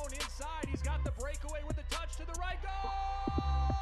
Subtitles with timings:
[0.00, 0.68] zone inside.
[0.68, 2.58] He's got the breakaway with the touch to the right.
[2.62, 3.76] Goal!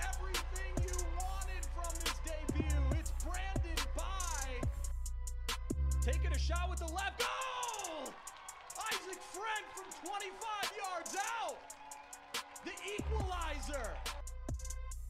[0.00, 2.98] Everything you wanted from this debut.
[2.98, 4.60] It's Brandon Bye
[6.02, 7.20] taking a shot with the left.
[7.20, 8.12] Goal!
[8.92, 11.58] Isaac Frank from 25 yards out.
[12.64, 13.94] The equalizer.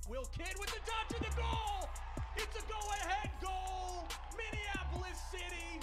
[0.09, 1.89] Will Kidd with the touch of the goal.
[2.37, 4.07] It's a go-ahead goal.
[4.37, 5.81] Minneapolis City.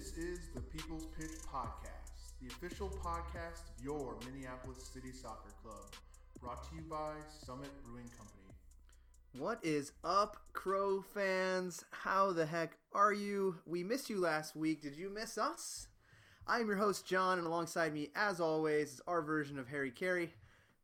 [0.00, 5.94] This is the People's Pitch Podcast, the official podcast of your Minneapolis City Soccer Club,
[6.40, 7.12] brought to you by
[7.44, 8.48] Summit Brewing Company.
[9.36, 11.84] What is up, Crow fans?
[11.90, 13.56] How the heck are you?
[13.66, 14.80] We missed you last week.
[14.80, 15.88] Did you miss us?
[16.46, 20.30] I'm your host, John, and alongside me, as always, is our version of Harry Caray,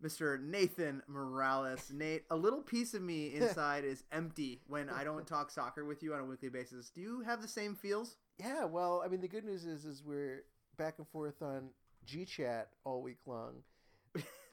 [0.05, 0.39] Mr.
[0.39, 1.91] Nathan Morales.
[1.91, 6.03] Nate, a little piece of me inside is empty when I don't talk soccer with
[6.03, 6.91] you on a weekly basis.
[6.91, 8.17] Do you have the same feels?
[8.39, 10.45] Yeah, well, I mean, the good news is, is we're
[10.77, 11.71] back and forth on
[12.05, 13.55] G Chat all week long,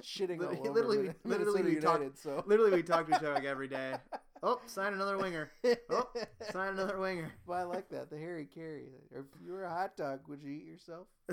[0.04, 3.18] shitting all over literally, Min- literally, Minnesota we talk, So literally, we talk to each
[3.18, 3.96] other like every day.
[4.42, 5.52] Oh, sign another winger.
[5.90, 6.10] Oh,
[6.52, 7.32] sign another winger.
[7.48, 8.88] But I like that, the Harry Caray.
[9.12, 11.08] If you were a hot dog, would you eat yourself?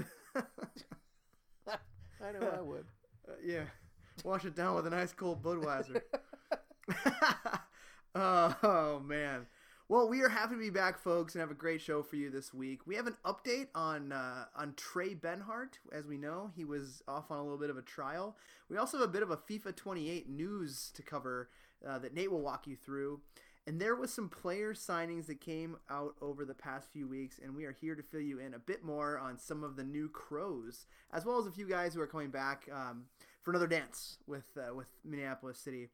[1.66, 2.84] I know I would.
[3.28, 3.64] Uh, yeah,
[4.24, 6.02] wash it down with a nice cold Budweiser.
[8.14, 9.46] oh, oh, man.
[9.90, 12.30] Well, we are happy to be back, folks, and have a great show for you
[12.30, 12.86] this week.
[12.86, 15.80] We have an update on uh, on Trey Benhart.
[15.90, 18.36] As we know, he was off on a little bit of a trial.
[18.68, 21.50] We also have a bit of a FIFA 28 news to cover
[21.84, 23.20] uh, that Nate will walk you through.
[23.66, 27.56] And there was some player signings that came out over the past few weeks, and
[27.56, 30.08] we are here to fill you in a bit more on some of the new
[30.08, 33.06] Crows, as well as a few guys who are coming back um,
[33.42, 35.88] for another dance with uh, with Minneapolis City.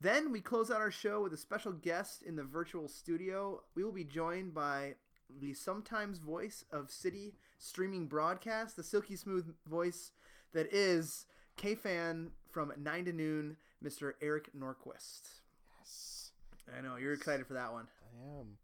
[0.00, 3.62] Then we close out our show with a special guest in the virtual studio.
[3.74, 4.94] We will be joined by
[5.40, 10.12] the sometimes voice of City streaming broadcast, the silky smooth voice
[10.54, 11.26] that is
[11.56, 14.12] K fan from 9 to noon, Mr.
[14.22, 15.40] Eric Nordquist.
[15.78, 16.32] Yes,
[16.76, 17.86] I know, you're excited for that one.
[18.02, 18.56] I am.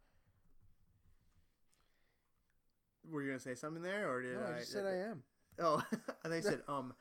[3.11, 4.11] Were you going to say something there?
[4.11, 5.23] or did No, I just said I am.
[5.61, 5.83] Oh,
[6.25, 6.95] I think you said um.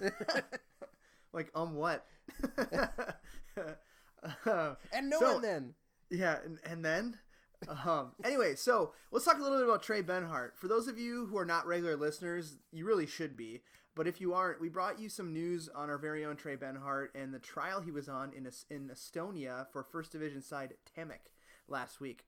[1.32, 2.06] like, um, what?
[4.92, 5.74] And no So- one then.
[6.10, 7.18] Yeah, and, and then,
[7.84, 10.56] um, anyway, so let's talk a little bit about Trey Benhart.
[10.56, 13.60] For those of you who are not regular listeners, you really should be.
[13.94, 17.08] But if you aren't, we brought you some news on our very own Trey Benhart
[17.14, 21.28] and the trial he was on in in Estonia for First Division side Temek
[21.68, 22.24] last week.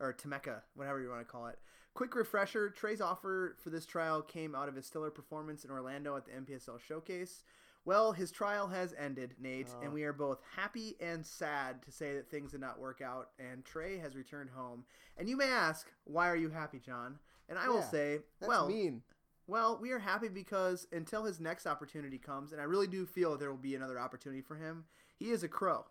[0.00, 1.58] Or Tammeka, whatever you want to call it.
[1.94, 6.16] Quick refresher Trey's offer for this trial came out of his stellar performance in Orlando
[6.16, 7.44] at the MPSL Showcase.
[7.84, 9.94] Well, his trial has ended, Nate, and oh.
[9.94, 13.64] we are both happy and sad to say that things did not work out, and
[13.64, 14.84] Trey has returned home.
[15.18, 17.18] And you may ask, why are you happy, John?
[17.48, 19.02] And I will say, well, mean.
[19.46, 23.36] well, we are happy because until his next opportunity comes, and I really do feel
[23.36, 24.84] there will be another opportunity for him,
[25.14, 25.84] he is a crow.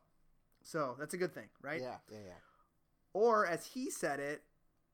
[0.64, 1.80] So that's a good thing, right?
[1.80, 2.34] Yeah, yeah, yeah.
[3.14, 4.42] Or as he said it,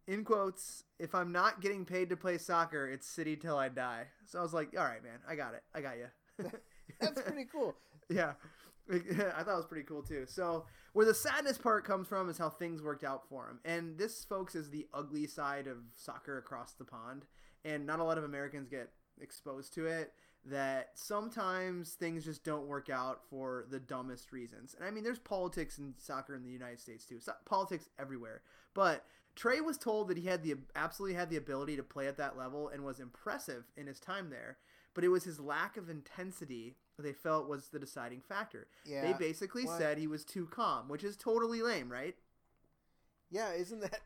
[0.10, 4.08] in quotes, if I'm not getting paid to play soccer, it's city till I die.
[4.26, 5.62] So I was like, all right, man, I got it.
[5.74, 6.46] I got you.
[7.00, 7.76] That's pretty cool.
[8.10, 8.34] yeah.
[8.92, 10.26] I thought it was pretty cool too.
[10.28, 13.60] So, where the sadness part comes from is how things worked out for him.
[13.64, 17.26] And this, folks, is the ugly side of soccer across the pond.
[17.64, 18.90] And not a lot of Americans get
[19.22, 20.14] exposed to it.
[20.44, 24.74] That sometimes things just don't work out for the dumbest reasons.
[24.74, 27.20] And I mean, there's politics in soccer in the United States too.
[27.20, 28.42] So, politics everywhere.
[28.74, 29.06] But
[29.40, 32.38] Trey was told that he had the absolutely had the ability to play at that
[32.38, 34.58] level and was impressive in his time there.
[34.94, 38.68] But it was his lack of intensity that they felt was the deciding factor.
[38.84, 39.02] Yeah.
[39.02, 42.18] They basically Well- said he was too calm, which is totally lame, right?
[43.30, 44.02] Yeah, isn't that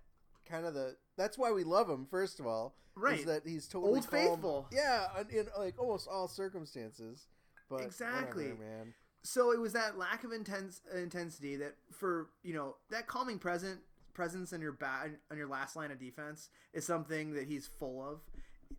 [0.45, 0.97] kind of the?
[1.17, 2.05] That's why we love him.
[2.05, 3.17] First of all, Right.
[3.17, 4.19] Is that he's totally Old calm.
[4.19, 4.67] Faithful.
[4.71, 7.25] Yeah, in, in like almost all circumstances.
[7.69, 8.51] But Exactly.
[8.51, 8.93] whatever, man.
[9.23, 13.79] So it was that lack of intense intensity that for you know that calming present
[14.13, 18.01] presence on your bat on your last line of defense is something that he's full
[18.01, 18.21] of.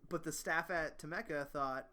[0.09, 1.87] But the staff at Tammeka thought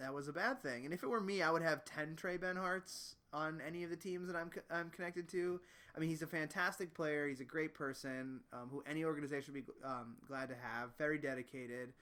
[0.00, 0.84] that was a bad thing.
[0.84, 3.96] And if it were me, I would have ten Trey Benharts on any of the
[3.96, 5.60] teams that I'm co- I'm connected to.
[5.96, 7.28] I mean, he's a fantastic player.
[7.28, 10.90] He's a great person um, who any organization would be um, glad to have.
[10.96, 11.92] Very dedicated.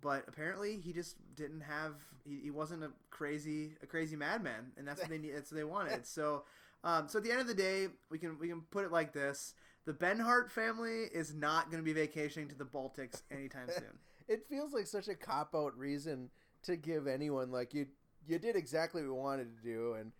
[0.00, 1.94] But apparently, he just didn't have.
[2.24, 5.34] He, he wasn't a crazy a crazy madman, and that's what they need.
[5.34, 6.06] That's what they wanted.
[6.06, 6.44] So,
[6.84, 9.12] um, so at the end of the day, we can we can put it like
[9.12, 9.54] this:
[9.88, 13.84] the Benhart family is not going to be vacationing to the Baltics anytime soon.
[14.28, 16.28] It feels like such a cop out reason
[16.64, 17.86] to give anyone like you.
[18.26, 20.12] You did exactly what we wanted to do, and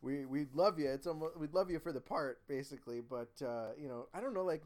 [0.00, 0.90] we we love you.
[0.90, 3.00] It's almost we'd love you for the part, basically.
[3.00, 4.64] But uh, you know, I don't know, like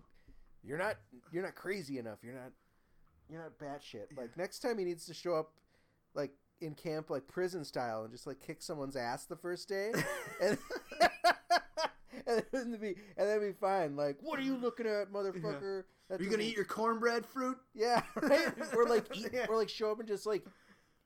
[0.65, 0.97] you're not
[1.31, 2.21] you're not crazy enough.
[2.23, 2.53] You're not
[3.29, 4.17] you're not batshit.
[4.17, 5.53] Like next time he needs to show up
[6.15, 6.33] like
[6.63, 9.93] in camp like prison style and just like kick someone's ass the first day
[10.41, 10.57] and
[12.37, 13.97] and then be and then be fine.
[13.97, 15.85] Like, what are you looking at, motherfucker?
[16.09, 17.59] That Are you gonna eat your cornbread fruit?
[17.75, 18.53] Yeah, right.
[18.75, 19.47] or like eat, Yeah.
[19.49, 20.45] or like show up and just like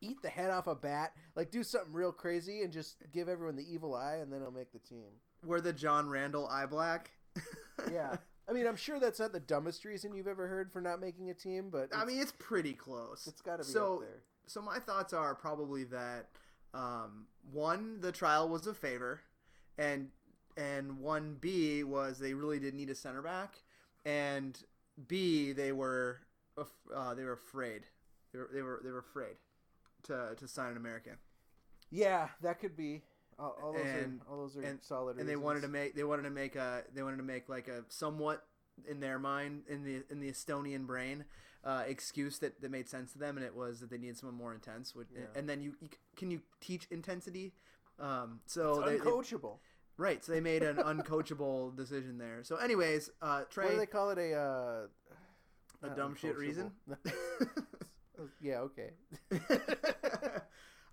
[0.00, 1.12] eat the head off a bat.
[1.36, 4.50] Like do something real crazy and just give everyone the evil eye, and then he'll
[4.50, 5.08] make the team.
[5.44, 7.10] We're the John Randle eye black.
[7.90, 8.16] Yeah,
[8.48, 11.30] I mean, I'm sure that's not the dumbest reason you've ever heard for not making
[11.30, 13.26] a team, but I mean, it's pretty close.
[13.26, 14.04] it's got to be so.
[14.46, 16.26] So my thoughts are probably that
[16.74, 19.20] um, one, the trial was a favor,
[19.78, 20.08] and
[20.60, 23.62] and one B was they really did need a center back,
[24.04, 24.58] and
[25.08, 26.20] B they were
[26.94, 27.82] uh, they were afraid.
[28.32, 29.36] They were they were they were afraid
[30.04, 31.14] to to sign an American,
[31.90, 33.02] Yeah, that could be.
[33.38, 35.16] All, all those And- are all those are and- solid.
[35.18, 37.68] and they wanted to make they wanted to make a they wanted to make like
[37.68, 38.44] a somewhat
[38.88, 41.24] in their mind in the in the Estonian brain
[41.64, 44.34] uh, excuse that, that made sense to them, and it was that they needed someone
[44.36, 44.94] more intense.
[44.94, 45.26] Which, Yeah.
[45.34, 47.52] And then you, you can you teach intensity?
[47.98, 49.58] Um, so It's they, they- uncoachable.
[50.00, 52.42] Right, so they made an uncoachable decision there.
[52.42, 54.18] So, anyways, uh, what do Trey, they call it?
[54.18, 54.80] A uh,
[55.82, 56.72] a dumb shit reason.
[58.40, 58.60] yeah.
[58.60, 58.90] Okay.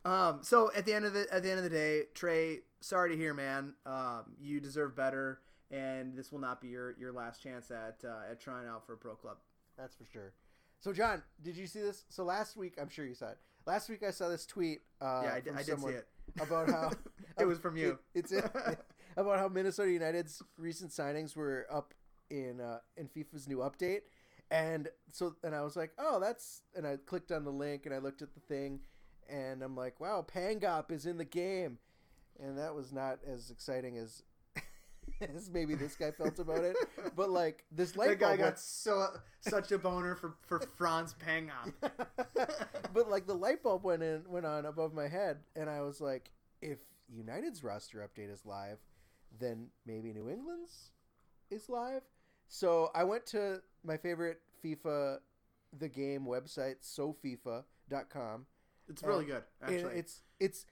[0.05, 3.09] um, so at the end of the at the end of the day, Trey, sorry
[3.11, 3.73] to hear, man.
[3.85, 5.39] Um, you deserve better,
[5.71, 8.93] and this will not be your, your last chance at uh, at trying out for
[8.93, 9.37] a pro club.
[9.77, 10.33] That's for sure.
[10.79, 12.05] So, John, did you see this?
[12.09, 13.37] So last week, I'm sure you saw it.
[13.65, 14.81] Last week, I saw this tweet.
[15.01, 16.07] Uh, yeah, I did, from I did see it.
[16.39, 16.91] about how
[17.39, 17.97] it was from you.
[18.13, 18.45] It, it's it,
[19.17, 21.93] about how Minnesota United's recent signings were up
[22.29, 24.01] in uh, in FIFA's new update,
[24.51, 27.93] and so and I was like, oh, that's and I clicked on the link and
[27.93, 28.79] I looked at the thing,
[29.29, 31.79] and I'm like, wow, Pangop is in the game,
[32.39, 34.23] and that was not as exciting as.
[35.35, 36.75] as maybe this guy felt about it,
[37.15, 39.07] but like this light that guy bulb got so
[39.39, 41.71] such a boner for for Frantz Pangop.
[42.93, 46.01] but like the light bulb went in went on above my head and i was
[46.01, 46.31] like
[46.61, 48.79] if united's roster update is live
[49.39, 50.91] then maybe new england's
[51.49, 52.01] is live.
[52.47, 55.17] So i went to my favorite fifa
[55.77, 58.45] the game website sofifa.com
[58.89, 59.95] It's really good, actually.
[59.95, 60.65] it's it's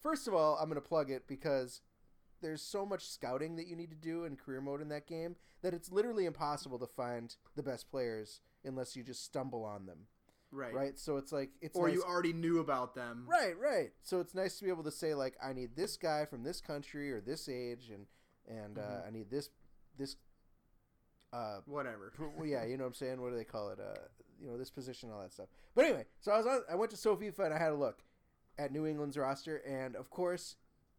[0.00, 1.80] first of all i'm going to plug it because
[2.42, 5.34] there's so much scouting that you need to do in career mode in that game
[5.62, 10.00] that it's literally impossible to find the best players unless you just stumble on them
[10.54, 10.72] right.
[10.74, 13.26] right so it's like it's Or nice- you already knew about them.
[13.28, 13.90] Right, right.
[14.02, 16.60] So it's nice to be able to say like, I need this guy from this
[16.60, 18.06] country or this age, and
[18.46, 19.06] and uh, Mhm.
[19.06, 19.50] I need this
[19.98, 20.16] this.
[21.32, 22.12] Uh, Whatever.
[22.36, 23.20] well, yeah, you know what I'm saying.
[23.20, 23.80] What do they call it?
[23.80, 23.94] Uh,
[24.40, 25.48] you know this position, all that stuff.
[25.74, 26.60] But anyway, so I was on.
[26.70, 28.04] I went to SoFIFA and I had a look
[28.58, 30.56] at New England's roster, and of course,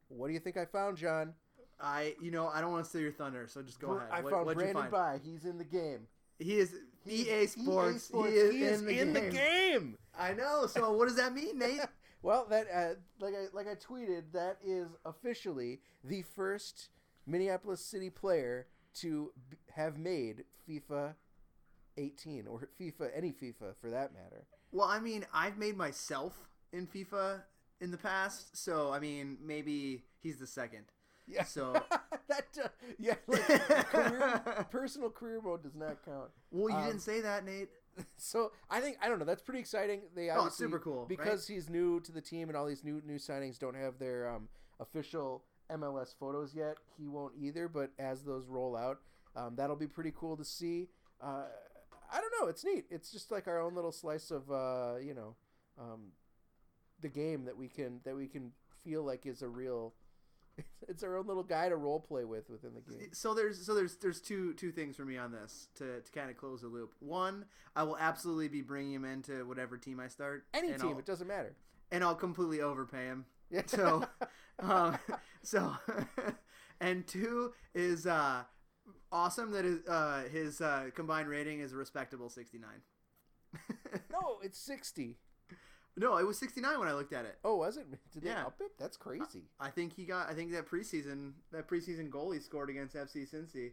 [0.10, 1.34] what do you think I found, John?
[1.80, 4.10] I, you know, I don't want to steal your thunder, so just go ahead.
[4.12, 4.90] I What- found Brandon?
[4.90, 5.19] Bye.
[5.24, 6.08] He's in the game.
[6.40, 6.74] He is
[7.07, 8.04] EA Sports.
[8.04, 9.31] Sports, He is, he is in, the, game.
[9.31, 9.98] game.
[10.18, 10.66] I know.
[10.68, 11.81] So what does that mean, Nate?
[12.22, 16.90] Well, that uh, like I like I tweeted, that is officially the first
[17.28, 18.66] Minneapolis City player
[18.96, 21.13] to b- have made FIFA
[21.98, 24.48] 18 or FIFA any FIFA for that matter.
[24.72, 26.34] well, I mean, I've made myself
[26.74, 27.42] in FIFA
[27.80, 30.86] in the past, so I mean, maybe he's the second.
[31.27, 31.44] Yeah.
[31.44, 31.74] So-
[32.27, 32.68] that uh,
[33.00, 33.42] yeah, like,
[33.89, 36.30] career, personal career mode does not count.
[36.51, 37.70] Well, you Um, didn't say that, Nate.
[38.17, 39.25] So I think I don't know.
[39.25, 40.01] That's pretty exciting.
[40.15, 41.08] They Oh, obviously, super cool, right?
[41.08, 44.29] because he's new to the team and all these new new signings don't have their
[44.29, 44.50] um,
[44.82, 46.75] official MLS photos yet.
[46.98, 47.70] He won't either.
[47.70, 49.00] But as those roll out,
[49.38, 50.89] um, that'll be pretty cool to see.
[51.22, 51.46] Uh,
[52.12, 52.48] I don't know.
[52.50, 52.84] It's neat.
[52.89, 55.36] It's just like our own little slice of uh, you know
[55.79, 56.12] um,
[57.00, 58.51] the game that we can that we can
[58.84, 59.94] feel like is a real.
[60.88, 63.09] It's our own little guy to role play with within the game.
[63.12, 66.29] So there's so there's there's two two things for me on this to, to kind
[66.29, 66.93] of close the loop.
[67.00, 67.45] One,
[67.75, 70.45] I will absolutely be bringing him into whatever team I start.
[70.53, 71.55] Any team, I'll, it doesn't matter.
[71.91, 73.25] and I'll completely overpay him.
[73.50, 73.63] Yeah.
[73.65, 74.05] So,
[74.59, 75.00] um,
[75.41, 75.75] so,
[76.79, 78.43] and two is uh,
[79.12, 82.69] awesome that his uh, his uh, combined rating is a respectable 69.
[84.12, 85.17] no, it's sixty.
[85.98, 87.38] No, it was 69 when I looked at it.
[87.44, 87.86] Oh, was it?
[88.12, 88.46] Did they Yeah.
[88.46, 88.72] up it?
[88.78, 89.44] That's crazy.
[89.60, 90.30] I think he got.
[90.30, 93.72] I think that preseason that preseason goal he scored against FC Cincy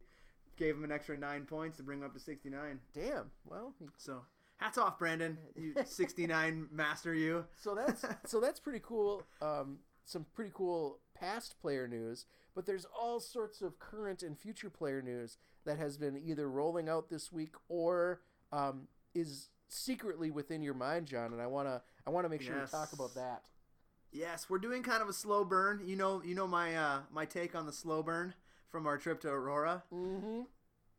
[0.56, 2.80] gave him an extra nine points to bring him up to 69.
[2.92, 3.30] Damn.
[3.44, 4.24] Well, he- So
[4.58, 5.38] hats off, Brandon.
[5.56, 7.46] You 69 master you.
[7.56, 9.22] so that's so that's pretty cool.
[9.40, 14.68] Um, some pretty cool past player news, but there's all sorts of current and future
[14.70, 18.20] player news that has been either rolling out this week or
[18.52, 21.32] um, is secretly within your mind, John.
[21.32, 22.72] And I wanna I wanna make sure Yes.
[22.72, 23.42] we talk about that.
[24.10, 25.82] Yes, we're doing kind of a slow burn.
[25.86, 28.34] You know, you know my uh, my take on the slow burn
[28.68, 29.82] from our trip to Aurora.
[29.92, 30.42] Mm-hmm.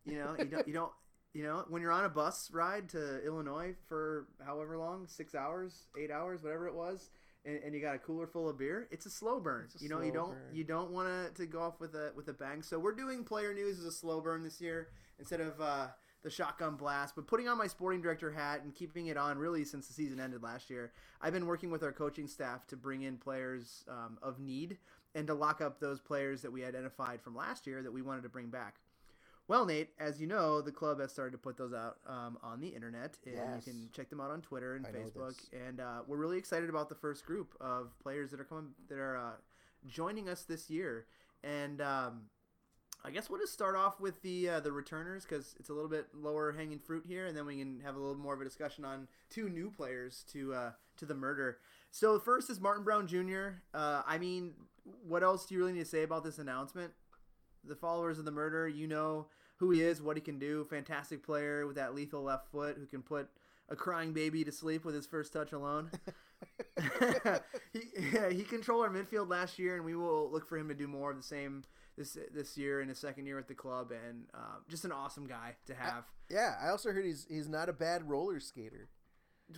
[0.05, 0.91] You know, you don't you don't
[1.33, 5.87] You know, when you're on a bus ride to Illinois for however long, six hours,
[5.97, 7.09] eight hours, whatever it was,
[7.45, 9.67] and, and you got a cooler full of beer, it's a slow burn.
[9.79, 10.49] A you know, you don't burn.
[10.55, 12.61] you don't want to to go off with a with a bang.
[12.63, 14.89] So we're doing player news as a slow burn this year
[15.19, 15.87] instead of uh,
[16.23, 17.15] the shotgun blast.
[17.15, 20.19] But putting on my sporting director hat and keeping it on really since the season
[20.19, 24.17] ended last year, I've been working with our coaching staff to bring in players um,
[24.21, 24.77] of need
[25.15, 28.23] and to lock up those players that we identified from last year that we wanted
[28.23, 28.77] to bring back.
[29.49, 32.61] Well, Nate, as you know, the club has started to put those out um, on
[32.61, 33.67] the internet, and Yes.
[33.67, 35.35] you can check them out on Twitter and I Facebook.
[35.67, 38.97] And uh, we're really excited about the first group of players that are coming, that
[38.97, 39.31] are uh,
[39.85, 41.07] joining us this year.
[41.43, 42.21] And um,
[43.05, 45.89] I guess we'll just start off with the uh, the returners because it's a little
[45.89, 48.45] bit lower hanging fruit here, and then we can have a little more of a
[48.45, 51.57] discussion on two new players to uh, to the murder.
[51.91, 53.59] So first is Martin Brown Jr.
[53.73, 54.53] Uh, I mean,
[55.05, 56.93] what else do you really need to say about this announcement?
[57.65, 60.65] The followers of the murder, you know who he is, what he can do.
[60.69, 63.29] Fantastic player with that lethal left foot who can put
[63.69, 65.91] a crying baby to sleep with his first touch alone.
[67.73, 67.81] he,
[68.13, 70.87] yeah, he controlled our midfield last year, and we will look for him to do
[70.87, 71.63] more of the same
[71.97, 73.91] this this year in his second year at the club.
[73.91, 76.05] And uh, just an awesome guy to have.
[76.29, 78.89] Yeah, I also heard he's he's not a bad roller skater.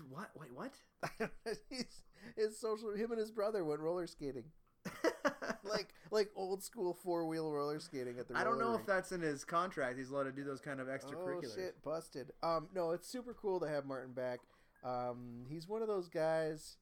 [0.10, 0.32] what?
[0.36, 0.74] Wait, what?
[1.70, 2.04] he's
[2.36, 4.46] his social him and his brother went roller skating.
[5.64, 8.82] like like old school four wheel roller skating at the I don't know rink.
[8.82, 9.98] if that's in his contract.
[9.98, 11.54] He's allowed to do those kind of extracurriculars.
[11.54, 12.32] Oh shit, busted.
[12.44, 14.40] Um, no, it's super cool to have Martin back.
[14.84, 16.78] Um, he's one of those guys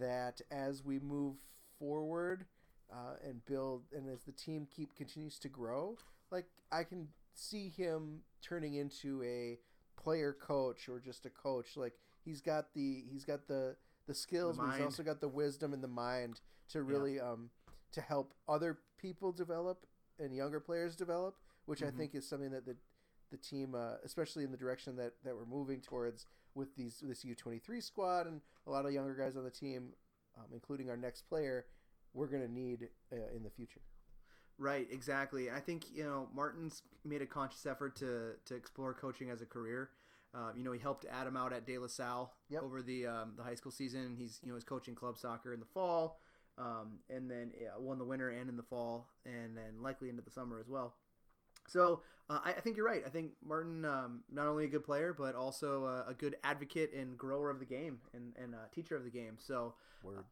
[0.00, 1.36] that as we move
[1.78, 2.46] forward
[2.92, 5.96] uh, and build, and as the team keep continues to grow,
[6.30, 9.58] like I can see him turning into a
[10.00, 11.76] player coach or just a coach.
[11.76, 13.76] Like he's got the he's got the
[14.06, 16.40] the skills, but he's also got the wisdom and the mind
[16.70, 17.50] to really um
[17.92, 19.86] to help other people develop
[20.18, 21.96] and younger players develop, which I Mhm.
[21.96, 22.76] think is something that the
[23.30, 27.24] the team, uh, especially in the direction that, that we're moving towards with these this
[27.24, 29.92] U twenty three squad and a lot of younger guys on the team,
[30.38, 31.66] um, including our next player,
[32.18, 33.80] we're gonna need uh, in the future.
[34.58, 35.50] Right, exactly.
[35.50, 39.46] I think you know Martin's made a conscious effort to to explore coaching as a
[39.46, 39.90] career.
[40.34, 42.62] Uh, you know, he helped Adam out at De La Salle Yep.
[42.62, 44.16] over the um, the high school season.
[44.18, 46.18] He's you know he's coaching club soccer in the fall,
[46.58, 50.22] um, and then yeah, won the winter and in the fall, and then likely into
[50.22, 50.96] the summer as well.
[51.68, 53.02] So uh, I, I think you're right.
[53.06, 56.92] I think Martin, um, not only a good player, but also uh, a good advocate
[56.92, 59.36] and grower of the game and, and uh, teacher of the game.
[59.38, 59.74] So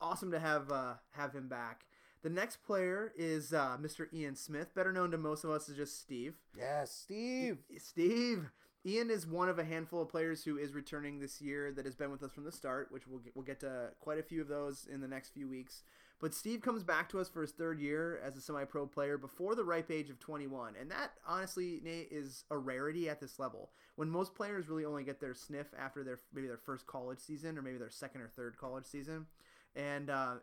[0.01, 1.87] awesome to have uh, have him back.
[2.23, 4.13] The next player is uh, Mr.
[4.13, 6.35] Ian Smith, better known to most of us as just Steve.
[6.59, 7.59] Yes, Steve.
[7.79, 8.51] Steve.
[8.85, 11.97] Ian is one of a handful of players who is returning this year that has
[11.97, 14.41] been with us from the start, which we'll get, we'll get to quite a few
[14.41, 15.83] of those in the next few weeks.
[16.19, 19.55] But Steve comes back to us for his third year as a semi-pro player before
[19.55, 23.71] the ripe age of 21, and that honestly, Nate, is a rarity at this level.
[23.97, 27.59] When most players really only get their sniff after their maybe their first college season
[27.59, 29.27] or maybe their second or third college season,
[29.75, 30.37] and uh,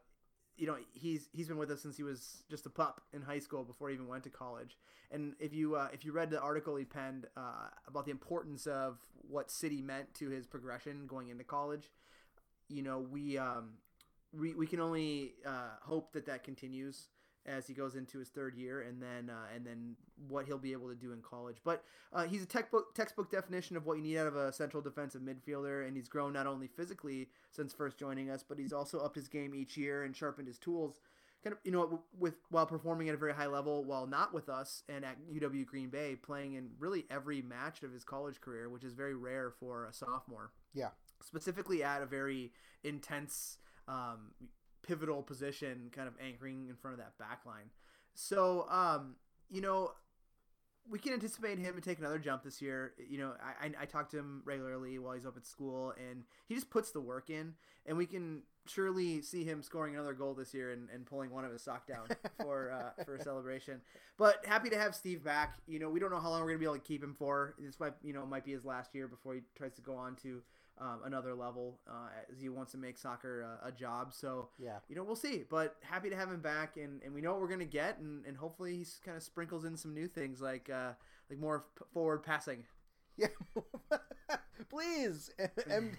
[0.57, 3.39] you know he's he's been with us since he was just a pup in high
[3.39, 4.77] school before he even went to college.
[5.09, 8.67] And if you uh, if you read the article he penned uh, about the importance
[8.67, 11.89] of what City meant to his progression going into college,
[12.69, 13.71] you know we um,
[14.37, 17.07] we, we can only uh, hope that that continues
[17.45, 19.95] as he goes into his third year, and then uh, and then
[20.29, 21.57] what he'll be able to do in college.
[21.65, 24.81] But uh, he's a textbook textbook definition of what you need out of a central
[24.81, 28.99] defensive midfielder, and he's grown not only physically since first joining us, but he's also
[28.99, 30.99] upped his game each year and sharpened his tools.
[31.43, 34.47] Kind of, you know, with while performing at a very high level, while not with
[34.47, 38.69] us and at UW Green Bay, playing in really every match of his college career,
[38.69, 40.91] which is very rare for a sophomore Yeah.
[41.21, 42.53] specifically at a very
[42.85, 44.31] intense, um,
[44.81, 47.69] pivotal position, kind of anchoring in front of that back line.
[48.13, 49.15] So, um,
[49.49, 49.91] you know,
[50.89, 52.93] we can anticipate him to take another jump this year.
[53.09, 56.23] You know, I, I, I talk to him regularly while he's up at school, and
[56.45, 57.53] he just puts the work in,
[57.85, 61.45] and we can surely see him scoring another goal this year and, and pulling one
[61.45, 62.07] of his sock down
[62.41, 63.81] for uh, for a celebration.
[64.17, 65.55] But happy to have Steve back.
[65.67, 67.55] You know, we don't know how long we're gonna be able to keep him for.
[67.57, 69.95] This might you know it might be his last year before he tries to go
[69.95, 70.41] on to
[70.79, 74.13] um, another level uh, as he wants to make soccer uh, a job.
[74.13, 74.77] So Yeah.
[74.89, 75.43] you know we'll see.
[75.49, 78.25] But happy to have him back, and, and we know what we're gonna get, and,
[78.25, 80.93] and hopefully he's kind of sprinkles in some new things like uh,
[81.29, 82.63] like more p- forward passing.
[83.17, 83.27] Yeah.
[84.69, 85.29] Please,
[85.69, 85.97] M-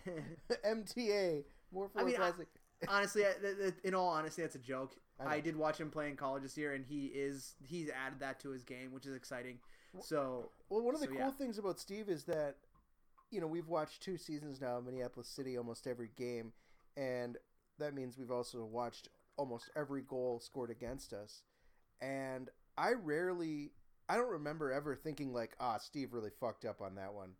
[0.65, 2.33] MTA more forward I mean, I-
[2.89, 4.95] honestly, I, th- th- in all honesty, that's a joke.
[5.21, 5.37] I.
[5.37, 8.41] I, did watch him play in college this year, and he is he's added that
[8.41, 9.59] to his game, which is exciting.
[10.01, 11.31] So Well, one of the So, cool yeah.
[11.31, 12.57] things about Steve is that,
[13.35, 16.53] you know, we've watched two seasons now in Minneapolis City, almost every game,
[16.97, 17.37] and
[17.79, 21.43] that means we've also watched almost every goal scored against us.
[22.01, 22.49] And
[22.79, 23.73] I rarely
[24.09, 27.31] I don't remember ever thinking like, ah, Steve really fucked up on that one.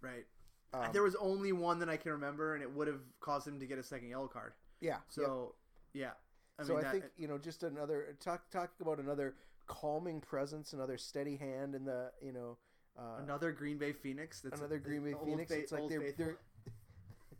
[0.00, 0.26] Right.
[0.72, 3.58] Um, there was only one that I can remember, and it would have caused him
[3.60, 4.52] to get a second yellow card.
[4.80, 4.98] yeah.
[5.08, 5.54] So,
[5.94, 6.10] yeah.
[6.58, 9.36] I so mean, I that, think you know just another talk talking about another
[9.68, 12.58] calming presence, another steady hand in the you know
[12.98, 14.40] uh, another Green Bay Phoenix.
[14.40, 15.50] That's another Green Bay Phoenix.
[15.52, 16.38] It's like they're they're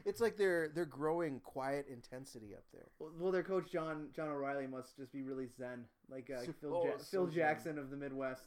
[0.05, 2.87] it's like they're they're growing quiet intensity up there.
[2.99, 6.75] Well, their coach John John O'Reilly must just be really zen, like uh, So- Phil,
[6.75, 7.35] oh, ja- so Phil zen.
[7.35, 8.45] Jackson of the Midwest.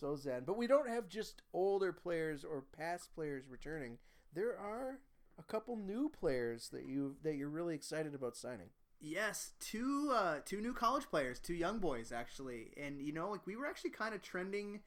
[0.00, 3.98] So zen, but we don't have just older players or past players returning.
[4.34, 4.98] There are
[5.38, 8.68] a couple new players that you that you're really excited about signing.
[9.00, 13.46] Yes, two uh, two new college players, two young boys actually, and you know, like
[13.46, 14.80] we were actually kind of trending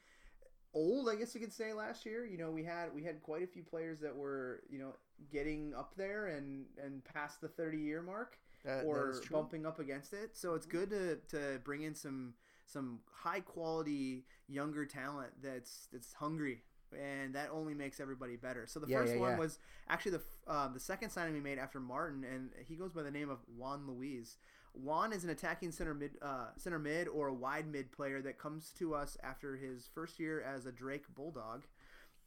[0.75, 2.25] old, I guess you could say last year.
[2.25, 4.93] You know, we had we had quite a few players that were you know
[5.31, 8.37] getting up there and and past the thirty year mark.
[8.63, 10.35] That, or bumping up against it.
[10.35, 12.33] So it's good to, to bring in some
[12.65, 16.63] some high quality younger talent that's that's hungry,
[16.97, 18.65] and that only makes everybody better.
[18.67, 19.37] So the Yeah, first yeah, one yeah.
[19.37, 20.21] was actually the
[20.53, 23.39] um, the second signing we made after Martin, and he goes by the name of
[23.55, 24.37] Juan Luis.
[24.75, 28.37] Juan is an attacking center mid uh, center mid or a wide mid player that
[28.37, 31.63] comes to us after his first year as a Drake Bulldog.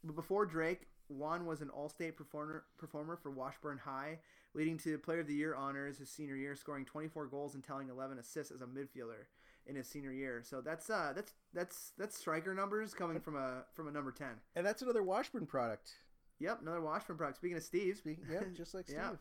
[0.03, 4.19] But before Drake, Juan was an All-State performer performer for Washburn High,
[4.53, 7.89] leading to Player of the Year honors his senior year, scoring 24 goals and tallying
[7.89, 9.25] 11 assists as a midfielder
[9.65, 10.41] in his senior year.
[10.43, 14.27] So that's uh that's that's that's striker numbers coming from a from a number 10.
[14.55, 15.91] and that's another Washburn product.
[16.39, 17.37] Yep, another Washburn product.
[17.37, 18.97] Speaking of Steve, Speaking, yeah, just like Steve.
[18.97, 19.11] Yeah.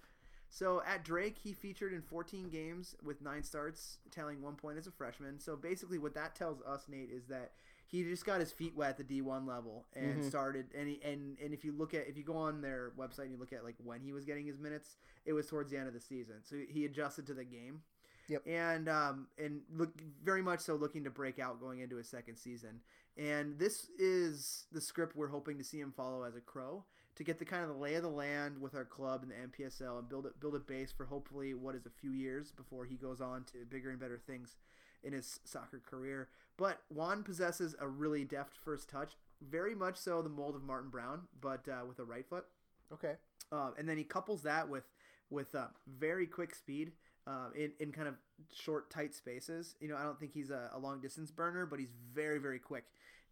[0.51, 4.87] So at Drake, he featured in 14 games with nine starts, tallying one point as
[4.87, 5.39] a freshman.
[5.39, 7.53] So basically, what that tells us, Nate, is that
[7.87, 10.29] he just got his feet wet at the D1 level and Mhm.
[10.29, 10.73] started.
[10.75, 13.33] And he, and and if you look at if you go on their website and
[13.33, 15.89] you look at like when he was getting his minutes, it was towards the end
[15.89, 16.37] of the season.
[16.45, 17.83] So he adjusted to the game.
[18.29, 18.43] Yep.
[18.47, 22.37] And um and look very much so looking to break out going into his second
[22.37, 22.81] season.
[23.17, 26.85] And this is the script we're hoping to see him follow as a crow
[27.19, 29.65] to get the kind of the lay of the land with our club and the
[29.65, 32.85] MPSL and build it build a base for hopefully what is a few years before
[32.85, 34.57] he goes on to bigger and better things
[35.03, 36.29] in his soccer career.
[36.57, 40.91] But Juan possesses a really deft first touch, very much so the mold of Martin
[40.91, 42.45] Brown, but uh, with a right foot.
[42.93, 43.15] Okay.
[43.51, 44.85] Uh, and then he couples that with
[45.29, 45.67] with uh,
[45.99, 46.93] very quick speed
[47.27, 48.15] uh, in in kind of
[48.55, 49.75] short, tight spaces.
[49.81, 52.61] You know, I don't think he's a, a long distance burner, but he's very very
[52.61, 52.85] quick,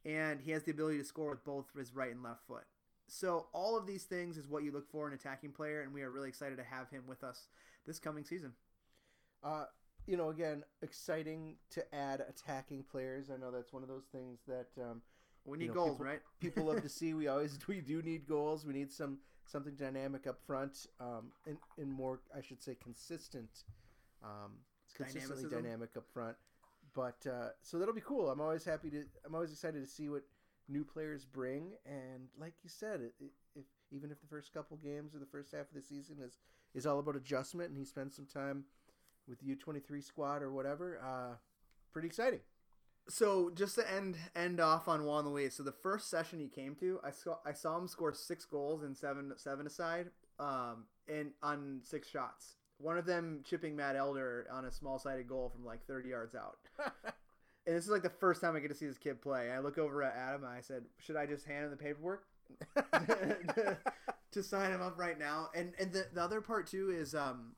[0.05, 2.65] and he has the ability to score with both his right and left foot.
[3.09, 5.93] So all of these things is what you look for in an attacking player, and
[5.93, 7.49] we are really excited to have him with us
[7.87, 8.53] this coming season.
[9.43, 9.65] Uh,
[10.07, 13.31] you know, again, exciting to add attacking players.
[13.31, 15.03] I know that's one of those things that um,
[15.45, 16.21] We need know, goals, people- right?
[16.41, 17.15] people love to see.
[17.15, 18.65] We always we do need goals.
[18.67, 23.63] We need some something dynamic up front, um, and, and more, I should say, consistent,
[24.25, 24.53] um,
[24.95, 26.37] consistently dynamic up front.
[26.95, 28.31] But uh, so that'll be cool.
[28.31, 29.05] I'm always happy to.
[29.25, 30.23] I'm always excited to see what
[30.69, 31.73] new players bring.
[31.85, 35.27] And like you said, it, it, if even if the first couple games or the
[35.27, 36.39] first half of the season is
[36.75, 38.65] is all about adjustment, and he spends some time
[39.29, 41.37] with the U23 squad or whatever, uh,
[41.93, 42.41] pretty exciting.
[43.09, 46.75] So just to end end off on Juan Luis, so the first session he came
[46.77, 51.31] to, I saw I saw him score six goals and seven seven aside, um, and
[51.43, 52.57] on six shots.
[52.79, 56.35] One of them chipping Matt Elder on a small sided goal from like thirty yards
[56.35, 56.59] out.
[57.67, 59.51] and this is like the first time I get to see this kid play.
[59.51, 62.25] I look over at Adam and I said, "Should I just hand him the paperwork
[62.77, 63.77] to,
[64.33, 67.55] to sign him up right now?" And and the, the other part too is um,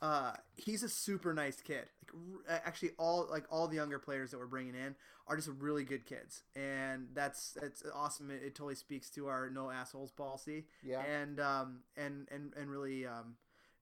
[0.00, 1.84] uh, he's a super nice kid.
[2.00, 4.94] Like r- actually, all like all the younger players that we're bringing in
[5.28, 8.30] are just really good kids, and that's that's awesome.
[8.30, 11.02] It, it totally speaks to our no assholes policy, Yeah.
[11.02, 13.36] and um and and and really um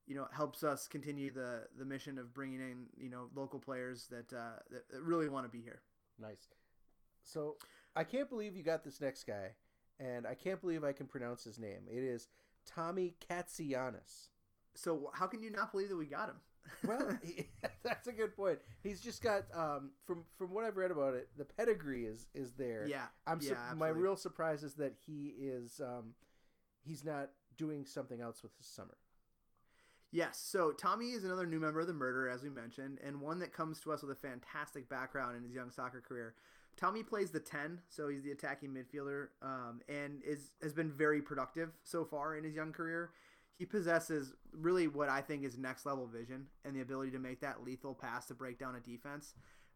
[0.07, 4.07] you know helps us continue the the mission of bringing in you know local players
[4.11, 5.83] that uh that, that really want to be here.
[6.21, 6.49] Nice.
[7.23, 7.57] So
[7.95, 9.53] I can't believe you got this next guy,
[9.99, 11.83] and I can't believe I can pronounce his name.
[11.89, 12.29] It is
[12.67, 14.29] Tommy Katsianis.
[14.75, 16.37] So how can you not believe that we got him?
[16.87, 17.49] Well, he,
[17.83, 18.59] that's a good point.
[18.83, 22.53] He's just got um, from from what I've read about it, the pedigree is is
[22.53, 22.87] there.
[22.87, 26.15] yeah, I'm su- yeah, my real surprise is that he is um,
[26.83, 28.97] he's not doing something else with his summer.
[30.13, 33.39] Yes, so Tommy is another new member of the Murder, as we mentioned, and one
[33.39, 36.35] that comes to us with a fantastic background in his young soccer career.
[36.77, 41.23] Tommy plays the ten, so he's the attacking midfielder, um, and is has been very
[41.23, 43.11] productive so far in his young career.
[43.57, 47.41] He possesses really what I think is next level vision and the ability to make
[47.43, 49.35] that lethal pass to break down a defense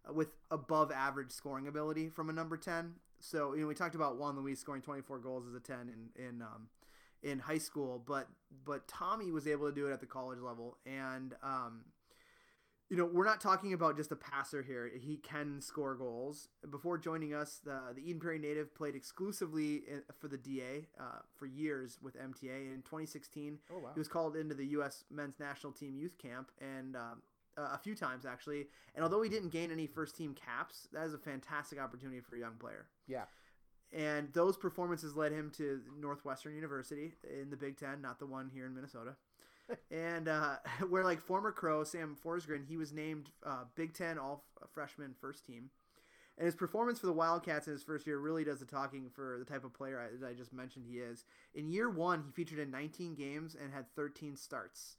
[0.08, 2.94] uh, with above average scoring ability from a number ten.
[3.20, 6.24] So you know we talked about Juan Luis scoring 24 goals as a ten in
[6.24, 6.68] in um,
[7.24, 8.28] in high school, but
[8.64, 11.86] but Tommy was able to do it at the college level, and um,
[12.90, 14.90] you know, we're not talking about just a passer here.
[14.94, 16.48] He can score goals.
[16.70, 19.82] Before joining us, the, the Eden Prairie native played exclusively
[20.20, 22.72] for the DA uh, for years with MTA.
[22.72, 23.90] In 2016, Oh wow.
[23.94, 25.04] he was called into the U.S.
[25.10, 27.22] men's national team youth camp and um,
[27.56, 28.66] uh, a few times actually.
[28.94, 32.36] And although he didn't gain any first team caps, that is a fantastic opportunity for
[32.36, 32.86] a young player.
[33.08, 33.24] Yeah.
[33.94, 38.50] And those performances led him to Northwestern University in the Big Ten, not the one
[38.52, 39.14] here in Minnesota.
[39.90, 40.56] and uh,
[40.88, 45.46] where like former Crow Sam Forsgren, he was named uh, Big Ten All Freshman First
[45.46, 45.70] Team.
[46.36, 49.36] And his performance for the Wildcats in his first year really does the talking for
[49.38, 51.24] the type of player I, that I just mentioned he is.
[51.54, 54.96] In year one, he featured in 19 games and had 13 starts,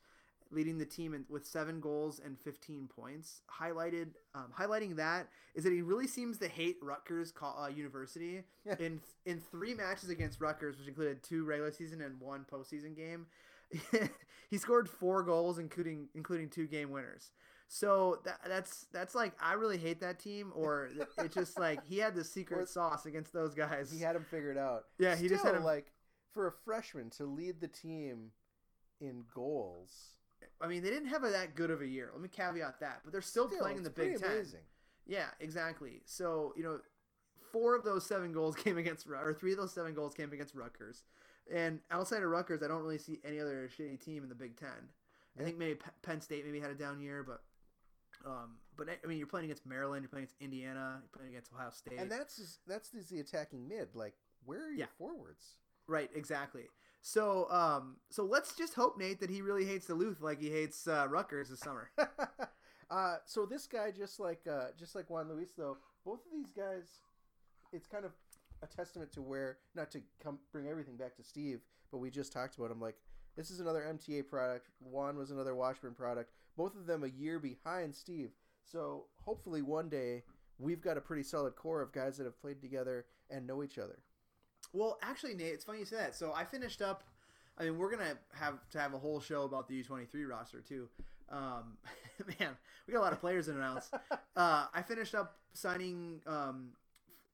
[0.51, 3.41] leading the team in, with seven goals and 15 points.
[3.62, 8.43] Highlighted, um, highlighting that is that he really seems to hate Rutgers uh, University.
[8.65, 8.75] Yeah.
[8.79, 13.27] In in three matches against Rutgers, which included two regular season and one postseason game,
[14.49, 17.31] he scored four goals, including including two game winners.
[17.67, 21.97] So that, that's that's like I really hate that team, or it's just like he
[21.97, 23.91] had the secret Or- sauce against those guys.
[23.91, 24.84] He had him figured out.
[24.99, 25.91] Yeah, he just had him- like
[26.34, 28.31] for a freshman to lead the team
[28.99, 30.15] in goals.
[30.62, 32.10] I mean, they didn't have a, that good of a year.
[32.13, 34.32] Let me caveat that, but they're still, Still, playing in the Big Ten.
[34.32, 34.62] Amazing.
[35.06, 36.02] Yeah, exactly.
[36.06, 36.80] So you know,
[37.52, 40.56] four of those seven goals came against, or three of those seven goals came against
[40.56, 41.04] Rutgers.
[41.54, 44.58] And outside of Rutgers, I don't really see any other shitty team in the Big
[44.58, 44.89] Ten.
[45.39, 47.41] I think maybe Penn State maybe had a down year, but
[48.26, 51.52] um, but I mean, you're playing against Maryland, you're playing against Indiana, you're playing against
[51.54, 53.89] Ohio State, And that's just, that's just the attacking mid.
[53.93, 54.13] Like,
[54.45, 54.86] where are your Yeah.
[54.98, 55.43] forwards?
[55.88, 56.63] right, exactly.
[57.08, 60.88] So um, so let's just hope Nate that he really hates Duluth like he hates
[60.88, 61.91] uh, Rutgers this summer.
[62.89, 66.52] uh, so this guy, just like uh, just like Juan Luis, though, both of these
[66.52, 67.02] guys,
[67.72, 68.13] it's kind of
[68.63, 71.60] a testament to where not to come bring everything back to Steve,
[71.91, 72.82] but we just talked about him.
[72.82, 72.96] Like
[73.38, 74.70] this is another MTA product.
[74.80, 76.32] Juan was another Washburn product.
[76.58, 78.32] Both of them a year behind Steve.
[78.63, 80.24] So hopefully one day
[80.58, 83.78] we've got a pretty solid core of guys that have played together and know each
[83.78, 84.00] other.
[84.76, 86.16] Well, actually, Nate, it's funny you say that.
[86.16, 87.04] So I finished up.
[87.58, 90.26] I mean, we're gonna have to have a whole show about the U twenty three
[90.26, 90.90] roster too.
[91.30, 91.78] Um,
[92.40, 93.90] man, we got a lot of players to announce.
[94.38, 96.72] Uh, I finished up signing um,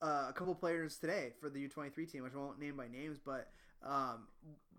[0.04, 2.78] uh, a couple players today for the U twenty three team, which I won't name
[2.78, 3.50] by names, but
[3.84, 4.28] um,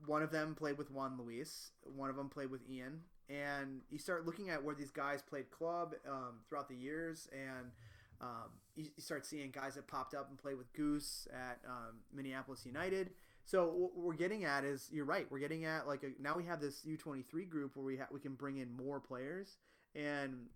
[0.06, 3.98] one of them played with Juan Luis, one of them played with Ian, and you
[3.98, 7.72] start looking at where these guys played club um, throughout the years, and
[8.20, 11.98] um, you, you start seeing guys that popped up and played with Goose at um,
[12.14, 13.10] Minneapolis United.
[13.44, 15.26] So what we're getting at is you're right.
[15.30, 18.20] We're getting at like a, now we have this U23 group where we ha- we
[18.20, 19.56] can bring in more players,
[19.94, 20.46] and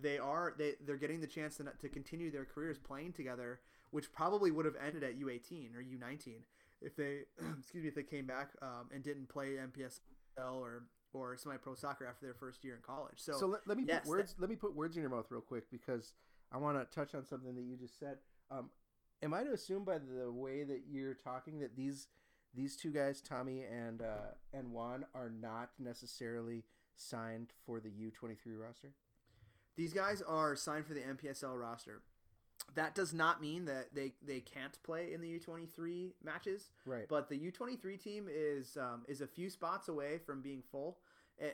[0.00, 3.60] they are they they're getting the chance to to continue their careers playing together,
[3.90, 6.34] which probably would have ended at U18 or U19
[6.82, 7.20] if they
[7.58, 11.74] excuse me if they came back um, and didn't play MPSL or or semi pro
[11.74, 13.14] soccer after their first year in college.
[13.16, 14.34] So, So, let, let me yes, put words.
[14.38, 16.12] let me put words in your mouth real quick because
[16.52, 18.18] I want to touch on something that you just said.
[18.50, 18.70] Um,
[19.22, 22.08] am I to assume by the way that you're talking that these
[22.54, 26.64] these two guys, Tommy and uh, and Juan, are not necessarily
[26.96, 28.92] signed for the U23 roster?
[29.76, 32.00] These guys are signed for the MPSL roster.
[32.74, 37.06] That does not mean that they, they can't play in the U23 matches, Right.
[37.08, 40.96] but the U23 team is um, is a few spots away from being full,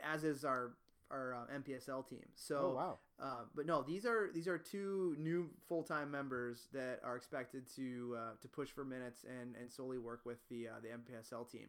[0.05, 0.75] as is our
[1.13, 2.25] our uh, MPSL team.
[2.35, 2.99] So, oh wow.
[3.23, 7.65] uh, but no, these are these are two new full time members that are expected
[7.77, 11.51] to uh, to push for minutes and, and solely work with the uh, the MPSL
[11.51, 11.69] team.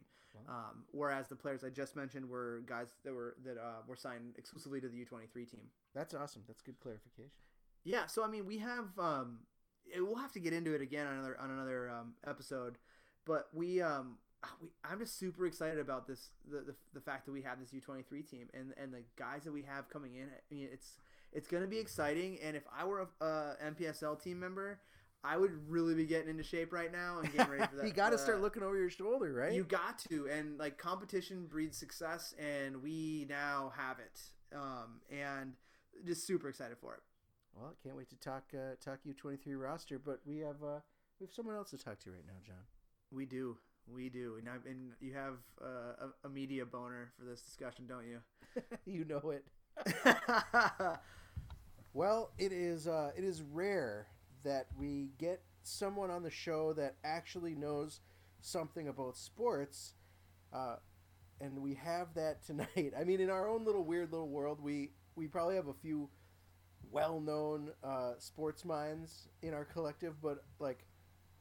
[0.50, 4.34] Um, whereas the players I just mentioned were guys that were that uh, were signed
[4.38, 5.68] exclusively to the U23 team.
[5.94, 6.42] That's awesome.
[6.48, 7.30] That's good clarification.
[7.84, 9.40] Yeah, so I mean, we have um,
[9.86, 12.78] it, we'll have to get into it again on another on another um, episode,
[13.26, 14.23] but we um, we
[14.84, 18.30] I'm just super excited about this the, the, the fact that we have this U23
[18.30, 20.24] team and and the guys that we have coming in.
[20.24, 20.98] I mean, it's
[21.32, 24.80] it's gonna be exciting, and if I were a, a MPSL team member,
[25.24, 27.88] I would really be getting into shape right now and getting ready for that.
[27.88, 29.54] you got to the- start looking over your shoulder, right?
[29.54, 34.22] you got to, and like competition breeds success, and we now have it.
[34.56, 35.54] Um, and
[36.06, 37.00] just super excited for it.
[37.56, 40.80] well, I can't wait to talk uh, talk U23 roster, but we have uh,
[41.20, 42.58] we have someone else to talk to right now, John.
[43.12, 47.86] We do, we do, and, you have uh, a, a media boner for this discussion,
[47.88, 48.20] don't you?
[48.86, 49.46] you know it.
[51.94, 54.08] Well, it is uh, it is rare
[54.44, 58.00] that we get someone on the show that actually knows
[58.42, 59.94] something about sports,
[60.52, 60.78] uh,
[61.40, 62.94] and we have that tonight.
[63.00, 66.10] I mean, in our own little weird little world, we we probably have a few
[66.92, 70.86] well-known uh, sports minds in our collective, but like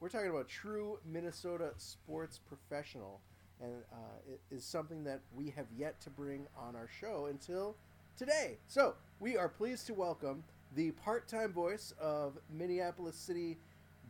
[0.03, 3.21] we're talking about true Minnesota sports professional,
[3.61, 7.77] and uh, it is something that we have yet to bring on our show until
[8.19, 8.59] today.
[8.67, 10.43] So we are pleased to welcome
[10.75, 13.59] the part-time voice of Minneapolis City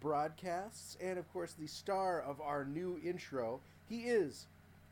[0.00, 3.60] broadcasts, and of course the star of our new intro.
[3.86, 4.46] He is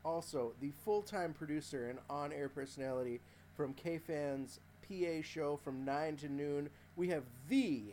[0.05, 3.21] also the full-time producer and on-air personality
[3.57, 6.69] from KFan's PA show from nine to noon.
[6.95, 7.85] We have the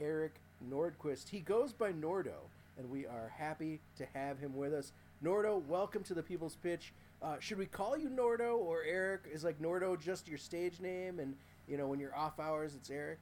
[0.00, 1.28] Eric Nordquist.
[1.28, 4.92] He goes by Nordo, and we are happy to have him with us.
[5.24, 6.92] Nordo, welcome to the People's Pitch.
[7.20, 9.28] Uh, should we call you Nordo or Eric?
[9.32, 11.34] Is like Nordo just your stage name, and
[11.66, 13.18] you know when you're off hours, it's Eric.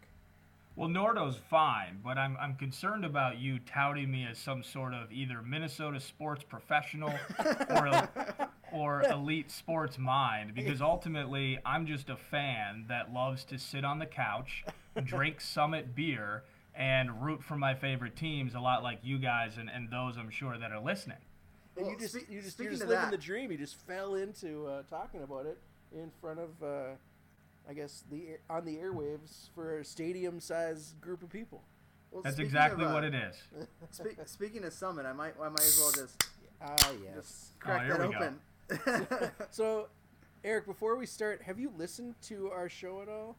[0.76, 5.10] Well, Nordo's fine, but I'm, I'm concerned about you touting me as some sort of
[5.10, 7.14] either Minnesota sports professional
[7.70, 8.08] or
[8.72, 13.98] or elite sports mind because ultimately I'm just a fan that loves to sit on
[13.98, 14.64] the couch,
[15.04, 16.42] drink Summit beer,
[16.76, 20.30] and root for my favorite teams a lot like you guys and, and those I'm
[20.30, 21.16] sure that are listening.
[21.76, 23.50] And Well, you just spe- you just, you're just living that- the dream.
[23.52, 25.58] You just fell into uh, talking about it
[25.94, 26.94] in front of, uh,
[27.68, 31.62] I guess the on the airwaves for a stadium-sized group of people.
[32.10, 33.36] Well, That's speaking exactly of, uh, what it is.
[33.90, 36.24] Spe- speaking of Summit, I might I might as well just
[36.62, 37.50] Ah, yes.
[37.58, 39.30] crack Oh, that open.
[39.50, 39.88] So,
[40.44, 43.36] Eric, before we start, have you listened to our show at all?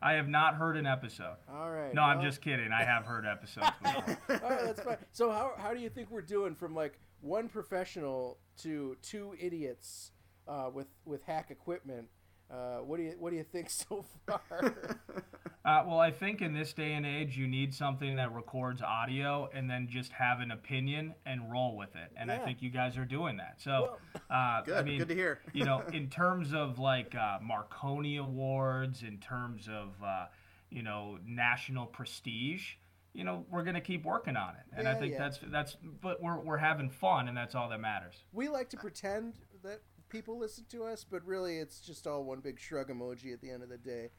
[0.00, 1.36] I have not heard an episode.
[1.52, 1.92] All right.
[1.92, 2.70] No, I'm just kidding.
[2.72, 4.16] I have heard episodes before.
[4.44, 4.98] All right, that's fine.
[5.12, 10.12] So, how how do you think we're doing from like one professional to two idiots
[10.46, 12.08] uh, with with hack equipment?
[12.50, 14.74] Uh, what do you what do you think so far?
[15.64, 19.48] Uh, well, I think in this day and age, you need something that records audio
[19.52, 22.12] and then just have an opinion and roll with it.
[22.16, 23.56] And I think you guys are doing that.
[23.58, 23.96] So,
[24.30, 25.40] uh, Good, I mean, good to hear.
[25.52, 30.26] you know, in terms of like uh, Marconi Awards, in terms of uh,
[30.70, 32.74] you know national prestige,
[33.12, 34.78] you know, we're gonna keep working on it.
[34.78, 35.18] And I think yeah.
[35.18, 35.76] that's that's.
[36.00, 38.14] But we're we're having fun, and that's all that matters.
[38.32, 42.40] we like to pretend that people listen to us, but really it's just all one
[42.40, 44.10] big shrug emoji at the end of the day.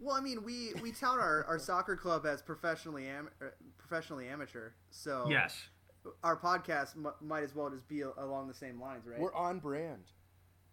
[0.00, 3.46] Well, I mean, we we tout our, our soccer club as professionally am- uh,
[3.78, 5.68] professionally amateur, so Yes.
[6.22, 9.18] our podcast m- might as well just be a- along the same lines, right?
[9.18, 10.04] We're on brand.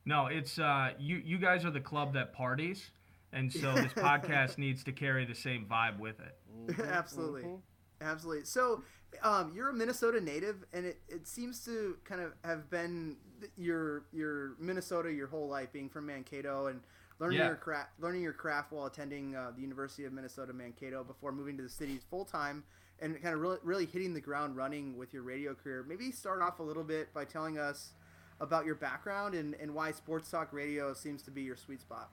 [0.05, 1.17] No, it's uh, you.
[1.17, 2.91] You guys are the club that parties,
[3.31, 6.37] and so this podcast needs to carry the same vibe with it.
[6.91, 7.59] absolutely, mhm.
[8.01, 8.43] absolutely.
[8.45, 8.83] So,
[9.21, 13.15] um, you're a Minnesota native, and it, it seems to kind of have been
[13.55, 16.81] your your Minnesota your whole life, being from Mankato and
[17.23, 17.47] learning Yeah.
[17.47, 21.55] your craft learning your craft while attending uh, the University of Minnesota Mankato before moving
[21.57, 22.63] to the city full time.
[23.01, 25.83] And kind of really, really hitting the ground running with your radio career.
[25.87, 27.93] Maybe start off a little bit by telling us
[28.39, 32.11] about your background and, and why sports talk radio seems to be your sweet spot.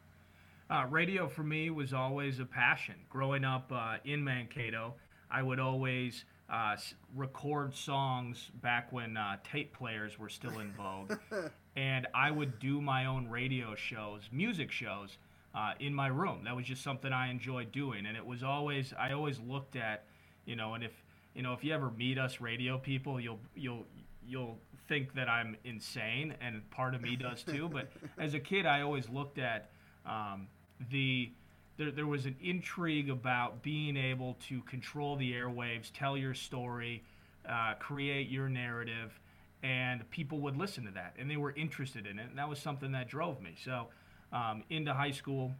[0.68, 2.94] Uh, radio for me was always a passion.
[3.08, 4.94] Growing up uh, in Mankato,
[5.30, 6.76] I would always uh,
[7.14, 11.18] record songs back when uh, tape players were still in vogue,
[11.80, 15.16] and I would do my own radio shows, music shows,
[15.54, 16.42] uh, in my room.
[16.44, 20.04] That was just something I enjoyed doing, and it was always I always looked at,
[20.44, 20.92] you know, and if
[21.34, 23.86] you know if you ever meet us radio people, you'll you'll
[24.26, 27.70] you'll think that I'm insane, and part of me does too.
[27.70, 29.70] But as a kid, I always looked at
[30.04, 30.48] um,
[30.90, 31.30] the
[31.78, 37.02] there, there was an intrigue about being able to control the airwaves, tell your story,
[37.48, 39.18] uh, create your narrative,
[39.62, 42.58] and people would listen to that, and they were interested in it, and that was
[42.58, 43.54] something that drove me.
[43.62, 43.88] So,
[44.32, 45.52] um, into high school,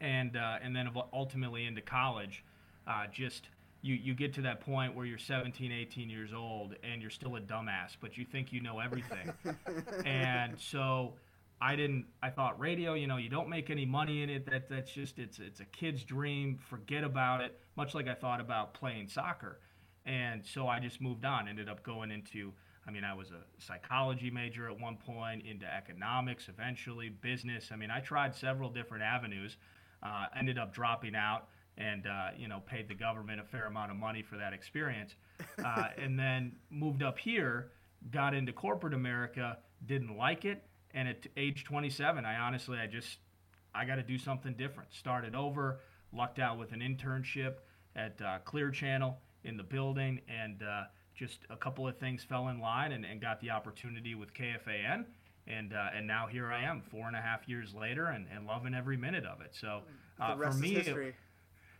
[0.00, 2.44] and uh, and then ultimately into college,
[2.86, 3.48] uh, just
[3.82, 7.36] you you get to that point where you're 17, 18 years old, and you're still
[7.36, 9.32] a dumbass, but you think you know everything,
[10.04, 11.14] and so.
[11.64, 12.06] I didn't.
[12.20, 12.94] I thought radio.
[12.94, 14.50] You know, you don't make any money in it.
[14.50, 16.58] That that's just it's it's a kid's dream.
[16.58, 17.56] Forget about it.
[17.76, 19.60] Much like I thought about playing soccer,
[20.04, 21.46] and so I just moved on.
[21.46, 22.52] Ended up going into.
[22.86, 27.70] I mean, I was a psychology major at one point, into economics, eventually business.
[27.72, 29.56] I mean, I tried several different avenues.
[30.02, 31.46] Uh, ended up dropping out,
[31.78, 35.14] and uh, you know, paid the government a fair amount of money for that experience,
[35.64, 37.70] uh, and then moved up here.
[38.10, 39.58] Got into corporate America.
[39.86, 40.64] Didn't like it
[40.94, 43.18] and at age 27 i honestly i just
[43.74, 45.80] i got to do something different started over
[46.12, 47.56] lucked out with an internship
[47.96, 50.84] at uh, clear channel in the building and uh,
[51.14, 55.04] just a couple of things fell in line and, and got the opportunity with kfan
[55.46, 58.46] and uh, and now here i am four and a half years later and, and
[58.46, 59.82] loving every minute of it so
[60.20, 60.94] uh, for me it-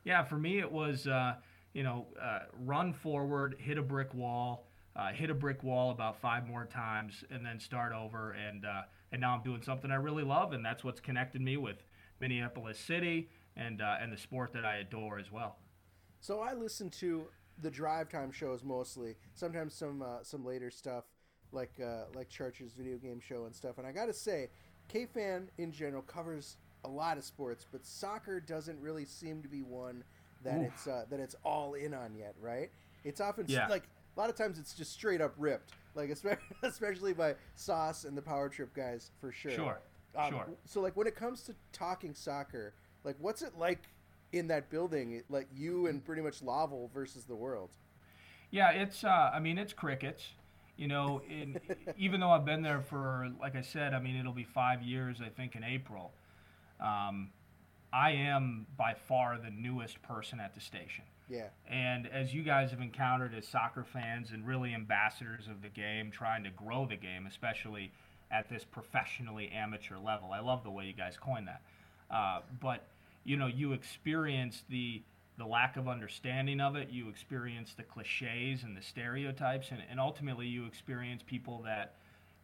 [0.04, 1.34] yeah, for me it was uh,
[1.74, 4.66] you know uh, run forward, hit a brick wall,
[4.96, 8.32] uh, hit a brick wall about five more times, and then start over.
[8.32, 11.56] And uh, and now I'm doing something I really love, and that's what's connected me
[11.56, 11.76] with
[12.20, 15.56] Minneapolis City and uh, and the sport that I adore as well.
[16.20, 17.26] So I listen to
[17.60, 19.16] the drive time shows mostly.
[19.34, 21.04] Sometimes some uh, some later stuff
[21.52, 23.78] like uh, like Church's video game show and stuff.
[23.78, 24.48] And I gotta say,
[24.88, 29.62] K-Fan in general covers a lot of sports, but soccer doesn't really seem to be
[29.62, 30.02] one
[30.44, 30.66] that Oof.
[30.72, 32.70] it's uh, that it's all in on yet, right?
[33.04, 33.68] It's often Yeah.
[33.68, 33.84] like
[34.16, 36.10] a lot of times it's just straight up ripped, like
[36.62, 39.52] especially by Sauce and the Power Trip guys for sure.
[39.52, 39.80] Sure,
[40.16, 40.48] Um, sure.
[40.64, 43.88] So like when it comes to talking soccer, like what's it like
[44.32, 45.22] in that building?
[45.28, 47.70] Like you and pretty much Laval versus the world.
[48.50, 49.04] Yeah, it's.
[49.04, 50.24] Uh, I mean, it's crickets.
[50.76, 51.60] You know, in,
[51.98, 55.18] even though I've been there for, like I said, I mean, it'll be five years,
[55.24, 56.12] I think, in April.
[56.80, 57.30] Um,
[57.92, 61.04] I am by far the newest person at the station.
[61.28, 61.48] Yeah.
[61.68, 66.10] And as you guys have encountered as soccer fans and really ambassadors of the game,
[66.10, 67.92] trying to grow the game, especially
[68.30, 71.62] at this professionally amateur level, I love the way you guys coined that.
[72.10, 72.86] Uh, but
[73.24, 75.02] you know, you experience the
[75.38, 76.90] the lack of understanding of it.
[76.90, 81.94] You experience the cliches and the stereotypes, and, and ultimately, you experience people that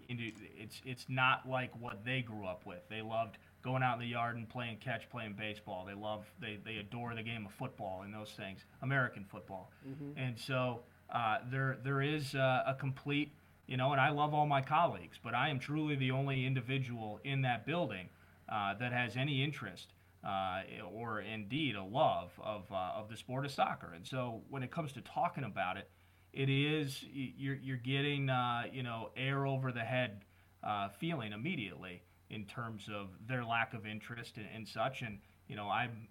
[0.09, 2.81] it's it's not like what they grew up with.
[2.89, 5.85] They loved going out in the yard and playing catch, playing baseball.
[5.87, 9.71] They love they, they adore the game of football and those things, American football.
[10.17, 10.81] And so
[11.13, 13.33] uh, there there is uh, a complete
[13.67, 17.21] you know, and I love all my colleagues, but I am truly the only individual
[17.23, 18.09] in that building
[18.49, 19.89] uh, that has any interest
[20.29, 20.61] uh,
[20.93, 23.93] or indeed a love of, uh, of the sport of soccer.
[23.95, 25.89] And so when it comes to talking about it,
[26.33, 30.25] it is you're, you're getting uh, you know air over the head
[30.63, 35.03] uh, feeling immediately in terms of their lack of interest and, and such.
[35.03, 36.09] And you know I'm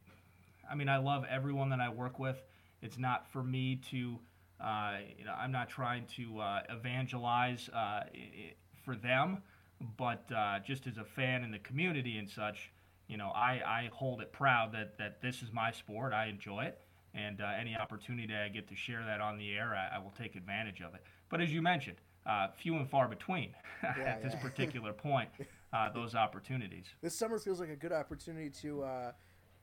[0.70, 2.38] I mean I love everyone that I work with.
[2.82, 4.20] It's not for me to
[4.60, 8.54] uh, you know I'm not trying to uh, evangelize i- i-
[8.84, 9.44] for them,
[9.98, 10.28] but
[10.66, 12.72] just as a fan in the community and such,
[13.08, 16.14] you know I, I hold it proud that that this is my sport.
[16.14, 16.80] I enjoy it
[17.18, 20.14] and uh, any opportunity I get to share that on the air, I, I will
[20.18, 21.02] take advantage of it.
[21.30, 24.42] But as you mentioned, uh, few and far between at this yeah.
[24.42, 25.30] particular point,
[25.74, 26.86] uh, those opportunities.
[27.02, 29.12] This summer feels like a good opportunity to uh,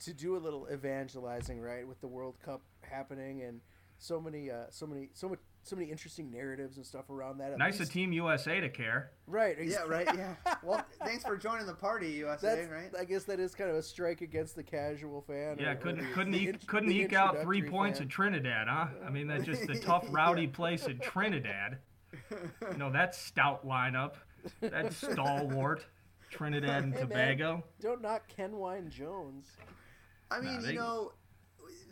[0.00, 1.86] to do a little evangelizing, right?
[1.86, 3.60] With the World Cup happening and
[3.98, 7.52] so many, uh, so many, so much, so many interesting narratives and stuff around that.
[7.52, 9.10] At Nice of Team USA to care.
[9.26, 9.56] right?
[9.62, 10.06] Yeah, right.
[10.14, 10.34] Yeah.
[10.62, 12.56] Well, thanks for joining the party, USA.
[12.56, 12.90] That's, right?
[12.98, 15.56] I guess that is kind of a strike against the casual fan.
[15.58, 18.04] Yeah, or- or couldn't the- couldn't the eke, couldn't the eke out three points fan.
[18.04, 18.86] in Trinidad, huh?
[19.06, 21.78] I mean, that's just the tough, rowdy place in Trinidad.
[22.30, 24.14] You know, that stout lineup,
[24.60, 25.84] that stalwart,
[26.30, 27.08] Trinidad and Hey, man.
[27.08, 27.64] Tobago.
[27.80, 29.46] Don't knock Kenwyne Jones.
[30.30, 31.12] I mean, they- you know,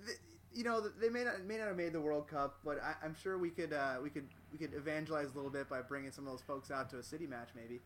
[0.06, 0.18] th-
[0.54, 3.14] you know, they may not may not have made the World Cup, but I, I'm
[3.22, 6.26] sure we could uh, we could we could evangelize a little bit by bringing some
[6.26, 7.80] of those folks out to a city match, maybe.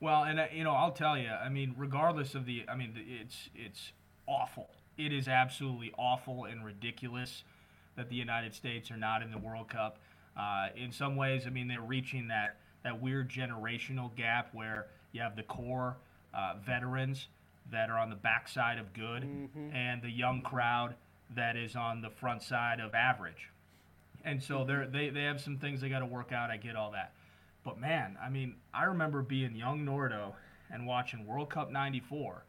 [0.00, 1.28] Well, and uh, you know, I'll tell you.
[1.28, 3.92] I mean, regardless of the, I mean, the- it's it's
[4.26, 4.68] awful.
[4.98, 7.44] It is absolutely awful and ridiculous
[7.96, 9.98] that the United States are not in the World Cup.
[10.38, 15.20] Uh, in some ways, I mean, they're reaching that that weird generational gap where you
[15.20, 15.96] have the core
[16.32, 17.28] uh, veterans
[17.70, 19.22] that are on the backside of good,
[19.74, 20.94] and the young crowd
[21.34, 23.50] that is on the front side of average.
[24.24, 24.68] And so mm-hmm.
[24.68, 26.50] they're, they they have some things they got to work out.
[26.50, 27.12] I get all that.
[27.64, 30.32] But man, I mean, I remember being young Nordo
[30.70, 32.44] and watching World Cup 94.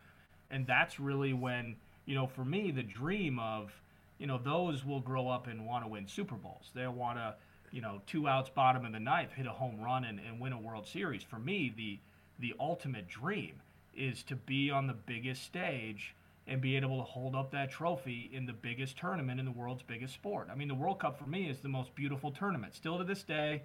[0.50, 3.72] And that's really when, you know, for me, the dream of,
[4.18, 6.72] you know, those will grow up and want to win Super Bowls.
[6.74, 7.36] They'll want to,
[7.72, 10.54] you know, two outs, bottom of the ninth, hit a home run and, and win
[10.54, 11.24] a World Series.
[11.24, 12.00] For me, the
[12.40, 13.62] the ultimate dream
[13.96, 16.16] is to be on the biggest stage
[16.52, 19.84] and be able to hold up that trophy in the biggest tournament in the world's
[19.84, 20.50] biggest sport.
[20.52, 22.76] I mean, the World Cup for me is the most beautiful tournament.
[22.76, 23.64] Still to this day,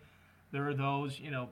[0.53, 1.49] there are those, you know,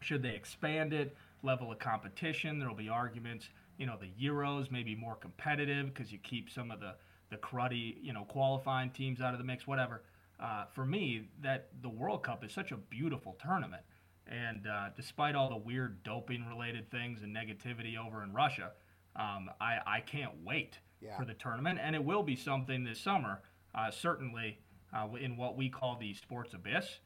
[0.00, 2.58] should they expand it, level of competition?
[2.58, 3.50] There will be arguments.
[3.78, 6.94] You know, the Euros may be more competitive because you keep some of the
[7.30, 9.68] the cruddy, you know, qualifying teams out of the mix.
[9.68, 10.02] Whatever.
[10.40, 13.84] Uh, for me, that the World Cup is such a beautiful tournament,
[14.26, 18.72] and uh, despite all the weird doping-related things and negativity over in Russia,
[19.16, 21.16] um, I I can't wait Yeah.
[21.18, 23.42] for the tournament, and it will be something this summer.
[23.74, 24.58] Uh, certainly,
[24.92, 26.98] uh, in what we call the sports abyss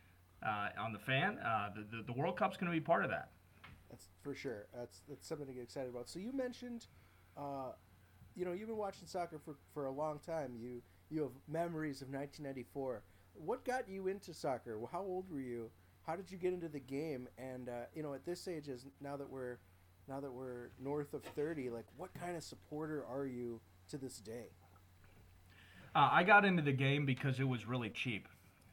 [0.43, 3.11] uh, on the fan, uh, the, the the World Cup's going to be part of
[3.11, 3.31] that.
[3.91, 4.67] That's for sure.
[4.75, 6.09] That's that's something to get excited about.
[6.09, 6.87] So you mentioned,
[7.37, 7.73] uh,
[8.37, 10.55] you know, you've been watching soccer for, for a long time.
[10.59, 13.03] You you have memories of 1994.
[13.35, 14.79] What got you into soccer?
[14.93, 15.71] How old were you?
[16.07, 17.29] How did you get into the game?
[17.39, 19.59] And uh, you know, at this age, is now that we're
[20.09, 24.19] now that we're north of 30, like what kind of supporter are you to this
[24.19, 24.49] day?
[25.95, 28.29] Uh, I got into the game because it was really cheap,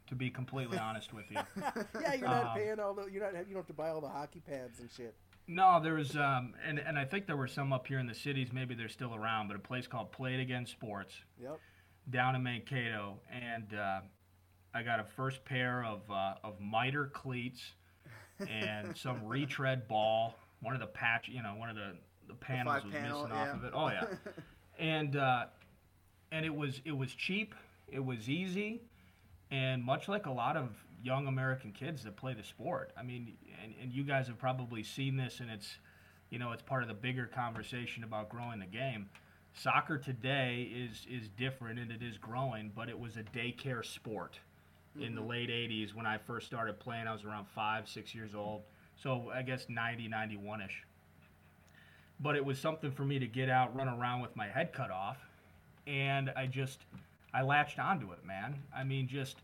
[0.07, 1.37] to be completely honest with you.
[2.01, 4.01] yeah, you're not Um, paying all the you're not you don't have to buy all
[4.01, 5.15] the hockey pads and shit.
[5.47, 8.15] No, there was, um, and and I think there were some up here in the
[8.15, 8.49] cities.
[8.51, 11.59] Maybe they're still around, but a place called Play It Again Sports Yep.
[12.09, 13.99] down in Mankato, and uh,
[14.73, 17.61] I got a first pair of uh, of Mitre cleats
[18.49, 20.35] and some retread ball.
[20.65, 21.91] One of the patch, you know, one of the
[22.27, 23.43] the panels five was panel, missing yeah.
[23.43, 23.71] off of it.
[23.75, 24.05] Oh yeah,
[24.79, 25.45] and uh,
[26.31, 27.53] and it was it was cheap,
[27.87, 28.81] it was easy,
[29.51, 30.69] and much like a lot of
[31.03, 32.91] young American kids that play the sport.
[32.97, 35.77] I mean, and, and you guys have probably seen this, and it's
[36.31, 39.07] you know it's part of the bigger conversation about growing the game.
[39.53, 44.39] Soccer today is is different and it is growing, but it was a daycare sport
[44.99, 47.07] in the late 80s when I first started playing.
[47.07, 48.63] I was around five, six years old.
[49.01, 50.83] So I guess 90, 91 ish.
[52.19, 54.89] But it was something for me to get out, run around with my head cut
[54.89, 55.17] off.
[55.85, 56.79] And I just,
[57.33, 58.55] I latched onto it, man.
[58.75, 59.37] I mean, just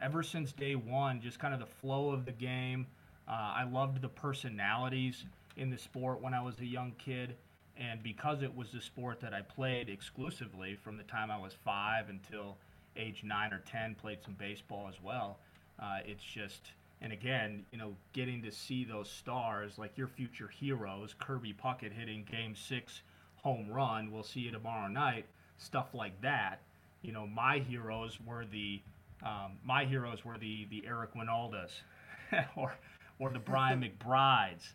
[0.00, 2.86] ever since day one, just kind of the flow of the game.
[3.28, 5.24] Uh, I loved the personalities
[5.56, 7.36] in the sport when I was a young kid.
[7.76, 11.54] And because it was the sport that I played exclusively from the time I was
[11.64, 12.56] five until
[12.96, 15.38] age nine or 10, played some baseball as well.
[15.80, 16.70] Uh, it's just,
[17.04, 21.92] and again, you know, getting to see those stars like your future heroes, Kirby Puckett
[21.92, 23.02] hitting game six
[23.36, 25.26] home run, we'll see you tomorrow night,
[25.58, 26.62] stuff like that.
[27.02, 28.80] You know, my heroes were the,
[29.22, 31.72] um, my heroes were the, the Eric Wynaldas
[32.56, 32.74] or,
[33.18, 34.72] or the Brian McBrides,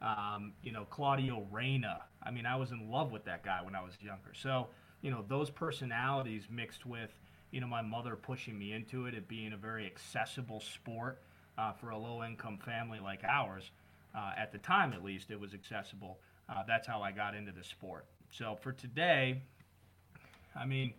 [0.00, 2.02] um, you know, Claudio Reyna.
[2.22, 4.32] I mean, I was in love with that guy when I was younger.
[4.32, 4.68] So,
[5.02, 7.10] you know, those personalities mixed with,
[7.50, 11.18] you know, my mother pushing me into it, it being a very accessible sport
[11.58, 13.70] uh, for a low income family like ours.
[14.16, 16.18] Uh, at the time, at least, it was accessible.
[16.48, 18.06] Uh, that's how I got into the sport.
[18.30, 19.42] So for today,
[20.54, 20.94] I mean,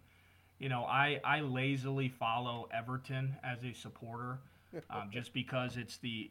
[0.59, 4.39] you know, I, I lazily follow Everton as a supporter
[4.89, 6.29] um, just because it's the,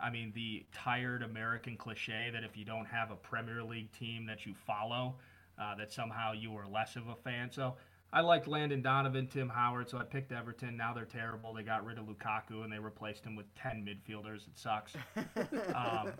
[0.00, 4.26] I mean, the tired American cliche that if you don't have a Premier League team
[4.26, 5.16] that you follow,
[5.60, 7.50] uh, that somehow you are less of a fan.
[7.50, 7.74] So
[8.12, 10.76] I liked Landon Donovan, Tim Howard, so I picked Everton.
[10.76, 11.52] Now they're terrible.
[11.52, 14.46] They got rid of Lukaku and they replaced him with 10 midfielders.
[14.46, 14.94] It sucks.
[15.74, 16.12] um,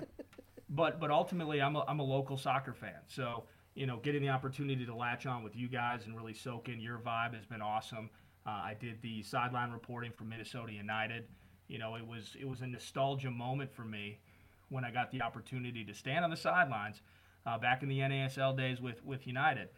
[0.68, 3.00] but but ultimately, I'm a, I'm a local soccer fan.
[3.06, 6.68] So, you know, getting the opportunity to latch on with you guys and really soak
[6.68, 8.10] in your vibe has been awesome.
[8.46, 11.24] Uh, I did the sideline reporting for Minnesota United.
[11.68, 14.20] You know, it was it was a nostalgia moment for me
[14.68, 17.00] when I got the opportunity to stand on the sidelines
[17.46, 19.70] uh, back in the NASL days with with United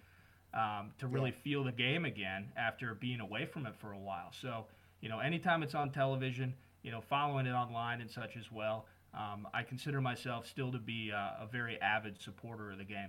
[0.55, 4.33] um, to really feel the game again after being away from it for a while.
[4.33, 4.67] So,
[5.01, 8.87] you know, anytime it's on television, you know, following it online and such as well,
[9.15, 13.09] um, I consider myself still to be uh, a very avid supporter of the game.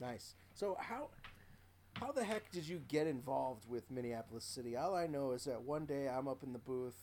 [0.00, 0.34] Nice.
[0.54, 1.08] So how
[1.94, 4.76] how the heck did you get involved with Minneapolis City?
[4.76, 6.98] All I know is that one day I'm up in the booth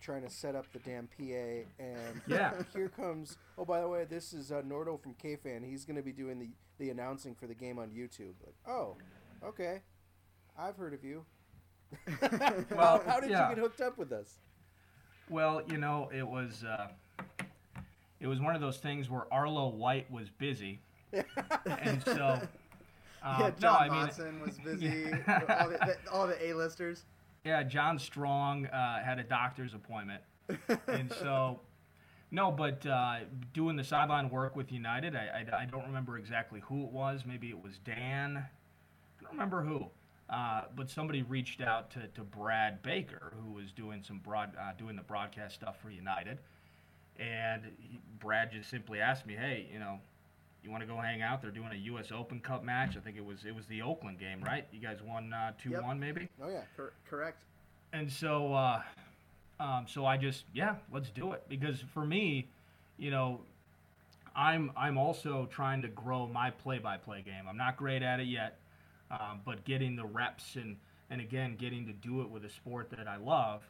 [0.00, 2.52] trying to set up the damn PA, and Yeah.
[2.74, 3.38] here comes.
[3.56, 5.64] Oh, by the way, this is uh, Nordo from KFAN.
[5.64, 8.34] He's going to be doing the the announcing for the game on YouTube.
[8.44, 8.96] Like, oh,
[9.44, 9.80] okay,
[10.58, 11.24] I've heard of you.
[12.74, 13.48] Well, how, did yeah.
[13.48, 14.38] you get hooked up with us?
[15.30, 16.88] Well, you know, it was uh,
[18.20, 20.80] it was one of those things where Arlo White was busy,
[21.66, 22.40] and so.
[23.22, 24.86] Uh, yeah, no, John I mean, Watson was busy.
[24.86, 25.58] Yeah.
[25.60, 27.04] all, the, the, all the A-listers.
[27.44, 30.22] Yeah, John Strong uh, had a doctor's appointment,
[30.86, 31.58] and so
[32.30, 33.18] no, but uh,
[33.52, 37.24] doing the sideline work with United, I, I, I don't remember exactly who it was.
[37.24, 38.44] Maybe it was Dan.
[39.26, 39.86] Don't remember who,
[40.30, 44.72] uh, but somebody reached out to, to Brad Baker, who was doing some broad uh,
[44.78, 46.38] doing the broadcast stuff for United,
[47.18, 49.98] and he, Brad just simply asked me, hey, you know.
[50.64, 51.40] You want to go hang out?
[51.42, 52.10] They're doing a U.S.
[52.10, 52.96] Open Cup match.
[52.96, 54.66] I think it was it was the Oakland game, right?
[54.72, 55.82] You guys won uh, two Yep.
[55.84, 56.28] one, maybe.
[56.42, 56.62] Oh yeah.
[56.76, 57.44] Cor- correct.
[57.92, 58.82] And so, uh,
[59.60, 61.44] um, so I just, yeah, let's do it.
[61.48, 62.48] Because for me,
[62.98, 63.42] you know,
[64.34, 67.44] I'm I'm also trying to grow my play-by-play game.
[67.48, 68.58] I'm not great at it yet,
[69.10, 70.76] um, but getting the reps and
[71.10, 73.62] and again getting to do it with a sport that I love,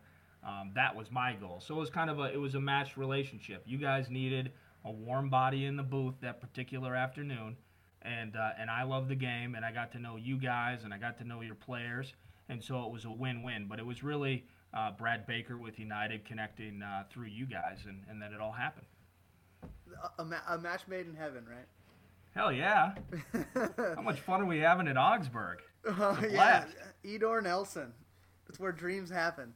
[0.43, 1.61] um, that was my goal.
[1.61, 3.63] So it was kind of a it was a matched relationship.
[3.67, 4.53] You guys needed
[4.85, 7.57] a warm body in the booth that particular afternoon,
[8.03, 10.95] and uh, and I love the game, and I got to know you guys, and
[10.95, 12.15] I got to know your players,
[12.49, 13.67] and so it was a win-win.
[13.69, 18.03] But it was really uh, Brad Baker with United connecting uh, through you guys, and,
[18.09, 18.87] and then it all happened.
[20.19, 21.67] A, ma- a match made in heaven, right?
[22.37, 22.93] Hell yeah!
[23.97, 25.59] How much fun are we having at Augsburg?
[25.89, 26.65] Oh, yeah.
[27.05, 27.93] Edor Nelson.
[28.47, 29.55] That's where dreams happen.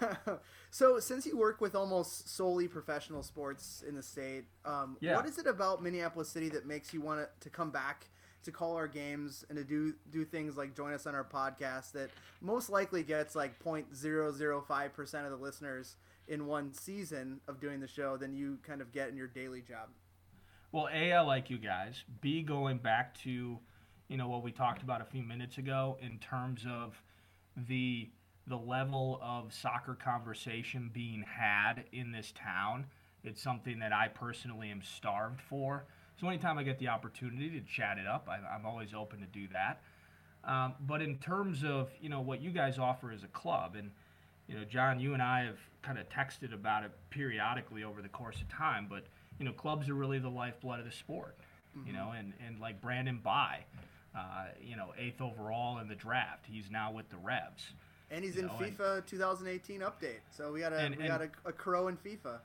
[0.70, 5.16] so, since you work with almost solely professional sports in the state, um, Yeah.
[5.16, 8.08] what is it about Minneapolis City that makes you want to come back
[8.44, 11.92] to call our games and to do do things like join us on our podcast
[11.92, 12.08] that
[12.40, 15.96] most likely gets like 0.005 percent of the listeners
[16.26, 19.60] in one season of doing the show than you kind of get in your daily
[19.60, 19.88] job?
[20.72, 22.02] Well, A, I like you guys.
[22.20, 23.58] B, going back to,
[24.08, 27.00] you know, what we talked about a few minutes ago in terms of
[27.68, 28.10] the
[28.48, 32.86] the level of soccer conversation being had in this town.
[33.24, 35.84] It's something that I personally am starved for.
[36.20, 39.26] So anytime I get the opportunity to chat it up, I, I'm always open to
[39.26, 39.82] do that.
[40.44, 43.90] Um, but in terms of you know what you guys offer as a club, and
[44.48, 48.08] you know, John, you and I have kind of texted about it periodically over the
[48.08, 48.86] course of time.
[48.88, 49.04] But
[49.38, 51.36] you know, clubs are really the lifeblood of the sport.
[51.84, 53.64] You know, and and like Brandon Bye,
[54.16, 56.46] uh, you know, eighth overall in the draft.
[56.50, 57.68] He's now with the Revs.
[58.10, 60.20] And he's You in know, and- FIFA 2018 update.
[60.30, 62.38] So we got a And- we got a, a crow in FIFA.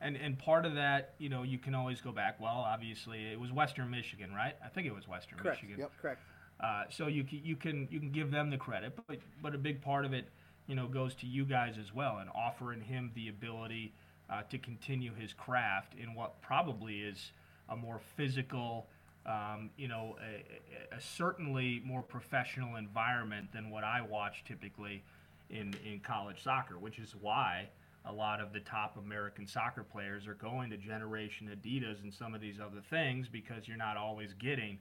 [0.00, 2.40] And and part of that, you know, you can always go back.
[2.40, 4.56] Well, obviously, it was Western Michigan, right?
[4.64, 5.58] I think it was Western Correct.
[5.62, 5.80] Michigan.
[5.80, 5.92] Yep.
[6.00, 6.20] Correct.
[6.58, 9.58] Uh, so you can, you can you can give them the credit, but but a
[9.58, 10.30] big part of it,
[10.68, 13.92] you know, goes to you guys as well, and offering him the ability
[14.30, 17.32] uh, to continue his craft in what probably is
[17.68, 18.86] a more physical,
[19.26, 25.02] um, you know, a, a, certainly more professional environment than what I watch typically
[25.50, 27.68] in in college soccer, which is why
[28.06, 32.34] a lot of the top American soccer players are going to Generation Adidas and some
[32.34, 34.78] of these other things because you're not always getting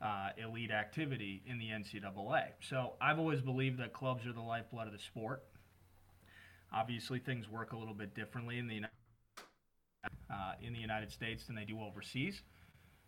[0.00, 2.46] uh, elite activity in the NCAA.
[2.60, 5.42] So I've always believed that clubs are the lifeblood of the sport.
[6.72, 8.88] Obviously, things work a little bit differently in the Uni-
[10.30, 12.42] uh, in the United States than they do overseas.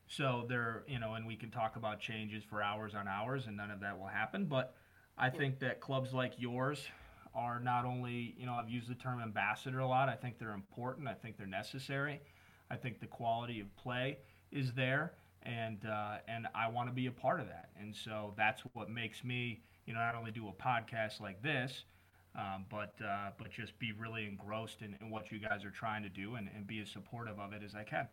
[0.07, 3.57] So there, you know, and we can talk about changes for hours on hours, and
[3.57, 4.45] none of that will happen.
[4.45, 4.75] But
[5.17, 6.87] I think that clubs like yours
[7.35, 10.09] are not only, you know, I've used the term ambassador a lot.
[10.09, 11.09] I think they're important.
[11.09, 12.21] I think they're necessary.
[12.71, 14.19] I think the quality of play
[14.53, 17.71] is there, and uh, and I want to be a part of that.
[17.81, 21.85] And so that's what makes me, you know, not only do a podcast like this,
[22.37, 26.03] um, but uh, but just be really engrossed in, in what you guys are trying
[26.03, 28.09] to do and, and be as supportive of it as I can.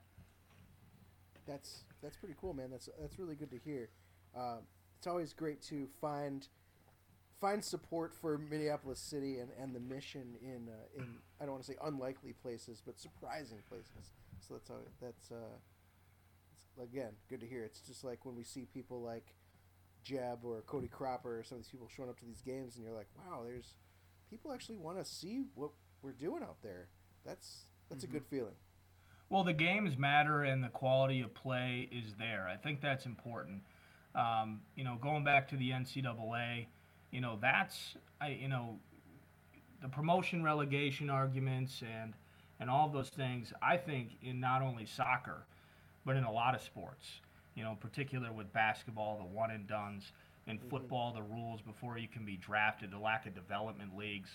[1.47, 2.69] That's that's pretty cool, man.
[2.69, 3.89] That's that's really good to hear.
[4.35, 4.59] Um,
[4.97, 6.47] it's always great to find
[7.39, 11.63] find support for Minneapolis City and, and the mission in uh, in I don't want
[11.65, 14.11] to say unlikely places, but surprising places.
[14.39, 17.63] So that's that's uh, again good to hear.
[17.63, 19.33] It's just like when we see people like
[20.03, 22.85] Jeb or Cody Cropper or some of these people showing up to these games, and
[22.85, 23.75] you're like, wow, there's
[24.31, 25.69] people actually want to see what
[26.01, 26.87] we're doing out there.
[27.25, 28.55] That's that's a good feeling.
[29.29, 32.47] Well, the games matter and the quality of play is there.
[32.47, 33.61] I think that's important.
[34.15, 36.65] Um, you know, going back to the NCAA,
[37.11, 38.79] you know, that's I, you know,
[39.81, 42.13] the promotion relegation arguments and
[42.59, 43.51] and all those things.
[43.61, 45.45] I think in not only soccer,
[46.05, 47.07] but in a lot of sports.
[47.55, 50.13] You know, in particular with basketball, the one and dones.
[50.51, 54.29] In football, the rules before you can be drafted, the lack of development leagues.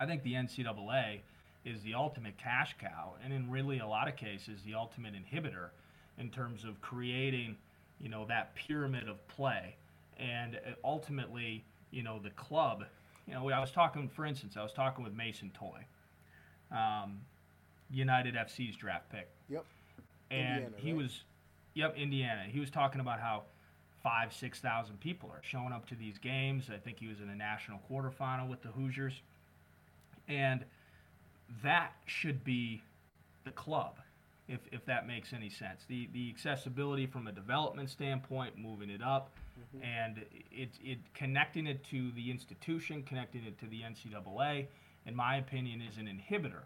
[0.00, 1.20] I think the NCAA
[1.66, 5.68] is the ultimate cash cow, and in really a lot of cases, the ultimate inhibitor
[6.18, 7.56] in terms of creating,
[8.00, 9.76] you know, that pyramid of play,
[10.18, 12.84] and uh, ultimately, you know, the club.
[13.28, 15.84] You know, I was talking, for instance, I was talking with Mason Toye,
[16.76, 17.20] um,
[17.90, 19.64] United FC's draft pick, Yep.
[20.30, 21.02] and Indiana, he right?
[21.02, 21.22] was,
[21.74, 22.44] yep, Indiana.
[22.48, 23.42] He was talking about how
[24.02, 26.70] five, six thousand people are showing up to these games.
[26.72, 29.22] I think he was in a national quarterfinal with the Hoosiers,
[30.28, 30.64] and
[31.62, 32.82] that should be
[33.44, 33.96] the club,
[34.48, 35.84] if, if that makes any sense.
[35.88, 39.30] The the accessibility from a development standpoint, moving it up,
[39.82, 44.66] and it, it connecting it to the institution, connecting it to the NCAA,
[45.06, 46.62] in my opinion, is an inhibitor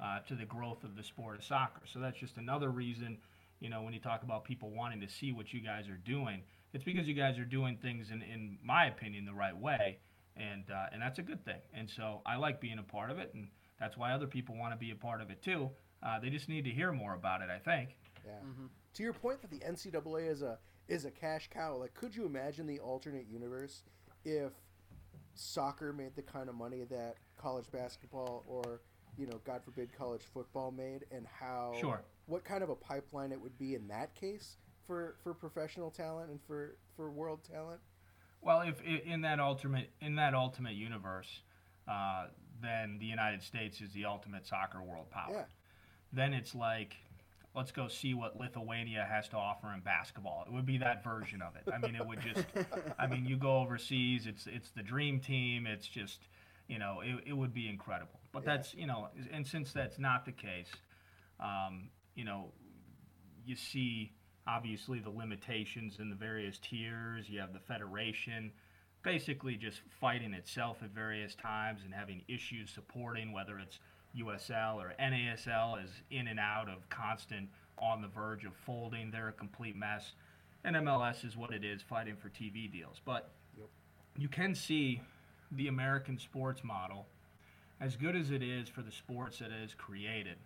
[0.00, 1.80] uh, to the growth of the sport of soccer.
[1.92, 3.18] So that's just another reason,
[3.60, 6.42] you know, when you talk about people wanting to see what you guys are doing,
[6.72, 9.98] it's because you guys are doing things in, in my opinion, the right way,
[10.36, 11.60] and uh, and that's a good thing.
[11.74, 13.48] And so I like being a part of it, and
[13.80, 15.70] that's why other people want to be a part of it too.
[16.02, 17.96] Uh, they just need to hear more about it, I think.
[18.24, 18.32] Yeah.
[18.94, 20.58] To your point that the NCAA is a
[20.88, 23.82] is a cash cow, like could you imagine the alternate universe
[24.24, 24.52] if
[25.34, 28.80] soccer made the kind of money that college basketball or
[29.16, 32.00] you know, God forbid, college football made, and how Sure.
[32.26, 34.56] what kind of a pipeline it would be in that case
[34.88, 37.80] for for professional talent and for for world talent.
[38.40, 41.42] Well, if in that ultimate in that ultimate universe,
[41.86, 42.26] uh,
[42.60, 45.30] then the United States is the ultimate soccer world power.
[45.32, 45.44] Yeah.
[46.12, 46.96] Then it's like,
[47.54, 50.44] let's go see what Lithuania has to offer in basketball.
[50.46, 51.70] It would be that version of it.
[51.72, 52.46] I mean, it would just.
[52.98, 55.66] I mean, you go overseas, it's it's the dream team.
[55.66, 56.20] It's just,
[56.68, 58.20] you know, it, it would be incredible.
[58.32, 58.56] But Yeah.
[58.56, 60.70] that's you know, and since that's not the case,
[61.40, 62.52] um, you know,
[63.44, 64.12] you see
[64.48, 67.28] obviously the limitations in the various tiers.
[67.28, 68.50] You have the federation
[69.04, 73.78] basically just fighting itself at various times and having issues supporting whether it's
[74.16, 79.10] USL or NASL is in and out of constant on the verge of folding.
[79.10, 80.12] They're a complete mess.
[80.64, 83.00] And MLS is what it is, fighting for TV deals.
[83.04, 83.68] But Yep.
[84.16, 85.00] you can see
[85.52, 87.06] the American sports model,
[87.80, 90.38] as good as it is for the sports that it has created,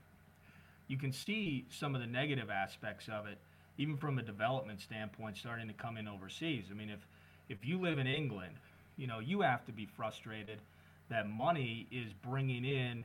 [0.89, 3.39] you can see some of the negative aspects of it,
[3.83, 6.67] even from a development standpoint, starting to come in overseas.
[6.71, 7.01] I mean, if
[7.49, 8.55] if you live in England,
[8.97, 10.61] you know you have to be frustrated
[11.11, 13.05] that money is bringing in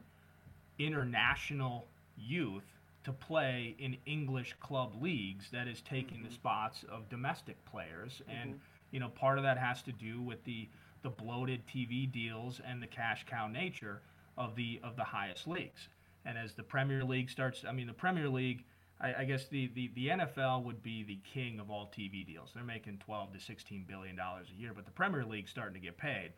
[0.77, 2.63] international youth
[3.03, 6.35] to play in English club leagues that is taking the mm-hmm.
[6.35, 8.21] spots of domestic players.
[8.21, 8.41] Mm-hmm.
[8.41, 8.59] And
[8.91, 10.69] you know part of that has to do with the
[11.01, 14.01] the bloated TV deals and the cash cow nature
[14.37, 15.89] of the of the highest leagues.
[16.23, 18.63] And as the Premier League starts I mean the Premier League
[18.99, 22.51] I, I guess the, the, the NFL would be the king of all TV deals
[22.53, 25.85] they're making 12 to 16 billion dollars a year but the Premier League's starting to
[25.85, 26.33] get paid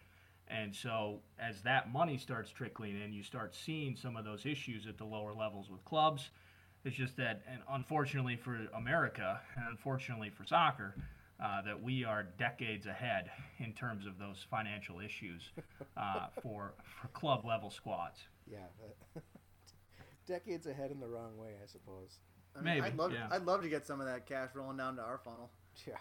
[0.50, 4.88] and so as that money starts trickling in, you start seeing some of those issues
[4.88, 6.32] at the lower levels with clubs.
[6.84, 10.96] It's just that, and unfortunately for America, and unfortunately for soccer,
[11.44, 13.30] uh, that we are decades ahead
[13.60, 15.52] in terms of those financial issues
[15.98, 18.20] uh, for for club level squads.
[18.50, 18.58] Yeah,
[20.28, 22.18] decades ahead in the wrong way, I suppose.
[22.56, 23.28] I mean, Maybe, I'd love, yeah.
[23.32, 25.50] I'd love to get some of that cash rolling down to our funnel.
[25.88, 25.96] Yeah.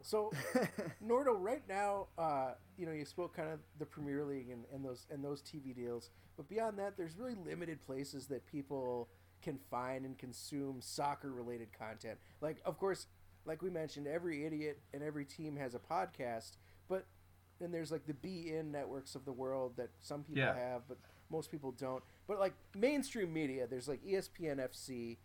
[0.00, 0.32] So,
[1.06, 4.84] Nordo, right now, uh, you know, you spoke kind of the Premier League and, and
[4.84, 9.08] those and those TV deals, but beyond that, there's really limited places that people
[9.42, 12.18] can find and consume soccer-related content.
[12.40, 13.06] Like, of course,
[13.44, 16.52] like we mentioned, every idiot and every team has a podcast,
[16.88, 17.06] but
[17.60, 20.54] then there's like the beIN networks of the world that some people Yeah.
[20.56, 20.98] have, but
[21.30, 22.02] most people don't.
[22.26, 25.18] But like mainstream media, there's like ESPN FC,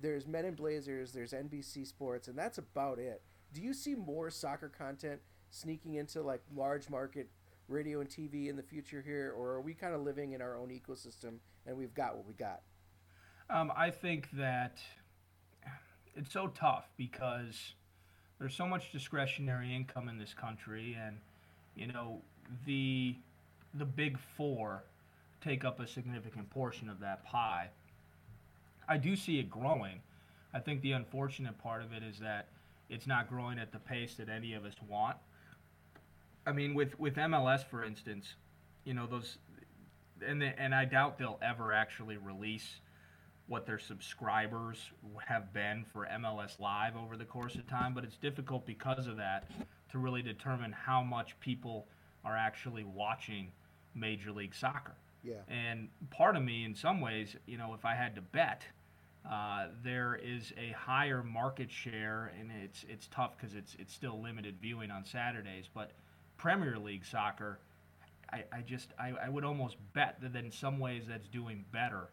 [0.00, 3.22] there's Men in Blazers, there's NBC Sports, and that's about it.
[3.52, 5.20] Do you see more soccer content
[5.50, 7.30] sneaking into like large market
[7.68, 10.56] radio and TV in the future here, or are we kind of living in our
[10.56, 12.62] own ecosystem and we've got what we got?
[13.50, 14.78] Um, I think that
[16.14, 17.74] it's so tough because
[18.38, 21.18] there's so much discretionary income in this country, and
[21.74, 22.20] you know
[22.66, 23.16] the
[23.74, 24.84] the big four
[25.40, 27.68] take up a significant portion of that pie.
[28.88, 30.00] I do see it growing.
[30.52, 32.48] I think the unfortunate part of it is that
[32.88, 35.16] it's not growing at the pace that any of us want.
[36.46, 38.34] I mean, with with MLS, for instance,
[38.84, 39.38] you know those,
[40.26, 42.80] and they, and I doubt they'll ever actually release
[43.46, 44.90] what their subscribers
[45.26, 49.16] have been for MLS Live over the course of time, but it's difficult because of
[49.18, 49.50] that
[49.90, 51.86] to really determine how much people
[52.24, 53.52] are actually watching
[53.94, 54.94] Major League Soccer.
[55.22, 55.34] Yeah.
[55.48, 58.64] And part of me, in some ways, you know, if I had to bet,
[59.30, 64.20] uh, there is a higher market share, and it's it's tough because it's it's still
[64.20, 65.64] limited viewing on Saturdays.
[65.72, 65.92] But
[66.36, 67.58] Premier League soccer,
[68.32, 72.08] I, I just I, I would almost bet that in some ways that's doing better,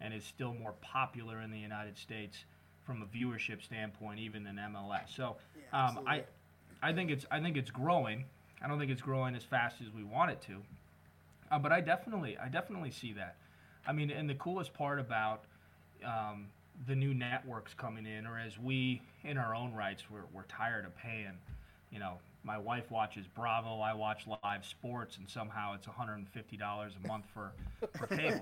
[0.00, 2.44] and is still more popular in the United States
[2.86, 5.14] from a viewership standpoint, even than MLS.
[5.14, 5.36] So
[5.72, 6.24] um, I
[6.82, 8.24] I think it's I think it's growing.
[8.62, 10.62] I don't think it's growing as fast as we want it to.
[11.50, 13.36] Uh, but I definitely, I definitely see that.
[13.86, 15.44] I mean, and the coolest part about
[16.04, 16.46] um,
[16.86, 20.84] the new networks coming in, or as we, in our own rights, we're, we're tired
[20.84, 21.38] of paying.
[21.90, 26.24] You know, my wife watches Bravo, I watch live sports, and somehow it's $150
[27.04, 27.52] a month for,
[27.96, 28.40] for cable.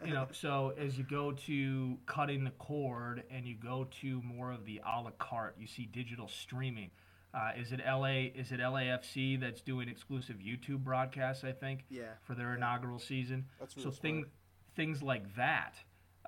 [0.06, 4.50] you know, so as you go to cutting the cord and you go to more
[4.52, 6.90] of the a la carte, you see digital streaming.
[7.34, 8.30] Uh, is it LA?
[8.34, 11.44] Is it LAFC that's doing exclusive YouTube broadcasts?
[11.44, 12.04] I think Yeah.
[12.22, 13.44] for their inaugural season.
[13.60, 14.28] That's so really thing, smart.
[14.76, 15.74] things like that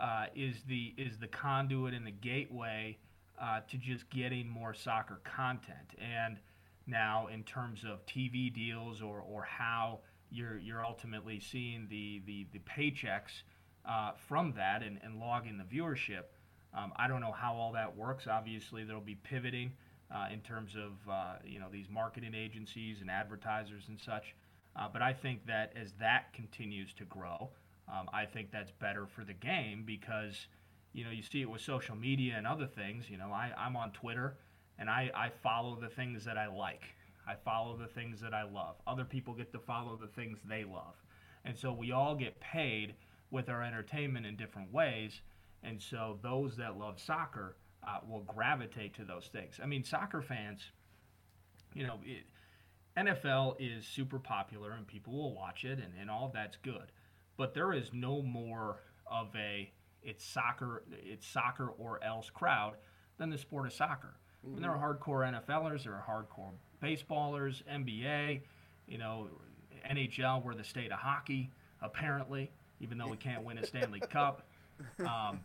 [0.01, 2.97] uh, is the is the conduit and the gateway
[3.41, 5.95] uh, to just getting more soccer content.
[5.99, 6.39] And
[6.87, 12.47] now, in terms of TV deals or, or how you're you're ultimately seeing the the,
[12.53, 13.43] the paychecks
[13.89, 16.25] uh, from that and, and logging the viewership.
[16.73, 18.27] Um, I don't know how all that works.
[18.27, 19.73] Obviously, there'll be pivoting
[20.15, 24.35] uh, in terms of uh, you know these marketing agencies and advertisers and such.
[24.77, 27.51] Uh, but I think that as that continues to grow,
[27.93, 30.47] um, I think that's better for the game because
[30.93, 33.11] you know you see it with social media and other things.
[33.11, 34.37] You know, I, I'm on Twitter
[34.79, 36.83] and I, I follow the things that I like.
[37.29, 38.77] I follow the things that I love.
[38.87, 40.95] Other people get to follow the things they love.
[41.45, 42.95] And so we all get paid
[43.31, 45.21] with our entertainment in different ways.
[45.63, 49.61] And so those that love soccer uh, will gravitate to those things.
[49.63, 50.63] I mean, soccer fans,
[51.75, 52.25] you know, it,
[52.97, 56.91] NFL is super popular and people will watch it and, and all that's good.
[57.41, 58.77] But there is no more
[59.07, 59.73] of a
[60.03, 62.75] it's soccer it's soccer or else crowd
[63.17, 64.13] than the sport of soccer.
[64.45, 68.43] I mean, there are hardcore NFLers, there are hardcore baseballers, NBA,
[68.87, 69.29] you know,
[69.91, 74.43] NHL, we're the state of hockey, apparently, even though we can't win a Stanley Cup.
[74.99, 75.41] Um,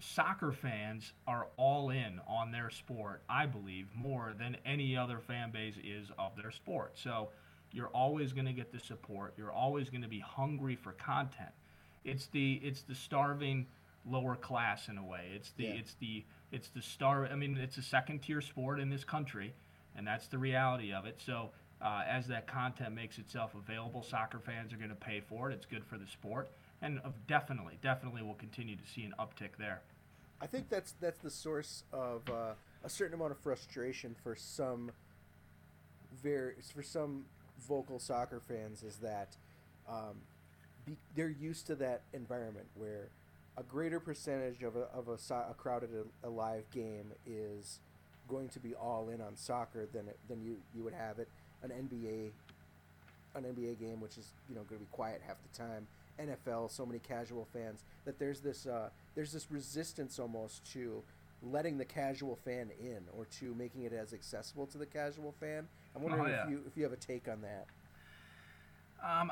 [0.00, 5.52] soccer fans are all in on their sport, I believe, more than any other fan
[5.52, 6.94] base is of their sport.
[6.96, 7.28] So
[7.74, 9.34] you're always going to get the support.
[9.36, 11.50] You're always going to be hungry for content.
[12.04, 13.66] It's the it's the starving
[14.06, 15.30] lower class in a way.
[15.34, 15.70] It's the Yeah.
[15.74, 17.26] it's the it's the star.
[17.26, 19.54] I mean, it's a second tier sport in this country,
[19.96, 21.20] and that's the reality of it.
[21.20, 21.50] So.
[21.82, 25.54] Uh, as that content makes itself available, soccer fans are going to pay for it.
[25.54, 26.48] It's good for the sport,
[26.80, 29.82] and uh, definitely, definitely, we'll continue to see an uptick there.
[30.40, 32.54] I think that's that's the source of uh,
[32.84, 34.92] a certain amount of frustration for some
[36.22, 37.26] very for some
[37.68, 39.28] vocal soccer fans is that
[39.88, 40.16] um,
[40.86, 43.08] be, they're used to that environment where
[43.56, 47.78] a greater percentage of a, of a, so- a crowded a, a live game is
[48.28, 51.28] going to be all in on soccer than it, than you, you would have it.
[51.62, 52.30] An NBA
[53.36, 55.86] an NBA game which is you know going to be quiet half the time.
[56.20, 61.02] NFL so many casual fans that there's this uh, there's this resistance almost to
[61.44, 65.68] letting the casual fan in or to making it as accessible to the casual fan.
[65.94, 66.44] I'm wondering Oh, yeah.
[66.44, 67.66] if you if you have a take on that.
[69.02, 69.30] Um,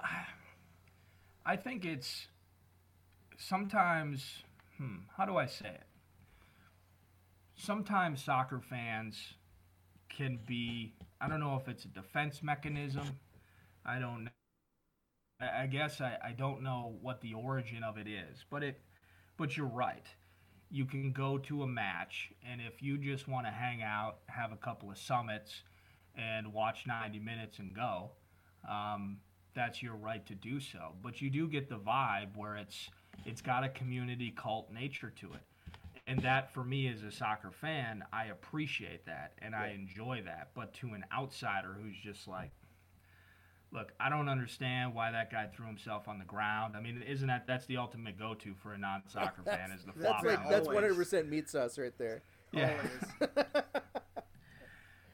[1.45, 2.29] I think it's
[3.39, 4.43] sometimes.
[4.79, 5.87] Hmm, how do I say it?
[7.57, 9.35] Sometimes soccer fans
[10.09, 10.95] can be.
[11.21, 13.19] I don't know if it's a defense mechanism.
[13.85, 14.29] I don't.
[15.41, 18.81] I I guess I, I don't know what the origin of it is, but it.
[19.37, 20.07] But you're right.
[20.73, 24.53] You can go to a match, and if you just want to hang out, have
[24.53, 25.63] a couple of summits,
[26.17, 28.11] and watch 90 minutes and go,
[28.69, 29.19] um,
[29.55, 30.93] that's your right to do so.
[31.03, 32.89] But you do get the vibe where it's
[33.27, 35.43] it's got a community cult nature to it.
[36.07, 40.49] And that for me as a soccer fan, I appreciate that and I enjoy that.
[40.55, 42.51] But to an outsider who's just like
[43.73, 46.77] Look, I don't understand why that guy threw himself on the ground.
[46.77, 50.25] I mean, isn't that that's the ultimate go-to for a non-soccer fan is the That's
[50.25, 52.23] like that's 100 percent meat sauce right there.
[52.55, 52.75] Yeah.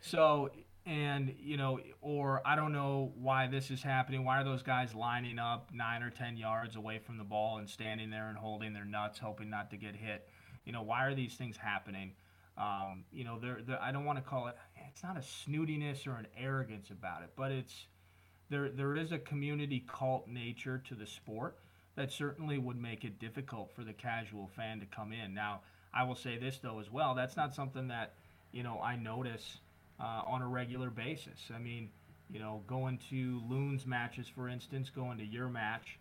[0.01, 0.51] So,
[0.87, 4.25] and you know, or I don't know why this is happening.
[4.25, 7.69] Why are those guys lining up nine or ten yards away from the ball and
[7.69, 10.29] standing there and holding their nuts, hoping not to get hit?
[10.65, 12.13] You know, why are these things happening?
[12.57, 14.57] Um, you know, they're, they're, I don't want to call it.
[14.89, 17.87] It's not a snootiness or an arrogance about it, but it's
[18.51, 18.69] there.
[18.69, 21.57] There is a community cult nature to the sport
[21.97, 25.35] that certainly would make it difficult for the casual fan to come in.
[25.35, 25.61] Now,
[25.93, 27.15] I will say this though as well.
[27.15, 28.15] That's not something that
[28.53, 29.59] you know I notice
[30.01, 31.51] uh, on a regular basis.
[31.55, 31.91] I mean,
[32.31, 35.99] you know, going to Loons matches, for instance, going to your match,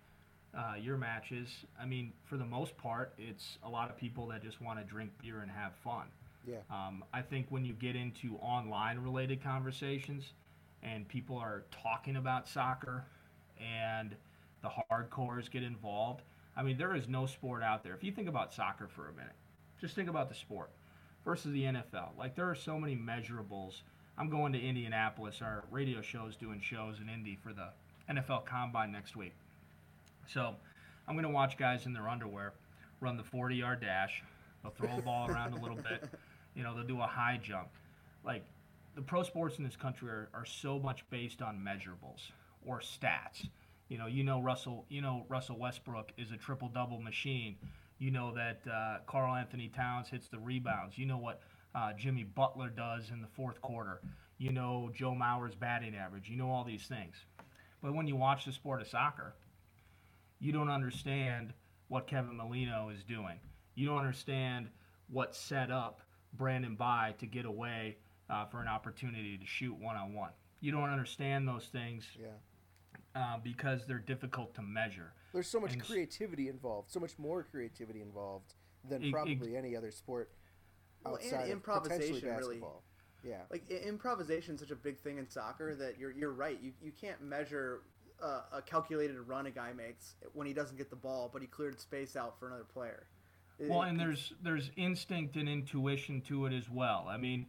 [0.58, 1.50] uh, your matches.
[1.82, 4.86] I mean, for the most part, it's a lot of people that just want to
[4.86, 6.08] drink beer and have fun.
[6.46, 6.58] Yeah.
[6.70, 10.32] Um, I think when you get into online related conversations
[10.84, 13.06] and people are talking about soccer
[13.60, 14.16] and
[14.62, 16.24] the hardcores get involved,
[16.56, 17.94] I mean, there is no sport out there.
[17.94, 19.36] If you think about soccer for a minute,
[19.80, 20.72] just think about the sport
[21.24, 22.18] versus the NFL.
[22.18, 23.82] Like, there are so many measurables.
[24.18, 25.42] I'm going to Indianapolis.
[25.42, 27.70] Our radio show is doing shows in Indy for the
[28.10, 29.34] NFL Combine next week.
[30.28, 30.56] So
[31.08, 32.54] I'm going to watch guys in their underwear
[33.00, 34.24] run the 40 yard dash.
[34.64, 36.04] They'll throw a ball around a little bit.
[36.56, 37.68] You know, they'll do a high jump.
[38.26, 38.44] Like,
[38.98, 42.32] the pro sports in this country are, are so much based on measurables
[42.66, 43.48] or stats.
[43.90, 44.86] You know, you know Russell.
[44.90, 47.58] You know Russell Westbrook is a triple double machine.
[48.00, 50.98] You know that uh, Karl-Anthony Towns hits the rebounds.
[50.98, 51.42] You know what
[51.76, 54.02] uh, Jimmy Butler does in the fourth quarter.
[54.40, 56.28] You know Joe Mauer's batting average.
[56.28, 57.16] You know all these things.
[57.84, 59.36] But when you watch the sport of soccer,
[60.40, 61.54] you don't understand
[61.88, 63.40] what Kevin Molino is doing.
[63.76, 64.70] You don't understand
[65.08, 66.02] what set up
[66.34, 67.98] Brandon Bye to get away
[68.30, 70.32] uh, for an opportunity to shoot one on one.
[70.60, 72.28] You don't understand those things Yeah.
[73.16, 75.14] uh, because they're difficult to measure.
[75.34, 78.54] There's so much And creativity involved, so much more creativity involved
[78.84, 80.32] than Ex- ex- probably any other sport
[81.04, 82.62] Well, and outside of potentially improvisation, really.
[83.24, 83.42] Yeah.
[83.50, 86.60] like improvisation is such a big thing in soccer that you're you're right.
[86.62, 87.82] You you can't measure
[88.22, 91.48] uh, a calculated run a guy makes when he doesn't get the ball, but he
[91.48, 93.08] cleared space out for another player.
[93.60, 97.08] It- Well, it- and there's there's instinct and intuition to it as well.
[97.10, 97.48] I mean,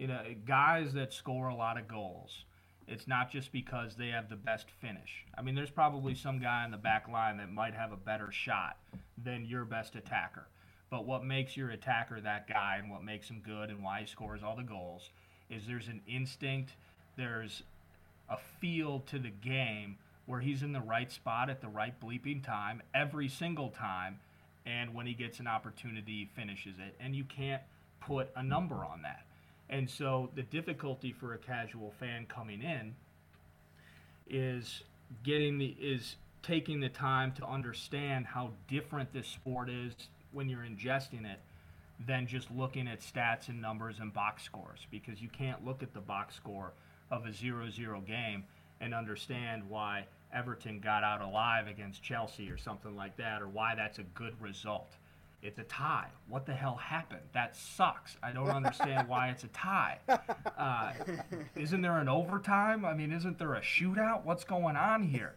[0.00, 2.44] you know, guys that score a lot of goals,
[2.88, 5.26] it's not just because they have the best finish.
[5.36, 8.32] I mean, there's probably some guy in the back line that might have a better
[8.32, 8.78] shot
[9.22, 10.46] than your best attacker.
[10.88, 14.06] But what makes your attacker that guy and what makes him good and why he
[14.06, 15.10] scores all the goals
[15.50, 16.72] is there's an instinct,
[17.18, 17.62] there's
[18.30, 22.42] a feel to the game where he's in the right spot at the right bleeping
[22.42, 24.18] time every single time
[24.64, 27.62] and when he gets an opportunity he finishes it and you can't
[28.00, 29.24] put a number on that
[29.70, 32.94] and so the difficulty for a casual fan coming in
[34.28, 34.82] is
[35.24, 39.92] getting the is taking the time to understand how different this sport is
[40.32, 41.38] when you're ingesting it
[42.06, 45.92] than just looking at stats and numbers and box scores because you can't look at
[45.92, 46.72] the box score
[47.10, 48.44] of a 0-0 game
[48.80, 53.74] and understand why Everton got out alive against Chelsea or something like that or why
[53.74, 54.94] that's a good result.
[55.42, 56.08] It's a tie.
[56.28, 57.22] What the hell happened?
[57.32, 58.16] That sucks.
[58.22, 59.98] I don't understand why it's a tie.
[60.58, 60.92] Uh,
[61.56, 62.84] isn't there an overtime?
[62.84, 64.24] I mean, isn't there a shootout?
[64.26, 65.34] What's going on here?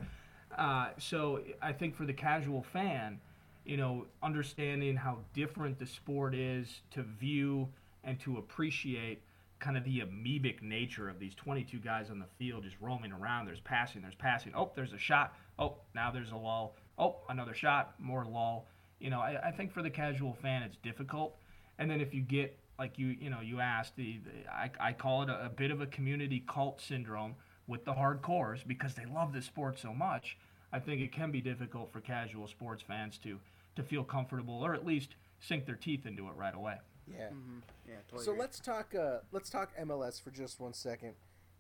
[0.58, 3.22] Uh, so I think for the casual fan,
[3.64, 7.70] you know, understanding how different the sport is to view
[8.04, 9.22] and to appreciate
[9.60, 13.46] kind of the amoebic nature of these 22 guys on the field just roaming around.
[13.46, 14.52] There's passing, there's passing.
[14.54, 15.36] Oh, there's a shot.
[15.58, 16.76] Oh, now there's a lull.
[16.98, 18.68] Oh, another shot, more lull.
[19.04, 21.36] You know, I, I think for the casual fan, it's difficult.
[21.78, 24.94] And then if you get, like you, you know, you asked, the, the I, I
[24.94, 27.36] call it a, a bit of a community cult syndrome
[27.68, 30.38] with the hardcores because they love this sport so much.
[30.72, 33.40] I think it can be difficult for casual sports fans to
[33.76, 36.78] to feel comfortable or at least sink their teeth into it right away.
[37.12, 37.26] Yeah.
[37.28, 37.60] Mm-hmm.
[37.90, 38.42] Yeah, totally So agree.
[38.42, 38.96] let's talk.
[38.96, 41.14] Uh, let's talk MLS for just one second,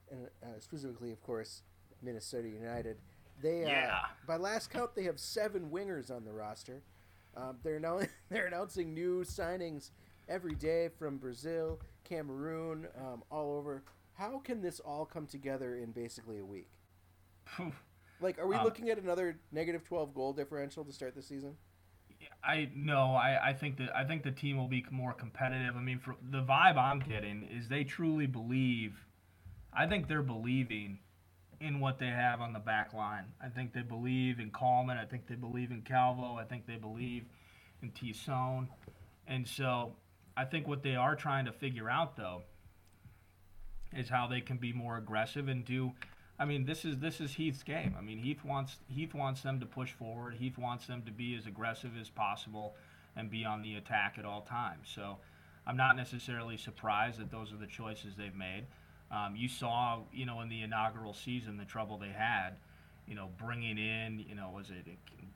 [0.09, 1.61] and uh, specifically, of course,
[2.01, 2.97] Minnesota United.
[3.41, 3.99] They uh, Yeah.
[4.25, 6.81] by last count, they have seven wingers on the roster.
[7.35, 9.89] Um, they're now they're announcing new signings
[10.29, 13.83] every day from Brazil, Cameroon, um, all over.
[14.13, 16.69] How can this all come together in basically a week?
[18.21, 21.57] Like, are we Um, looking at another negative twelve goal differential to start the season?
[22.41, 25.75] I no, I, I think that I think the team will be more competitive.
[25.75, 28.95] I mean, for the vibe I'm getting is they truly believe.
[29.73, 30.99] I think they're believing
[31.63, 33.23] in what they have on the back line.
[33.41, 34.97] I think they believe in Kallman.
[34.97, 36.35] I think they believe in Calvo.
[36.35, 37.23] I think they believe
[37.81, 38.67] in Thiesson.
[39.27, 39.93] And so
[40.35, 42.41] I think what they are trying to figure out though
[43.95, 45.93] is how they can be more aggressive and do
[46.37, 47.95] I mean this is this is Heath's game.
[47.97, 50.33] I mean Heath wants Heath wants them to push forward.
[50.33, 52.75] Heath wants them to be as aggressive as possible
[53.15, 54.89] and be on the attack at all times.
[54.93, 55.17] So
[55.65, 58.65] I'm not necessarily surprised that those are the choices they've made.
[59.13, 62.51] Um, you saw, you know, in the inaugural season, the trouble they had,
[63.07, 64.87] you know, bringing in, you know, was it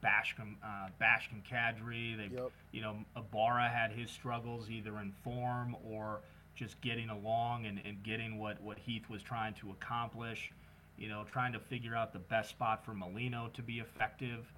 [0.03, 2.17] Bashkim, uh, Bashkim Kadrii?
[2.17, 2.51] They, Yep.
[2.71, 6.21] you know, Ibarra had his struggles either in form or
[6.55, 10.51] just getting along and, and getting what, what Heath was trying to accomplish.
[10.97, 14.51] You know, trying to figure out the best spot for Molino to be effective.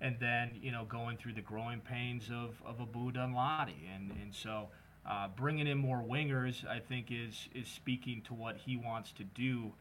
[0.00, 3.74] And then, you know, going through the growing pains of, of Abu Danladi.
[3.94, 4.68] And, and so
[5.08, 9.24] uh, bringing in more wingers, I think, is, is speaking to what he wants to
[9.24, 9.72] do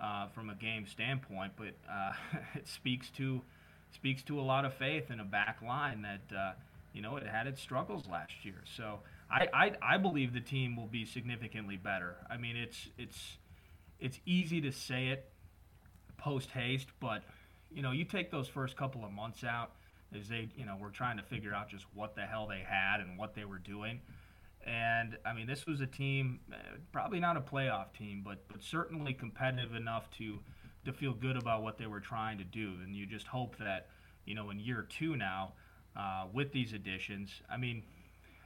[0.00, 1.52] uh, from a game standpoint.
[1.56, 2.12] But uh,
[2.54, 3.42] it speaks to
[3.90, 6.52] speaks to a lot of faith in a back line that, uh,
[6.92, 8.62] you know, it had its struggles last year.
[8.76, 9.00] So
[9.30, 12.16] I, I, I believe the team will be significantly better.
[12.30, 13.38] I mean, it's it's
[13.98, 15.30] it's easy to say it
[16.18, 17.22] post haste, but
[17.72, 19.72] you know, you take those first couple of months out
[20.14, 23.00] as they, you know, were trying to figure out just what the hell they had
[23.00, 24.00] and what they were doing.
[24.68, 26.56] And I mean, this was a team, uh,
[26.92, 30.40] probably not a playoff team, but but certainly competitive enough to
[30.84, 32.74] to feel good about what they were trying to do.
[32.84, 33.88] And you just hope that,
[34.26, 35.54] you know, in year two now,
[35.96, 37.82] uh, with these additions, I mean,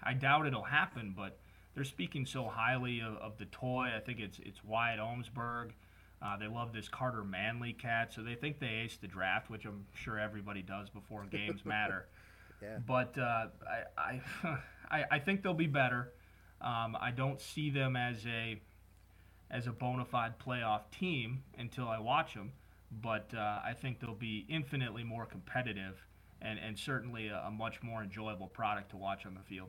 [0.02, 1.38] I doubt it'll happen, but
[1.74, 3.90] they're speaking so highly of, of the Toye.
[3.96, 5.70] I think it's it's Wyatt Omsberg.
[6.24, 9.64] Uh, they love this Carter Manley cat, so they think they aced the draft, which
[9.64, 12.06] I'm sure everybody does before games matter.
[12.62, 12.78] Yeah.
[12.86, 13.46] But uh,
[13.98, 14.58] I, I,
[14.92, 16.12] I, I think they'll be better.
[16.60, 18.60] Um, I don't see them as a
[19.50, 22.52] as a bona fide playoff team until I watch them,
[23.02, 26.02] but uh, I think they'll be infinitely more competitive
[26.40, 29.68] and, and certainly a, a much more enjoyable product to watch on the field.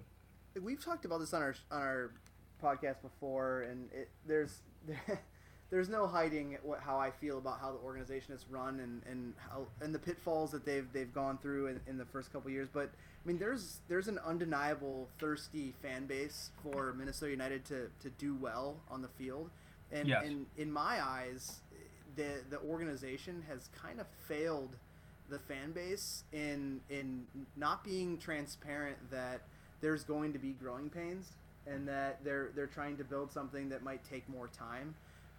[0.62, 2.12] we've talked about this on our on our
[2.64, 4.62] podcast before, and it, there's
[5.74, 9.34] there's no hiding what, how I feel about how the organization is run and, and
[9.50, 12.68] how and the pitfalls that they've they've gone through in, in the first couple years.
[12.72, 18.10] But I mean, there's there's an undeniable thirsty fan base for Minnesota United to, to
[18.20, 19.50] do well on the field,
[19.92, 20.24] and Yes.
[20.28, 21.62] in in my eyes,
[22.16, 24.76] the the organization has kind of failed
[25.30, 27.26] the fan base in in
[27.58, 29.42] not being transparent that
[29.82, 31.32] there's going to be growing pains
[31.66, 34.94] and that they're they're trying to build something that might take more time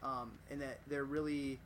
[0.05, 1.59] um, and that they're really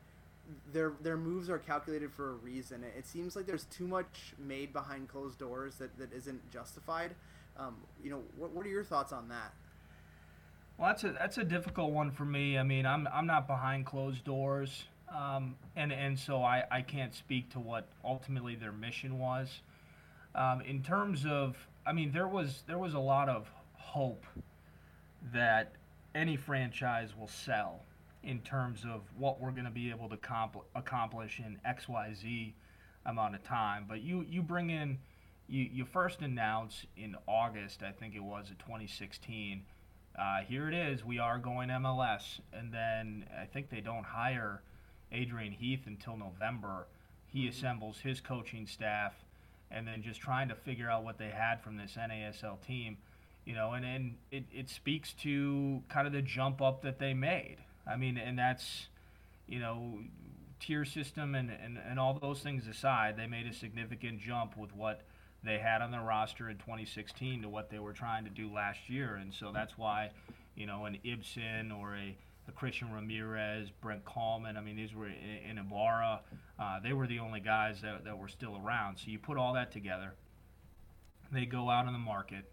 [0.72, 4.72] their their moves are calculated for a reason it seems like there's too much made
[4.72, 7.10] behind closed doors that, that isn't justified
[7.58, 9.52] um, you know what, what are your thoughts on that
[10.78, 12.56] Well, that's a that's a difficult one for me.
[12.56, 14.84] I mean, I'm I'm not behind closed doors,
[15.14, 19.60] um, and and so I, I can't speak to what ultimately their mission was.
[20.34, 24.24] Um, in terms of, I mean, there was there was a lot of hope
[25.32, 25.72] that
[26.14, 27.80] any franchise will sell
[28.28, 32.12] in terms of what we're going to be able to compl- accomplish in X Y
[32.14, 32.54] Z
[33.06, 33.86] amount of time.
[33.88, 34.98] But you you bring in
[35.48, 39.62] you you first announce in August, I think it was, of 2016
[40.18, 41.04] uh, here it is.
[41.04, 44.62] We are going MLS, and then I think they don't hire
[45.12, 46.88] Adrian Heath until November.
[47.28, 49.14] He assembles his coaching staff,
[49.70, 52.96] and then just trying to figure out what they had from this NASL team,
[53.44, 57.14] you know, and, and it, it speaks to kind of the jump up that they
[57.14, 57.58] made.
[57.88, 58.88] I mean, and that's,
[59.46, 60.00] you know,
[60.60, 64.74] tier system and, and, and all those things aside, they made a significant jump with
[64.74, 65.02] what
[65.44, 68.88] they had on their roster in 2016 to what they were trying to do last
[68.88, 69.16] year.
[69.16, 70.10] And so that's why,
[70.56, 72.16] you know, an Ibson or a,
[72.48, 76.20] a Christian Ramirez, Brent Kallman, I mean, these were in, in Ibarra,
[76.58, 78.98] uh, they were the only guys that, that were still around.
[78.98, 80.14] So you put all that together,
[81.30, 82.50] they go out on the market,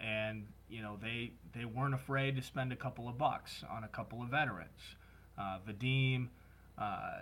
[0.00, 3.88] and, you know, they, they weren't afraid to spend a couple of bucks on a
[3.88, 4.96] couple of veterans.
[5.38, 6.28] Uh, Vadim,
[6.78, 7.20] uh,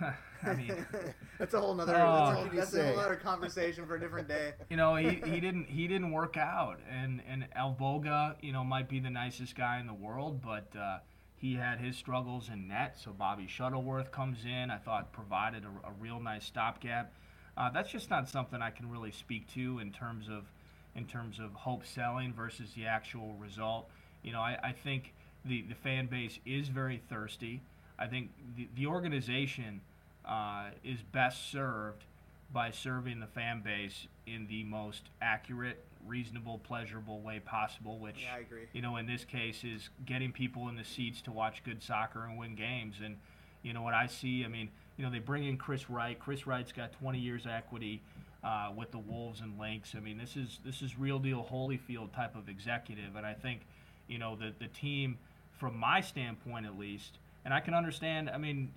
[0.42, 0.86] I mean,
[1.38, 1.96] that's a whole nother.
[1.96, 1.98] Oh.
[1.98, 4.54] that's a, What whole, can you that's a whole other conversation for a different day.
[4.70, 8.88] you know, he, he didn't he didn't work out, and and Alvbåge, you know, might
[8.88, 10.98] be the nicest guy in the world, but uh,
[11.36, 12.96] he had his struggles in net.
[13.02, 14.70] So Bobby Shuttleworth comes in.
[14.70, 17.12] I thought provided a, a real nice stopgap.
[17.56, 20.44] Uh, that's just not something I can really speak to in terms of
[20.94, 23.88] in terms of hope selling versus the actual result.
[24.22, 25.12] You know, I, I think
[25.44, 27.60] the the fan base is very thirsty.
[27.98, 29.80] I think the, the organization
[30.24, 32.04] uh, is best served
[32.52, 38.34] by serving the fan base in the most accurate, reasonable, pleasurable way possible, which, Yeah,
[38.36, 38.62] I agree.
[38.72, 42.24] you know, in this case is getting people in the seats to watch good soccer
[42.24, 42.96] and win games.
[43.02, 43.16] And,
[43.62, 44.68] you know, what I see, I mean,
[44.98, 46.18] you know, they bring in Chris Wright.
[46.18, 48.02] Chris Wright's got 20 years equity
[48.44, 49.94] uh, with the Wolves and Lynx.
[49.96, 53.16] I mean, this is this is real deal Holyfield type of executive.
[53.16, 53.60] And I think,
[54.08, 55.18] you know, the, the team,
[55.58, 58.72] from my standpoint at least, and I can understand, I mean,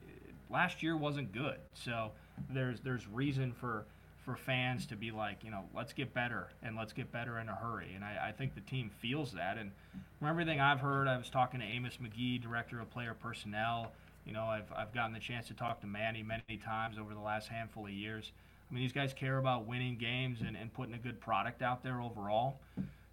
[0.50, 1.58] last year wasn't good.
[1.74, 2.12] So
[2.50, 3.86] there's there's reason for
[4.26, 7.48] for fans to be like, you know, let's get better and let's get better in
[7.48, 7.92] a hurry.
[7.94, 9.58] And I, I think the team feels that.
[9.60, 9.72] And
[10.18, 13.92] from everything I've heard, I was talking to Amos Magee, director of player personnel.
[14.26, 17.20] You know, I've, I've gotten the chance to talk to Manny many times over the
[17.20, 18.32] last handful of years.
[18.70, 21.84] I mean, these guys care about winning games and, and putting a good product out
[21.84, 22.60] there overall.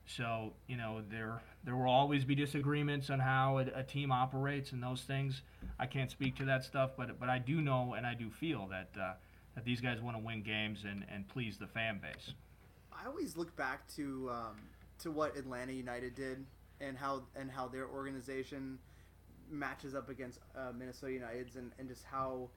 [0.07, 4.73] So, you know, there there will always be disagreements on how a, a team operates
[4.73, 5.43] and those things.
[5.79, 8.67] I can't speak to that stuff, but but I do know and I do feel
[8.69, 9.15] that uh,
[9.55, 12.35] that these guys want to win games and, and please the fan base.
[12.93, 14.57] I always look back to um,
[15.01, 16.45] to what Atlanta United did
[16.81, 18.79] and how and how their organization
[19.51, 22.49] matches up against uh, Minnesota United's and, and just how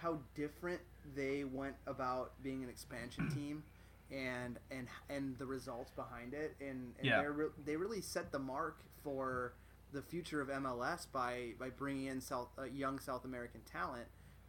[0.00, 0.80] how different
[1.14, 3.62] they went about being an expansion team
[4.10, 6.56] and and and the results behind it.
[6.60, 7.20] And, and Yeah.
[7.20, 9.54] they're re- they really set the mark for
[9.92, 14.06] the future of MLS by by bringing in South uh, young South American talent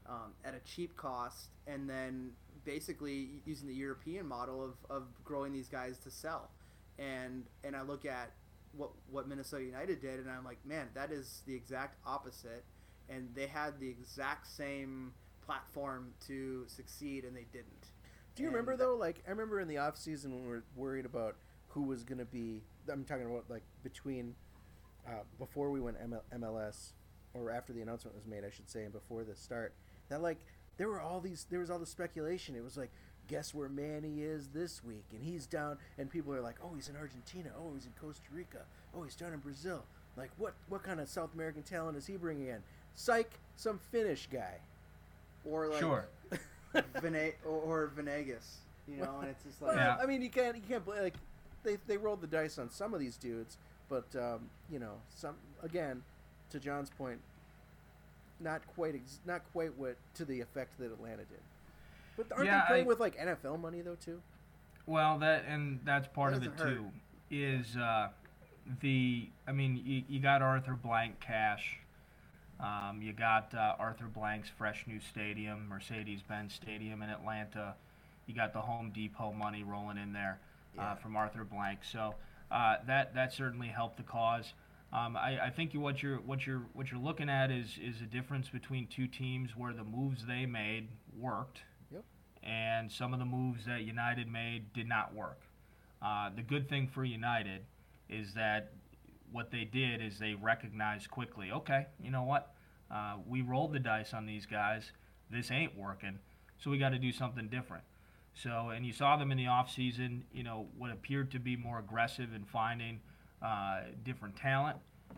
[0.08, 2.32] um, at a cheap cost and then
[2.66, 6.50] basically using the European model of, of growing these guys to sell.
[7.00, 8.32] And and I look at
[8.78, 12.64] what what Minnesota United did and I'm like man that is the exact opposite.
[13.10, 15.14] And they had the exact same
[15.52, 17.92] platform to succeed and they didn't
[18.36, 18.96] Do you And remember though?
[18.96, 21.36] Like I remember in the off season when we were worried about
[21.70, 22.62] who was going to be.
[22.92, 24.36] I'm talking about like between
[25.08, 26.92] uh, before we went ML- MLS
[27.34, 29.74] or after the announcement was made, I should say, and before the start.
[30.10, 30.40] That like
[30.78, 31.46] there were all these.
[31.50, 32.56] There was all the speculation.
[32.56, 32.92] It was like.
[33.28, 36.90] Guess where Manny is this week, and he's down, and people are like, "Oh, he's
[36.90, 37.50] in Argentina.
[37.58, 38.64] Oh, he's in Costa Rica.
[38.94, 39.86] Oh, he's down in Brazil.
[40.18, 42.62] Like, what what kind of South American talent is he bringing in?
[42.94, 44.56] Psych, some Finnish guy.
[45.46, 46.06] Or like Sure.
[47.02, 49.98] Vene- or, or Venegas you know and it's just like Well, Yeah.
[50.02, 51.16] I mean, you can't you can't like
[51.64, 53.58] they they rolled the dice on some of these dudes,
[53.90, 56.02] but um, you know, some again,
[56.50, 57.20] to John's point,
[58.40, 61.40] not quite ex- not quite what to the effect that Atlanta did.
[62.18, 64.22] But aren't Yeah, they playing I- with like NFL money though too?
[64.88, 66.76] Well, that and that's part That of it hurt.
[66.78, 66.86] too.
[67.30, 68.10] Is uh,
[68.82, 71.78] the I mean you, you got Arthur Blank cash.
[72.62, 77.74] Um, you got uh, Arthur Blank's fresh new stadium, Mercedes-Benz Stadium in Atlanta.
[78.28, 80.40] You got the Home Depot money rolling in there
[80.78, 81.80] uh, from Arthur Blank.
[81.84, 82.14] So
[82.52, 84.54] uh, that that certainly helped the cause.
[84.94, 88.06] Um, I, I think what you're what you're what you're looking at is is a
[88.06, 92.04] difference between two teams where the moves they made worked Yep.
[92.44, 95.42] and some of the moves that United made did not work.
[96.02, 97.62] Uh, the good thing for United
[98.10, 98.74] is that
[99.32, 102.54] what they did is they recognized quickly, okay, you know what?
[102.94, 104.92] Uh, we rolled the dice on these guys.
[105.30, 106.20] This ain't working,
[106.58, 107.84] so we got to do something different.
[108.34, 111.80] So, and you saw them in the offseason, you know, what appeared to be more
[111.80, 113.00] aggressive in finding
[113.42, 114.78] uh, different talent.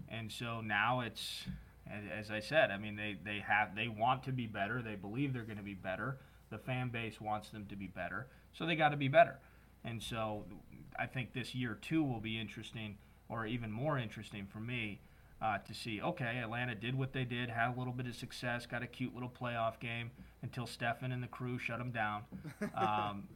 [0.10, 1.44] And so now it's,
[2.18, 4.82] as, I said, I mean, they, they have, they want to be better.
[4.82, 6.18] They believe they're going to be better.
[6.50, 8.28] The fan base wants them to be better.
[8.54, 9.40] So they got to be better.
[9.84, 10.46] And so
[10.98, 12.98] I think this year two will be interesting,
[13.30, 15.00] or even more interesting for me,
[15.42, 16.02] uh, to see.
[16.02, 19.14] Okay, Atlanta did what they did, had a little bit of success, got a cute
[19.14, 20.10] little playoff game
[20.42, 22.24] until Stefan and the crew shut them down.
[22.76, 23.28] Um,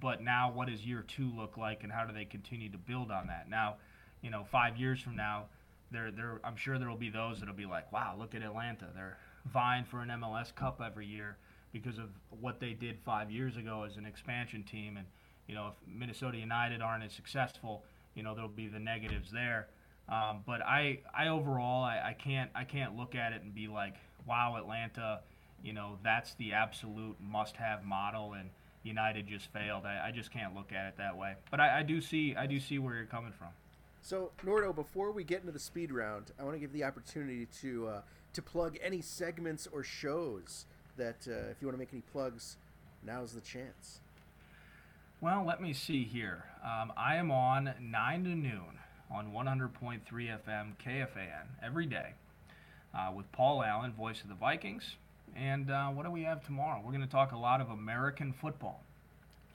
[0.00, 3.10] but now what does year two look like, and how do they continue to build
[3.10, 3.50] on that?
[3.50, 3.76] Now,
[4.22, 5.46] you know, five years from now,
[5.90, 8.86] there, there, I'm sure there will be those that'll be like, wow, look at Atlanta.
[8.94, 9.18] They're
[9.52, 11.36] vying for an MLS Cup every year
[11.72, 12.08] because of
[12.40, 14.96] what they did five years ago as an expansion team.
[14.96, 15.06] And
[15.46, 17.84] you know, if Minnesota United aren't as successful,
[18.14, 19.68] you know, there'll be the negatives there.
[20.08, 23.68] Um, but I, I overall, I, I can't, I can't look at it and be
[23.68, 23.94] like,
[24.26, 25.20] wow, Atlanta,
[25.62, 28.50] you know, that's the absolute must-have model, and
[28.82, 29.84] United just failed.
[29.86, 31.34] I, I just can't look at it that way.
[31.50, 33.48] But I, I do see, I do see where you're coming from.
[34.02, 37.46] So, Nordo, before we get into the speed round, I want to give the opportunity
[37.60, 38.00] to uh,
[38.32, 40.64] to plug any segments or shows
[40.96, 42.56] that, uh, if you want to make any plugs,
[43.04, 44.00] now's the chance.
[45.22, 46.42] Well, let me see here.
[46.64, 52.14] Um, I am on 9 to noon on 100.3 FM KFAN every day
[52.92, 54.96] uh, with Paul Allen, voice of the Vikings.
[55.36, 56.82] And uh, what do we have tomorrow?
[56.84, 58.82] We're going to talk a lot of American football.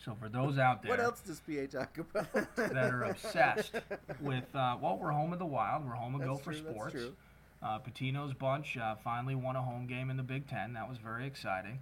[0.05, 2.31] So for those out there What else does PA talk about?
[2.55, 3.73] that are obsessed
[4.21, 5.85] with, uh, well, we're home of the Wild.
[5.85, 6.93] We're home of That's Go for true, that's Sports.
[6.93, 7.13] true.
[7.61, 10.73] Uh, Pitino's bunch uh, finally won a home game in the Big Ten.
[10.73, 11.79] That was very exciting.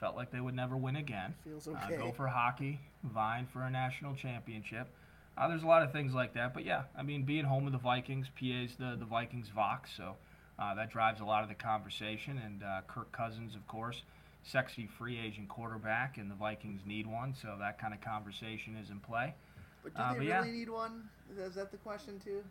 [0.00, 1.34] Felt like they would never win again.
[1.44, 1.96] Feels Uh, okay.
[1.98, 4.88] go for hockey, vying for a national championship.
[5.36, 7.72] Uh, there's a lot of things like that, but yeah, I mean, being home of
[7.72, 10.16] the Vikings, PA's the the Vikings Vox, so
[10.58, 12.40] uh, that drives a lot of the conversation.
[12.44, 14.02] And uh, Kirk Cousins, of course,
[14.42, 18.90] sexy free agent quarterback, and the Vikings need one, so that kind of conversation is
[18.90, 19.34] in play.
[19.84, 20.40] But do Uh, they but yeah.
[20.40, 21.08] really need one?
[21.38, 22.42] Is that the question too?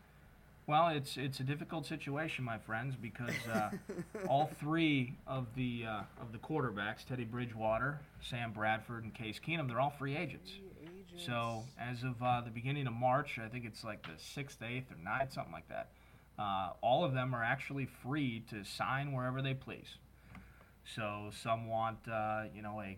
[0.67, 3.69] Well, it's it's a difficult situation, my friends, because uh,
[4.27, 9.69] all three of the uh, of the quarterbacks, Teddy Bridgewater, Sam Bradford, and Case Keenum,
[9.69, 10.51] they're all free agents.
[11.15, 14.91] So as of uh, the beginning of March, I think it's like the sixth, eighth,
[14.91, 15.87] or ninth, something like that.
[16.37, 19.95] Uh, all of them are actually free to sign wherever they please.
[20.83, 22.97] So some want, uh, you know, a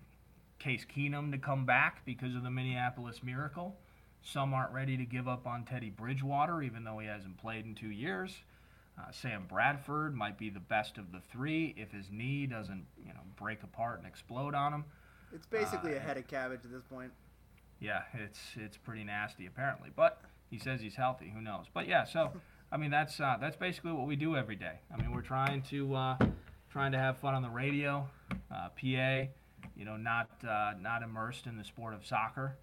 [0.58, 3.78] Case Keenum to come back because of the Minneapolis Miracle.
[4.22, 7.74] Some aren't ready to give up on Teddy Bridgewater, even though he hasn't played in
[7.76, 8.36] two years.
[8.98, 13.14] Uh, Sam Bradford might be the best of the three if his knee doesn't, you
[13.14, 14.84] know, break apart and explode on him.
[15.34, 17.12] It's basically a Uh, head of cabbage at this point.
[17.80, 21.30] Yeah, it's it's pretty nasty apparently, but he says he's healthy.
[21.34, 21.68] Who knows?
[21.74, 22.34] But yeah, so
[22.74, 24.80] I mean that's uh, that's basically what we do every day.
[24.94, 26.18] I mean we're trying to uh,
[26.70, 28.06] trying to have fun on the radio,
[28.52, 29.30] uh, PA,
[29.78, 32.58] you know, not uh, not immersed in the sport of soccer.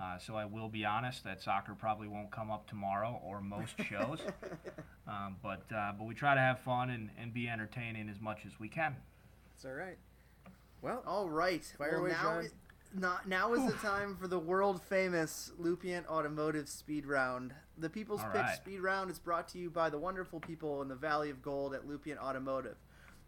[0.00, 3.74] Uh, so I will be honest that soccer probably won't come up tomorrow or most
[3.88, 4.20] shows,
[5.08, 8.46] um, but uh, but we try to have fun and, and be entertaining as much
[8.46, 8.94] as we can.
[9.56, 9.98] It's all right.
[10.82, 11.64] Well, All right.
[11.76, 12.44] Fire well, away, now, John.
[12.44, 12.52] is-
[12.94, 17.52] not, now is the time for the world famous Lupient Automotive Speed Round.
[17.76, 18.56] The People's All Pitch right.
[18.56, 21.74] Speed Round is brought to you by the wonderful people in the Valley of Gold
[21.74, 22.76] at Lupient Automotive.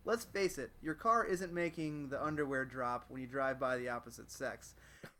[0.05, 3.91] Let's face it, your car isn't making the underwear drop when you drive by the
[3.91, 4.75] opposite sex.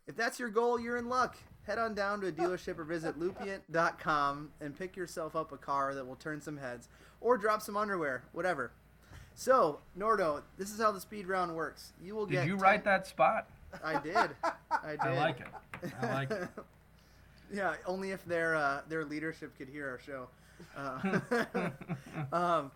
[0.07, 1.37] If that's your goal, you're in luck.
[1.63, 5.93] Head on down to a dealership or visit lupient.com and pick yourself up a car
[5.93, 6.89] that will turn some heads
[7.21, 8.71] or drop some underwear, whatever.
[9.35, 11.93] So, Nordo, this is how the speed round works.
[12.03, 13.49] You will Did get you 10 write that spot?
[13.83, 14.15] I did.
[14.15, 14.99] I did.
[14.99, 15.91] I like it.
[16.01, 16.49] I like it.
[17.53, 20.27] yeah, only if their uh, their leadership could hear our show.
[20.75, 21.69] Uh,
[22.35, 22.71] um,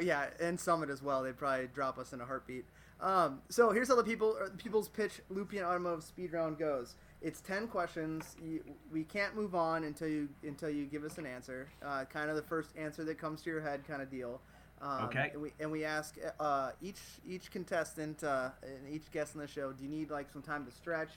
[0.00, 1.22] yeah, and Summit as well.
[1.22, 2.64] They'd probably drop us in a heartbeat.
[3.00, 6.94] Um, so here's how the people uh, people's pitch Lupient Automotive Speed Round goes.
[7.22, 8.36] It's ten questions.
[8.44, 11.68] You, we can't move on until you until you give us an answer.
[11.84, 14.40] Uh, kind of the first answer that comes to your head, kind of deal.
[14.80, 15.30] Um, Okay.
[15.32, 19.48] And we, and we ask uh, each each contestant uh, and each guest on the
[19.48, 19.72] show.
[19.72, 21.10] Do you need like some time to stretch?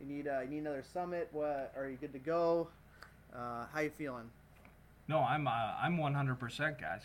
[0.00, 1.28] You need uh, you need another summit.
[1.32, 2.68] What are you good to go?
[3.34, 4.30] Uh, how you feeling?
[5.08, 5.50] No, I'm uh,
[5.82, 7.02] I'm 100% guys.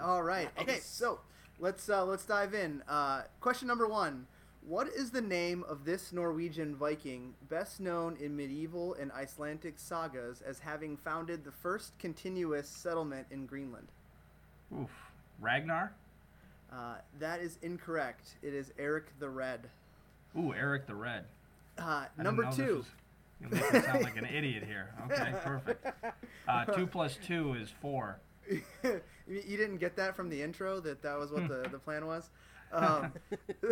[0.00, 0.48] All right.
[0.60, 0.78] Okay.
[0.80, 1.20] So
[1.58, 2.82] let's uh, let's dive in.
[2.88, 4.26] Uh, question number one:
[4.66, 10.42] What is the name of this Norwegian Viking, best known in medieval and Icelandic sagas
[10.42, 13.88] as having founded the first continuous settlement in Greenland?
[14.74, 14.90] Oof.
[15.40, 15.92] Ragnar?
[16.72, 18.36] Uh, that is incorrect.
[18.42, 19.68] It is Eric the Red.
[20.36, 21.24] Ooh, Eric the Red.
[21.78, 22.84] Uh, number know this two.
[23.40, 24.94] You make me sound like an idiot here.
[25.04, 25.86] Okay, perfect.
[26.48, 28.18] Uh, two plus two is four.
[29.26, 32.30] you didn't get that from the intro that that was what the, the plan was
[32.72, 33.12] um,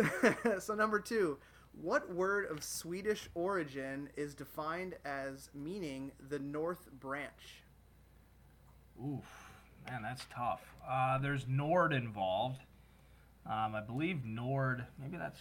[0.59, 1.37] so number two
[1.81, 7.63] what word of swedish origin is defined as meaning the north branch
[9.03, 9.51] Oof,
[9.87, 10.61] man, that's tough.
[10.87, 12.61] Uh, there's Nord involved.
[13.45, 14.85] Um, I believe Nord.
[14.99, 15.39] Maybe that's.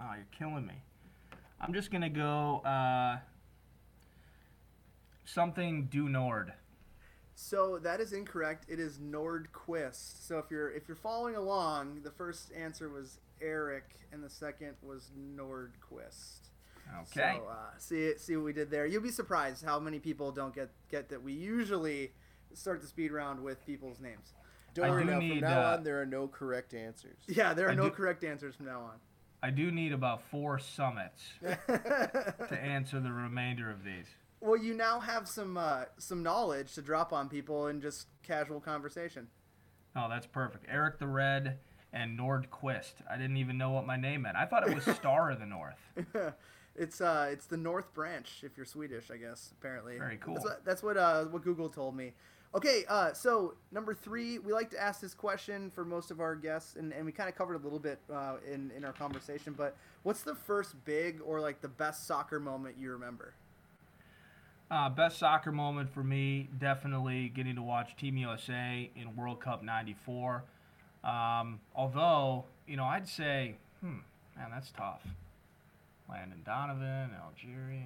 [0.00, 0.74] Oh, you're killing me.
[1.60, 3.18] I'm just gonna go uh,
[5.24, 6.52] something do Nord.
[7.34, 12.10] So that is incorrect it is nordquist so if you're if you're following along the
[12.10, 16.42] first answer was eric and the second was nordquist
[17.00, 17.36] Okay.
[17.38, 18.86] So uh, see see what we did there.
[18.86, 22.12] You'll be surprised how many people don't get get that we usually
[22.54, 24.34] start the speed round with people's names.
[24.74, 25.18] Don't I worry do now.
[25.18, 27.18] From now uh, on, there are no correct answers.
[27.28, 28.94] Yeah, there are I no do- correct answers from now on.
[29.42, 34.06] I do need about four summits to answer the remainder of these.
[34.42, 38.60] Well, you now have some uh, some knowledge to drop on people in just casual
[38.60, 39.28] conversation.
[39.94, 40.66] Oh, that's perfect.
[40.68, 41.58] Eric the Red
[41.92, 42.94] and Nordquist.
[43.08, 44.36] I didn't even know what my name meant.
[44.36, 45.78] I thought it was Star of the North.
[46.74, 49.52] It's uh it's the North Branch if you're Swedish, I guess.
[49.58, 50.34] Apparently, Very cool.
[50.34, 52.12] That's what that's what, uh, what Google told me.
[52.54, 56.36] Okay, uh, so number three, we like to ask this question for most of our
[56.36, 59.54] guests, and, and we kind of covered a little bit uh, in in our conversation.
[59.54, 63.34] But what's the first big or like the best soccer moment you remember?
[64.72, 69.62] Uh, best soccer moment for me, definitely getting to watch Team USA in World Cup
[69.62, 70.44] '94.
[71.04, 73.98] Um, although, you know, I'd say, hmm,
[74.34, 75.02] man, that's tough.
[76.08, 77.84] Landon Donovan, Algeria.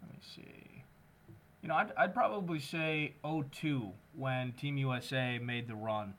[0.00, 0.84] Let me see.
[1.60, 6.14] You know, I'd, I'd probably say 02 when Team USA made the run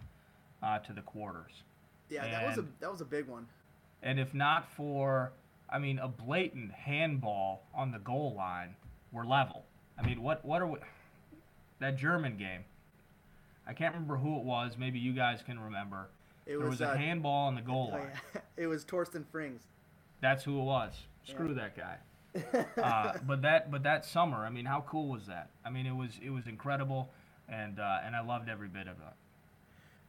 [0.61, 1.63] uh, to the quarters.
[2.11, 3.47] Yeah, that was a that was a big one.
[4.03, 5.31] And if not for,
[5.67, 8.75] I mean, a blatant handball on the goal line,
[9.11, 9.65] we're level.
[9.97, 10.79] I mean, what what are we?
[11.79, 12.63] That German game.
[13.67, 14.77] I can't remember who it was.
[14.77, 16.07] Maybe you guys can remember.
[16.45, 18.09] It there was, was a uh, handball on the goal oh, line.
[18.33, 18.41] yeah.
[18.57, 19.61] it was Torsten Frings.
[20.21, 20.93] That's who it was.
[21.23, 21.97] Screw that guy.
[22.81, 25.49] uh, but that but that summer, I mean, how cool was that?
[25.65, 27.09] I mean, it was it was incredible,
[27.47, 29.13] and uh, and I loved every bit of it.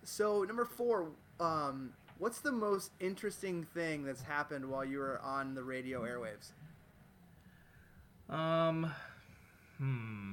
[0.05, 1.09] So number four,
[1.39, 6.53] um, what's the most interesting thing that's happened while you were on the radio airwaves?
[8.31, 8.93] Um,
[9.79, 10.33] hmm.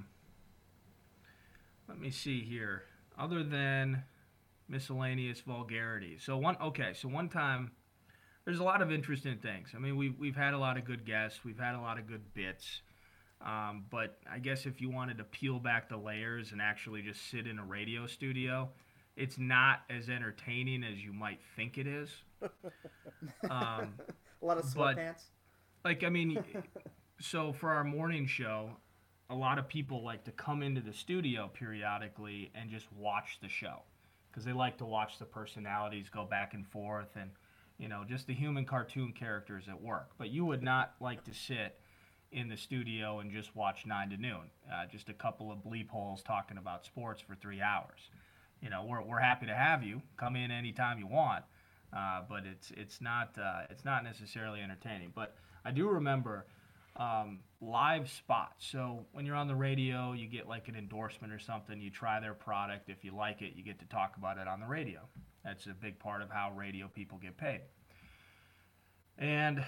[1.87, 2.83] Let me see here.
[3.17, 4.03] Other than
[4.69, 6.17] miscellaneous vulgarity.
[6.19, 6.93] So one, okay.
[6.93, 7.71] So one time,
[8.45, 9.69] there's a lot of interesting things.
[9.75, 11.39] I mean, we've we've had a lot of good guests.
[11.43, 12.81] We've had a lot of good bits.
[13.41, 17.29] Um, but I guess if you wanted to peel back the layers and actually just
[17.29, 18.69] sit in a radio studio,
[19.15, 22.09] it's not as entertaining as you might think it is.
[23.49, 23.95] Um,
[24.41, 25.23] A lot of sweatpants.
[25.83, 26.43] like I mean,
[27.19, 28.71] so for our morning show,
[29.29, 33.49] a lot of people like to come into the studio periodically and just watch the
[33.49, 33.81] show
[34.29, 37.31] because they like to watch the personalities go back and forth and
[37.77, 40.11] you know just the human cartoon characters at work.
[40.17, 41.79] But you would not like to sit
[42.31, 45.89] in the studio and just watch nine to noon, uh, just a couple of bleep
[45.89, 48.09] holes talking about sports for three hours.
[48.61, 51.45] You know, we're, we're happy to have you come in anytime you want,
[51.95, 55.11] uh, but it's it's not uh, it's not necessarily entertaining.
[55.15, 55.35] But
[55.65, 56.45] I do remember
[56.97, 58.67] um, live spots.
[58.67, 61.79] So when you're on the radio, you get like an endorsement or something.
[61.79, 62.89] You try their product.
[62.89, 65.01] If you like it, you get to talk about it on the radio.
[65.43, 67.61] That's a big part of how radio people get paid.
[69.17, 69.63] And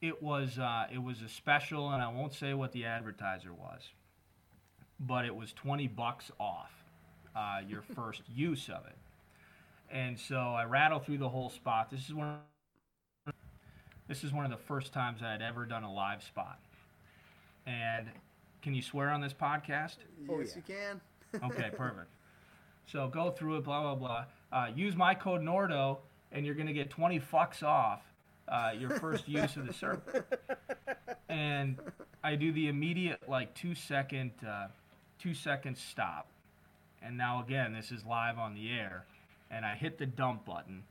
[0.00, 3.82] it was uh, it was a special, and I won't say what the advertiser was,
[5.00, 6.72] but it was 20 bucks off
[7.34, 8.96] uh, your first use of it.
[9.90, 11.90] And so I rattle through the whole spot.
[11.90, 12.38] This is one.
[14.08, 16.60] This is one of the first times I had ever done a live spot.
[17.66, 18.06] And
[18.62, 19.96] can you swear on this podcast?
[20.28, 20.56] Oh, yes, yeah.
[20.56, 21.50] you can.
[21.50, 22.08] Okay, perfect.
[22.86, 24.24] So go through it, blah blah blah.
[24.52, 25.98] Uh, use my code Nordo,
[26.30, 28.00] and you're gonna get 20 fucks off
[28.48, 30.22] uh, your first use of the service.
[31.28, 31.78] And
[32.22, 34.68] I do the immediate like two second, uh,
[35.20, 36.28] two second stop.
[37.02, 39.04] And now again, this is live on the air,
[39.50, 40.84] and I hit the dump button,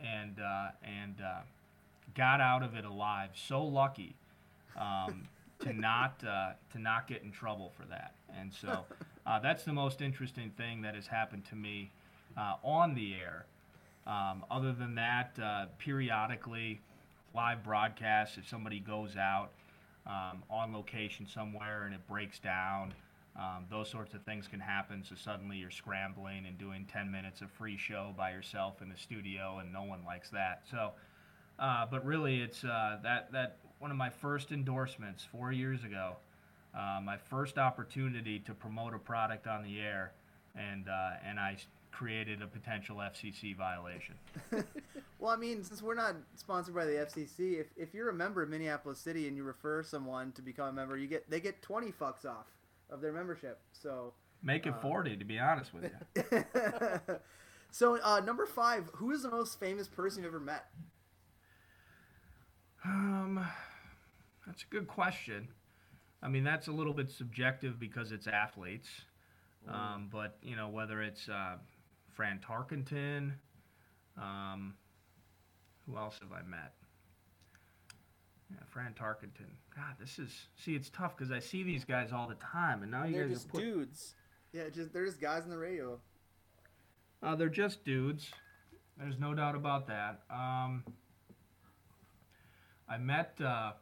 [0.00, 1.40] and uh, and uh,
[2.16, 3.30] got out of it alive.
[3.34, 4.16] So lucky
[4.76, 5.28] um,
[5.60, 8.14] to not uh, to not get in trouble for that.
[8.38, 8.84] And so
[9.26, 11.90] uh, that's the most interesting thing that has happened to me
[12.36, 13.46] uh, on the air.
[14.06, 16.80] Um, other than that, uh, periodically,
[17.34, 18.38] live broadcasts.
[18.38, 19.50] If somebody goes out
[20.06, 22.94] um, on location somewhere and it breaks down,
[23.38, 25.04] um, those sorts of things can happen.
[25.04, 28.96] So suddenly you're scrambling and doing 10 minutes of free show by yourself in the
[28.96, 30.62] studio, and no one likes that.
[30.70, 30.92] So,
[31.58, 36.16] uh, but really, it's uh, that that one of my first endorsements four years ago.
[36.76, 40.12] Uh, my first opportunity to promote a product on the air,
[40.54, 41.56] and uh, and I
[41.90, 44.14] created a potential FCC violation.
[45.18, 48.42] Well, I mean, since we're not sponsored by the FCC, if, if you're a member
[48.42, 51.62] of Minneapolis City and you refer someone to become a member, you get they get
[51.62, 52.46] twenty fucks off
[52.90, 53.58] of their membership.
[53.72, 54.12] So,
[54.42, 56.44] Make it 40, to be honest with you.
[57.70, 60.66] so uh, number five, who is the most famous person you've ever met?
[62.86, 63.44] Um,
[64.46, 65.48] that's a good question.
[66.22, 68.88] I mean, that's a little bit subjective because it's athletes.
[69.68, 71.56] Um, but you know, whether it's uh,
[72.14, 73.32] Fran Tarkenton,
[74.16, 74.74] um,
[75.86, 76.74] who else have I met?
[78.50, 79.50] Yeah, Fran Tarkenton.
[79.74, 82.92] God, this is see, it's tough because I see these guys all the time, and
[82.92, 84.14] now you they're guys just are put, dudes.
[84.52, 85.98] Yeah, just there's guys in the radio.
[87.22, 88.30] Uh, they're just dudes.
[88.96, 90.22] There's no doubt about that.
[90.30, 90.84] Um,
[92.88, 93.72] I met uh,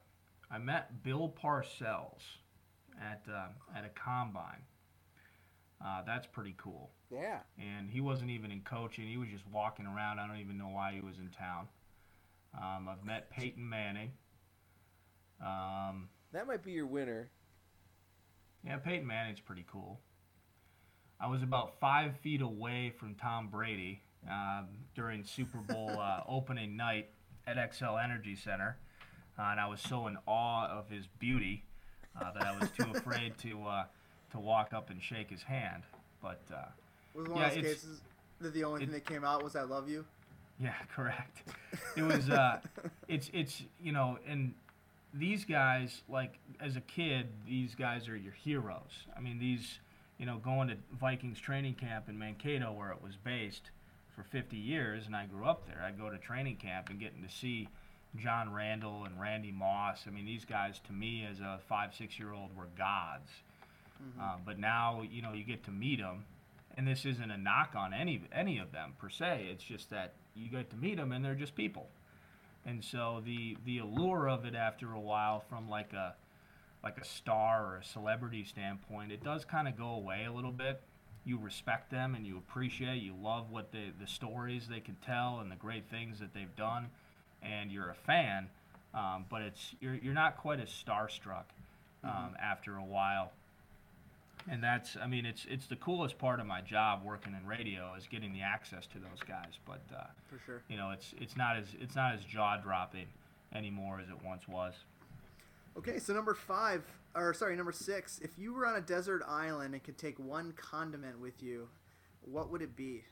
[0.50, 2.22] I met Bill Parcells
[3.00, 4.62] at uh, at a combine.
[5.84, 6.90] Uh, that's pretty cool.
[7.10, 7.40] Yeah.
[7.58, 9.06] And he wasn't even in coaching.
[9.06, 10.18] He was just walking around.
[10.18, 11.66] I don't even know why he was in town.
[12.56, 14.12] Um, I've met Peyton Manning.
[15.44, 17.28] Um, That might be your winner.
[18.64, 20.00] yeah, Peyton Manning's pretty cool.
[21.20, 24.00] I was about five feet away from Tom Brady
[24.30, 27.10] um, during Super Bowl uh, opening night
[27.46, 28.78] at Xcel Energy Center,
[29.38, 31.64] uh, and I was so in awe of his beauty
[32.20, 33.84] uh, that I was too afraid to uh,
[34.32, 35.82] to walk up and shake his hand.
[36.22, 36.56] But uh,
[37.14, 38.00] Was one Yeah, of those it's- cases
[38.40, 40.04] that the only it- thing that came out was "I love you."
[40.60, 41.42] Yeah, correct.
[41.96, 42.60] It was uh
[43.08, 44.54] it's it's you know, and
[45.12, 49.06] these guys like as a kid, these guys are your heroes.
[49.16, 49.78] I mean, these
[50.18, 53.70] you know, going to Vikings training camp in Mankato where it was based
[54.14, 55.82] for 50 years and I grew up there.
[55.84, 57.68] I'd go to training camp and getting to see
[58.16, 60.04] John Randle and Randy Moss.
[60.06, 63.30] I mean, these guys to me as a 5, 6-year-old were gods.
[64.20, 66.24] Uh, but now, you know, you get to meet them
[66.76, 69.48] and this isn't a knock on any any of them per se.
[69.50, 71.88] It's just that you get to meet them and they're just people.
[72.66, 76.14] And so the the allure of it after a while from like a
[76.82, 80.52] like a star or a celebrity standpoint, it does kind of go away a little
[80.52, 80.82] bit.
[81.24, 85.38] You respect them and you appreciate, you love what the the stories they can tell
[85.40, 86.90] and the great things that they've done,
[87.44, 88.48] and you're a fan.
[88.94, 91.44] Um, but it's you're you're not quite as starstruck
[92.04, 93.32] um, after a while
[94.50, 97.94] and that's i mean it's it's the coolest part of my job working in radio
[97.96, 100.62] is getting the access to those guys but uh, For sure.
[100.68, 103.06] you know it's it's not as it's not as jaw dropping
[103.54, 104.74] anymore as it once was
[105.76, 106.84] Okay, so number five,
[107.16, 108.20] or sorry, number six.
[108.22, 111.66] If you were on a desert island and could take one condiment with you,
[112.20, 113.02] what would it be?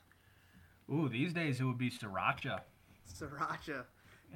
[0.92, 2.60] ooh these days it would be sriracha
[3.12, 3.82] Sriracha.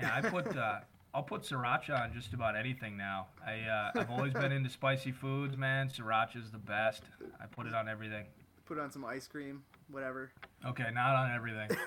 [0.00, 0.78] Yeah i put uh,
[1.14, 5.12] i'll put sriracha on just about anything now i uh, i've always been into spicy
[5.12, 7.02] foods man sriracha's the best
[7.40, 8.24] i put it on everything
[8.66, 9.62] Put it on some ice cream,
[9.92, 10.32] whatever.
[10.66, 11.68] okay not on everything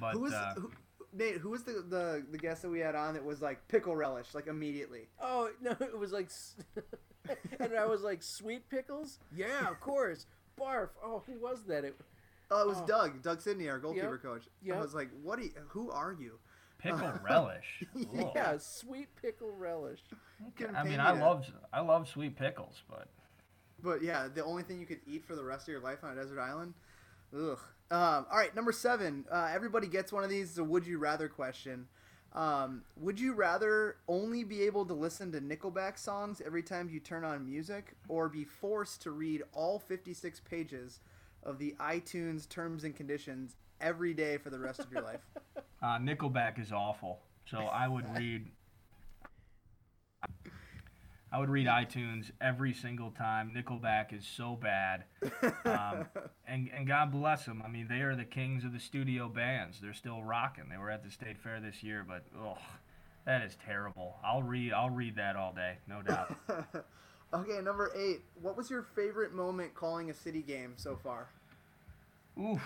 [0.00, 0.70] but who was uh, who,
[1.14, 1.36] Nate?
[1.38, 4.34] Who was the, the the guest that we had on that was like pickle relish,
[4.34, 5.08] like immediately?
[5.20, 6.28] Oh no, it was like,
[7.60, 9.18] and I was like, sweet pickles.
[9.34, 10.26] Yeah, of course.
[10.60, 10.88] Barf.
[11.04, 11.84] Oh, who was that?
[11.84, 11.96] It,
[12.50, 12.86] Oh, it was Oh.
[12.86, 14.22] Doug, Doug Sidney, our goalkeeper Yep.
[14.22, 14.48] coach.
[14.62, 14.76] Yep.
[14.76, 15.38] I was like, what?
[15.38, 16.38] Are you, who are you?
[16.82, 18.32] Pickle relish Ugh.
[18.34, 20.00] yeah, sweet pickle relish.
[20.56, 23.08] Couldn't i mean i love i love sweet pickles but
[23.82, 26.16] But yeah, the only thing you could eat for the rest of your life on
[26.16, 26.74] a desert island.
[27.36, 27.58] Ugh.
[27.90, 29.24] Um, all right, number seven.
[29.30, 30.50] Uh, everybody gets one of these.
[30.50, 31.88] It's a would you rather question.
[32.34, 37.00] Um, would you rather only be able to listen to Nickelback songs every time you
[37.00, 41.00] turn on music, or be forced to read all 56 pages
[41.42, 45.20] of the iTunes terms and conditions every day for the rest of your life?
[45.82, 48.46] Uh, Nickelback is awful, so I would read.
[51.32, 53.50] I would read iTunes every single time.
[53.52, 55.02] Nickelback is so bad,
[55.64, 56.06] um,
[56.46, 57.60] and and God bless them.
[57.66, 59.80] I mean, they are the kings of the studio bands.
[59.80, 60.68] They're still rocking.
[60.70, 62.58] They were at the state fair this year, but ugh,
[63.26, 64.14] that is terrible.
[64.24, 64.72] I'll read.
[64.72, 66.36] I'll read that all day, no doubt.
[67.32, 68.22] Okay, number eight.
[68.40, 71.28] What was your favorite moment calling a city game so far?
[72.40, 72.62] Oof.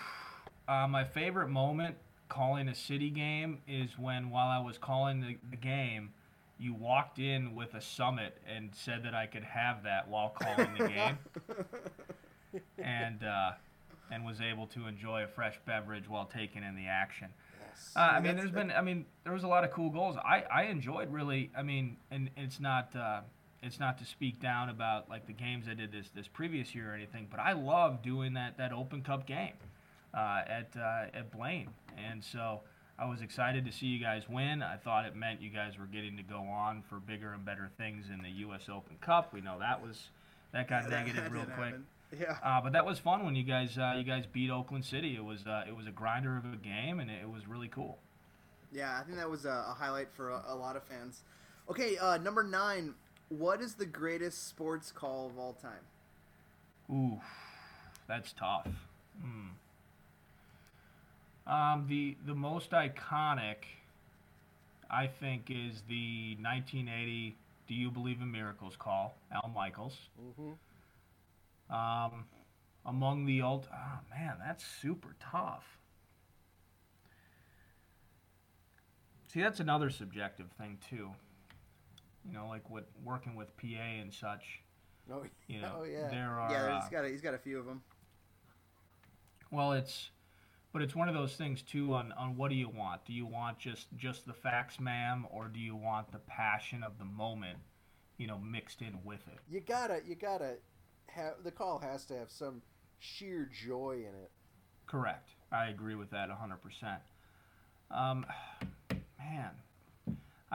[0.69, 1.97] Uh, my favorite moment
[2.29, 6.11] calling a city game is when, while I was calling the, the game,
[6.59, 10.71] you walked in with a summit and said that I could have that while calling
[10.79, 11.19] the game,
[12.79, 13.53] and uh,
[14.11, 17.29] and was able to enjoy a fresh beverage while taking in the action.
[17.95, 20.17] Uh, I mean, there's been, I mean, there was a lot of cool goals.
[20.17, 21.51] I, I enjoyed really.
[21.57, 23.21] I mean, and it's not, uh,
[23.63, 26.93] it's not to speak down about like the games I did this this previous year
[26.93, 29.55] or anything, but I love doing that that Open Cup game
[30.15, 32.61] uh, at uh, at Blaine, and so
[32.99, 34.63] I was excited to see you guys win.
[34.63, 37.71] I thought it meant you guys were getting to go on for bigger and better
[37.77, 38.69] things in the U.S.
[38.71, 39.33] Open Cup.
[39.35, 40.09] We know that was
[40.53, 41.57] that got That- negative that real quick.
[41.57, 41.87] happen.
[42.17, 42.37] Yeah.
[42.43, 45.17] Uh, but that was fun when you guys uh, you guys beat Oakland City.
[45.17, 47.99] It was uh, it was a grinder of a game, and it was really cool.
[48.73, 51.23] Yeah, I think that was a, a highlight for a, a lot of fans.
[51.69, 52.95] Okay, uh, number nine.
[53.29, 55.83] What is the greatest sports call of all time?
[56.91, 57.21] Ooh,
[58.07, 58.69] that's tough.
[59.21, 59.49] Hmm.
[61.53, 63.57] Um, the the most iconic,
[64.91, 67.37] I think, is the 1980
[67.67, 69.97] "Do You Believe in Miracles" call, Al Michaels.
[70.21, 71.75] Mm-hmm.
[71.75, 72.25] Um,
[72.85, 75.65] among the old, oh man, that's super tough.
[79.33, 81.11] See, that's another subjective thing too.
[82.27, 83.67] You know, like with working with PA
[84.01, 84.61] and such.
[85.13, 86.09] Oh, You know, oh yeah.
[86.09, 86.51] there are.
[86.51, 87.83] yeah, uh, he's got a, he's got a few of them.
[89.51, 90.11] Well, it's,
[90.73, 91.95] but it's one of those things too.
[91.95, 93.05] On on what do you want?
[93.05, 96.99] Do you want just just the facts, ma'am, or do you want the passion of
[96.99, 97.59] the moment,
[98.19, 99.39] you know, mixed in with it?
[99.49, 100.57] You gotta, you gotta
[101.07, 102.63] have the call has to have some
[102.99, 104.31] sheer joy in it.
[104.87, 105.31] Correct.
[105.53, 106.99] I agree with that 100%.
[107.91, 108.27] Um,
[109.19, 109.51] man,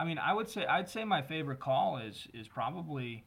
[0.02, 3.24] I mean, I would say I'd say my favorite call is is probably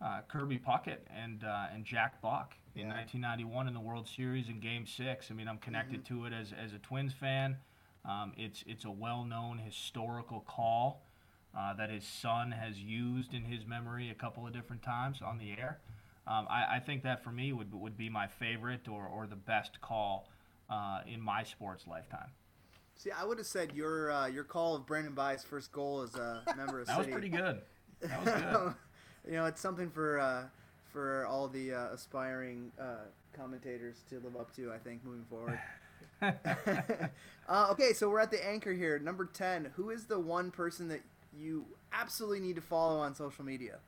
[0.00, 4.58] uh, Kirby Puckett and uh, and Jack Buck in 1991 in the World Series in
[4.58, 5.30] Game Six.
[5.30, 7.58] I mean, I'm connected to it as as a Twins fan.
[8.06, 11.02] Um, it's it's a well-known historical call
[11.54, 15.36] uh, that his son has used in his memory a couple of different times on
[15.36, 15.80] the air.
[16.26, 19.36] Um, I, I think that for me would would be my favorite or, or the
[19.36, 20.30] best call
[20.70, 22.30] uh, in my sports lifetime.
[22.96, 26.14] See, I would have said your uh, your call of Brandon Bye's first goal as
[26.14, 27.60] a member of That was pretty good.
[28.00, 28.74] That was good.
[29.26, 30.44] you know, it's something for uh,
[30.92, 33.04] for all the uh, aspiring uh,
[33.36, 34.72] commentators to live up to.
[34.72, 35.58] I think moving forward.
[37.48, 39.72] uh, okay, so we're at the anchor here, number ten.
[39.76, 41.00] Who is the one person that
[41.38, 43.78] you absolutely need to follow on social media?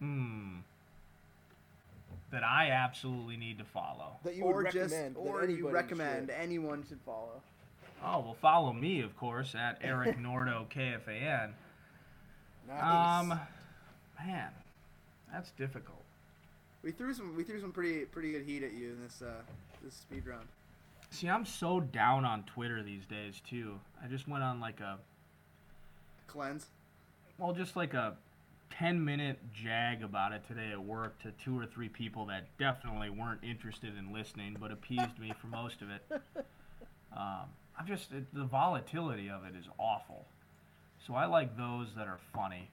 [0.00, 0.56] Hmm.
[2.30, 4.16] That I absolutely need to follow.
[4.24, 5.16] That you or would just, recommend.
[5.16, 6.36] that or you recommend should.
[6.36, 7.40] anyone should follow.
[8.04, 11.50] Oh well, follow me of course at Eric Nordo KFAN.
[12.68, 12.82] Nice.
[12.82, 13.40] Um,
[14.24, 14.50] man,
[15.32, 16.02] that's difficult.
[16.82, 19.42] We threw some we threw some pretty pretty good heat at you in this uh,
[19.82, 20.46] this speed round.
[21.10, 23.80] See, I'm so down on Twitter these days too.
[24.02, 24.98] I just went on like a
[26.26, 26.66] Cleanse.
[27.38, 28.14] well, just like a
[28.70, 33.08] 10 minute jag about it today at work to two or three people that definitely
[33.08, 36.22] weren't interested in listening but appeased me for most of it.
[37.16, 40.26] Um, I'm just, it, the volatility of it is awful.
[41.06, 42.68] So I like those that are funny,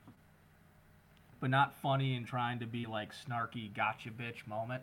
[1.40, 4.82] but not funny and trying to be like snarky gotcha bitch moment.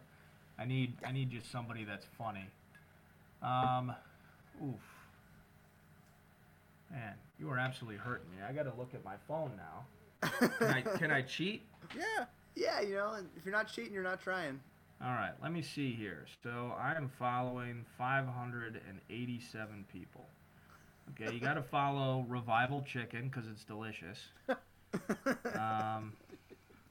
[0.58, 2.46] I need, I need just somebody that's funny.
[3.42, 3.92] Um,
[4.62, 4.80] oof.
[6.90, 8.36] Man, you are absolutely hurting me.
[8.48, 10.28] I got to look at my phone now.
[10.58, 11.62] Can I, can I cheat?
[11.96, 12.26] yeah.
[12.54, 14.60] Yeah, you know, if you're not cheating, you're not trying.
[15.04, 16.26] All right, let me see here.
[16.44, 20.28] So I am following 587 people.
[21.10, 24.18] Okay, you got to follow Revival Chicken because it's delicious.
[25.58, 26.12] Um,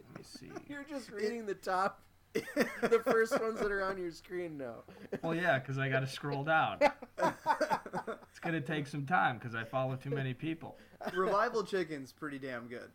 [0.10, 0.50] let me see.
[0.68, 2.02] You're just reading the top,
[2.34, 4.78] the first ones that are on your screen now.
[5.22, 6.80] Well, yeah, because I got to scroll down.
[7.20, 10.78] It's gonna take some time because I follow too many people.
[11.14, 12.90] Revival Chicken's pretty damn good.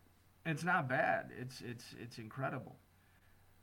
[0.45, 1.31] It's not bad.
[1.41, 2.75] It's it's it's incredible.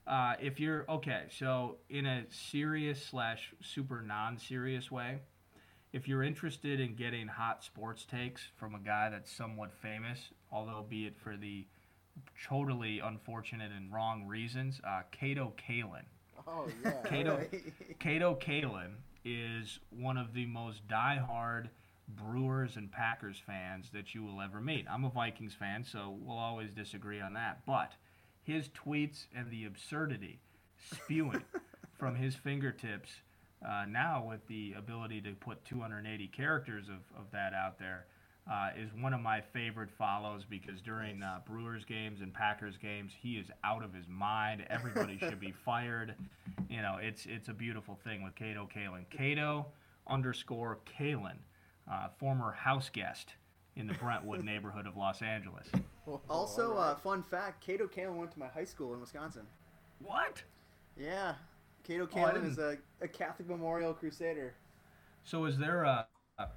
[0.05, 5.19] Uh, if you're okay, so in a serious slash super non-serious way,
[5.93, 10.85] if you're interested in getting hot sports takes from a guy that's somewhat famous, although
[10.87, 11.65] be it for the
[12.47, 16.05] totally unfortunate and wrong reasons, uh, Kato Kaelin.
[16.47, 16.91] Oh yeah.
[17.05, 17.99] Kato, right.
[17.99, 21.69] Kato Kaelin is one of the most diehard
[22.09, 24.85] Brewers and Packers fans that you will ever meet.
[24.89, 27.61] I'm a Vikings fan, so we'll always disagree on that.
[27.65, 27.93] But
[28.43, 30.39] his tweets and the absurdity
[30.91, 31.43] spewing
[31.97, 33.09] from his fingertips
[33.67, 38.05] uh, now with the ability to put 280 characters of, of that out there
[38.51, 43.13] uh, is one of my favorite follows because during uh, Brewers games and Packers games,
[43.17, 44.65] he is out of his mind.
[44.69, 46.15] Everybody should be fired.
[46.69, 49.05] You know, it's it's a beautiful thing with Kato Kaelin.
[49.09, 49.67] Kato
[50.07, 51.37] underscore Kaelin,
[51.89, 53.35] uh, former house guest
[53.75, 55.67] in the Brentwood neighborhood of Los Angeles.
[56.29, 59.43] Also, all uh, fun fact: Kato Kaelin went to my high school in Wisconsin.
[59.99, 60.43] What?
[60.97, 61.35] Yeah,
[61.83, 64.53] Kato Oh, is a, a Catholic Memorial Crusader.
[65.23, 66.47] So is there a, a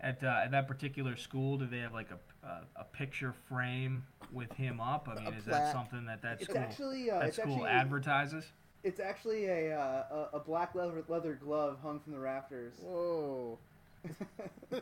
[0.00, 1.58] at uh, at that particular school?
[1.58, 5.08] Do they have like a, a a picture frame with him up?
[5.10, 7.70] I mean, is that something that that It's school actually uh, that it's school actually
[7.70, 8.44] advertises?
[8.84, 12.74] it's actually a, uh, a a black leather leather glove hung from the rafters.
[12.82, 13.58] Whoa.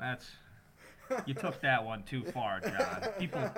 [0.00, 0.26] That's
[1.26, 3.02] you took that one too far, John.
[3.18, 3.50] People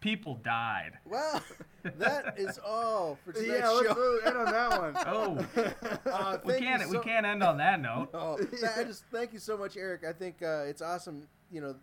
[0.00, 0.92] people died.
[1.06, 1.42] Well,
[1.82, 4.18] that is all for tonight's yeah, let's show.
[4.26, 4.96] end on that one.
[5.06, 8.10] Oh, Uh, we can't we can't end on that note.
[8.14, 10.02] Oh, th- I just thank you so much, Eric.
[10.08, 11.26] I think uh, it's awesome.
[11.50, 11.74] You know,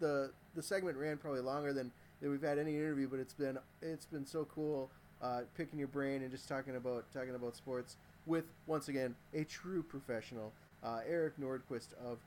[0.00, 1.90] the the segment ran probably longer than,
[2.20, 4.90] than we've had any interview, but it's been it's been so cool
[5.22, 7.96] uh, picking your brain and just talking about talking about sports
[8.26, 10.52] with once again a true professional,
[10.82, 12.18] uh, Eric Nordquist of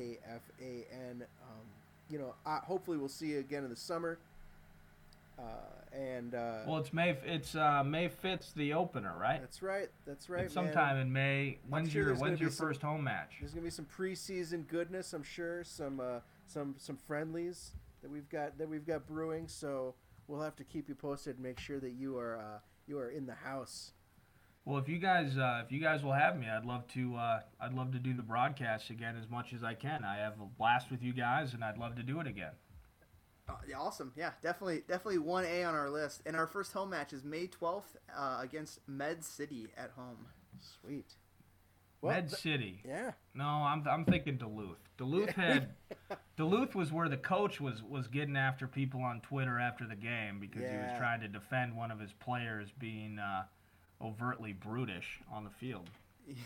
[0.00, 1.22] KFAN.
[1.22, 1.66] Um,
[2.10, 4.18] you know, I, hopefully we'll see you again in the summer.
[5.38, 5.42] Uh,
[5.96, 9.40] and uh, Well, it's May it's uh, May fifth the opener, right?
[9.40, 9.88] that's right.
[10.06, 10.42] That's right.
[10.42, 10.50] Man.
[10.50, 11.58] sometime in May.
[11.68, 13.36] When's sure your when's your some- first home match?
[13.40, 15.64] There's gonna be some preseason goodness, I'm sure.
[15.64, 17.72] Some uh, some some friendlies.
[18.02, 19.48] that we've got that we've got brewing.
[19.48, 19.94] So
[20.28, 21.36] we'll have to keep you posted.
[21.36, 23.92] and Make sure that you are uh, you are in the house.
[24.70, 27.40] Well, if you guys uh, if you guys will have me, I'd love to uh,
[27.60, 30.04] I'd love to do the broadcast again as much as I can.
[30.04, 32.52] I have a blast with you guys, and I'd love to do it again.
[33.48, 34.12] Uh, awesome.
[34.14, 36.22] Yeah, definitely, definitely one A on our list.
[36.24, 40.28] And our first home match is May twelfth uh, against Med City at home.
[40.80, 41.14] Sweet.
[42.00, 42.80] Med th- City.
[42.86, 43.10] yeah.
[43.34, 44.78] No, I'm, I'm thinking Duluth.
[44.96, 45.70] Duluth had
[46.36, 50.38] Duluth was where the coach was was getting after people on Twitter after the game
[50.38, 53.42] because he was trying to defend one of his players being uh,
[54.02, 55.90] overtly brutish on the field.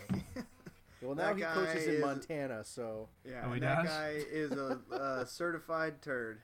[1.01, 3.87] Well, now That he guy coaches in Montana, so Yeah, Oh, that does?
[3.87, 6.39] guy is a, a certified turd.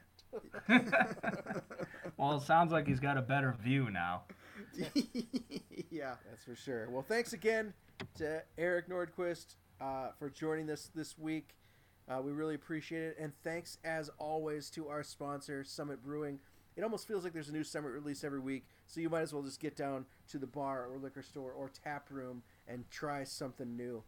[2.17, 4.23] well, it sounds like he's got a better view now.
[5.89, 6.15] yeah.
[6.29, 6.87] that's for sure.
[6.89, 7.73] Well, thanks again
[8.17, 11.55] to Eric Nordquist uh, for joining us this week.
[12.09, 16.39] Uh, we really appreciate it, and thanks as always to our sponsor, Summit Brewing.
[16.75, 19.33] It almost feels like there's a new Summit release every week, so you might as
[19.33, 23.23] well just get down to the bar or liquor store or tap room and try
[23.23, 24.03] something new.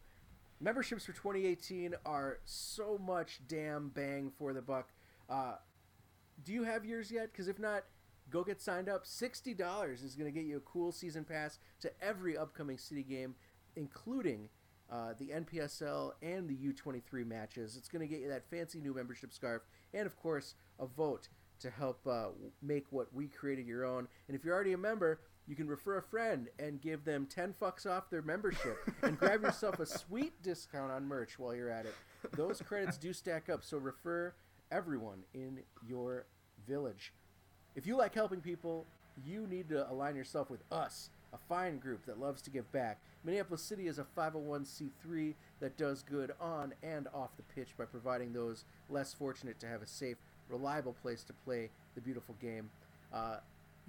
[0.59, 4.89] Memberships for 2018 are so much damn bang for the buck.
[5.29, 5.55] Uh,
[6.43, 7.31] do you have yours yet?
[7.31, 7.85] Because if not,
[8.29, 9.05] go get signed up.
[9.05, 13.03] Sixty dollars is going to get you a cool season pass to every upcoming city
[13.03, 13.35] game,
[13.77, 14.49] including
[14.91, 17.77] uh, the NPSL and the U23 matches.
[17.77, 19.61] It's going to get you that fancy new membership scarf,
[19.93, 21.29] and of course, a vote
[21.63, 22.27] to help uh,
[22.61, 24.07] make what we created your own.
[24.27, 27.53] And if you're already a member, you can refer a friend and give them 10
[27.59, 31.85] fucks off their membership and grab yourself a sweet discount on merch while you're at
[31.85, 31.95] it.
[32.33, 34.33] Those credits do stack up, so refer
[34.71, 36.25] everyone in your
[36.67, 37.13] village.
[37.75, 38.85] If you like helping people,
[39.25, 42.99] you need to align yourself with us, a fine group that loves to give back.
[43.23, 48.33] Minneapolis City is a 501c3 that does good on and off the pitch by providing
[48.33, 50.17] those less fortunate to have a safe,
[50.53, 52.69] reliable place to play the beautiful game.
[53.13, 53.37] Uh,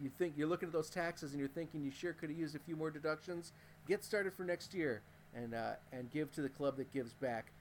[0.02, 2.56] you think you're looking at those taxes and you're thinking you sure could have used
[2.56, 3.52] a few more deductions.
[3.86, 5.02] Get started for next year
[5.34, 7.52] and uh, and give to the club that gives back.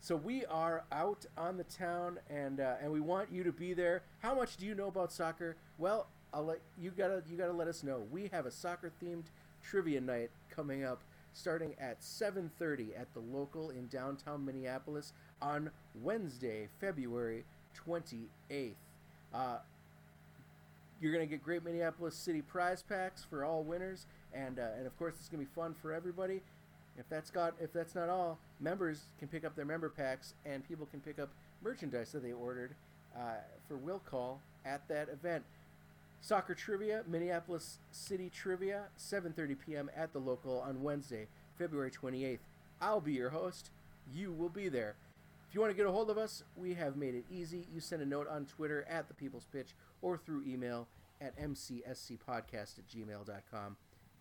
[0.00, 3.74] So we are out on the town, and uh, and we want you to be
[3.74, 4.02] there.
[4.20, 5.56] How much do you know about soccer?
[5.76, 8.02] Well, I'll let you gotta you gotta let us know.
[8.10, 9.24] We have a soccer themed
[9.62, 11.00] trivia night coming up,
[11.32, 15.12] starting at 7:30 at the local in downtown Minneapolis
[15.42, 15.70] on
[16.00, 17.44] Wednesday, February
[17.86, 18.72] 28th.
[19.34, 19.58] Uh,
[21.00, 24.98] you're gonna get great Minneapolis City prize packs for all winners, and uh, and of
[24.98, 26.40] course it's gonna be fun for everybody.
[26.98, 30.66] If that's got if that's not all, members can pick up their member packs, and
[30.66, 31.28] people can pick up
[31.62, 32.74] merchandise that they ordered
[33.16, 33.36] uh,
[33.68, 35.44] for will call at that event.
[36.20, 39.90] Soccer trivia, Minneapolis City trivia, 7:30 p.m.
[39.96, 42.38] at the local on Wednesday, February 28th.
[42.80, 43.70] I'll be your host.
[44.12, 44.94] You will be there.
[45.48, 47.66] If you want to get a hold of us, we have made it easy.
[47.72, 50.88] You send a note on Twitter at the People's Pitch or through email
[51.22, 53.76] at mcscpodcast at gmail.com.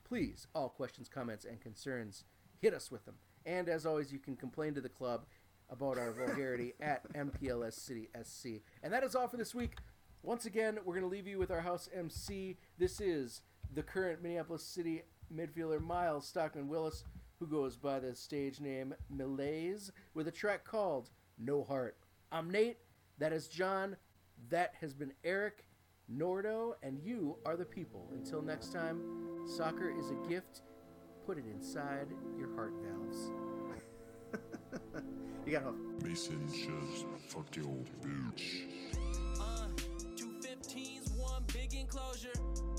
[0.08, 2.24] Please, all questions, comments, and concerns,
[2.62, 3.16] hit us with them.
[3.45, 5.26] And as always, you can complain to the club
[5.70, 8.62] about our vulgarity at MPLS City SC.
[8.82, 9.76] And that is all for this week.
[10.24, 12.56] Once again, we're going to leave you with our house MC.
[12.78, 13.41] This is
[13.74, 15.04] the current Minneapolis City
[15.36, 17.04] midfielder Miles Stockman Willis,
[17.40, 21.98] who goes by the stage name Malaise, with a track called No Heart.
[22.32, 22.78] I'm Nate.
[23.20, 23.96] That is John.
[24.50, 25.66] That has been Eric,
[26.12, 28.08] Nordo, and you are the people.
[28.14, 29.02] Until next time,
[29.46, 30.62] soccer is a gift.
[31.26, 32.08] Put it inside
[32.38, 33.32] your heart valves.
[35.48, 35.78] You got hope.
[36.04, 37.68] Mason just fucked your
[38.04, 38.64] bitch.
[39.40, 39.68] Uh,
[40.18, 42.34] two 15s, one big enclosure.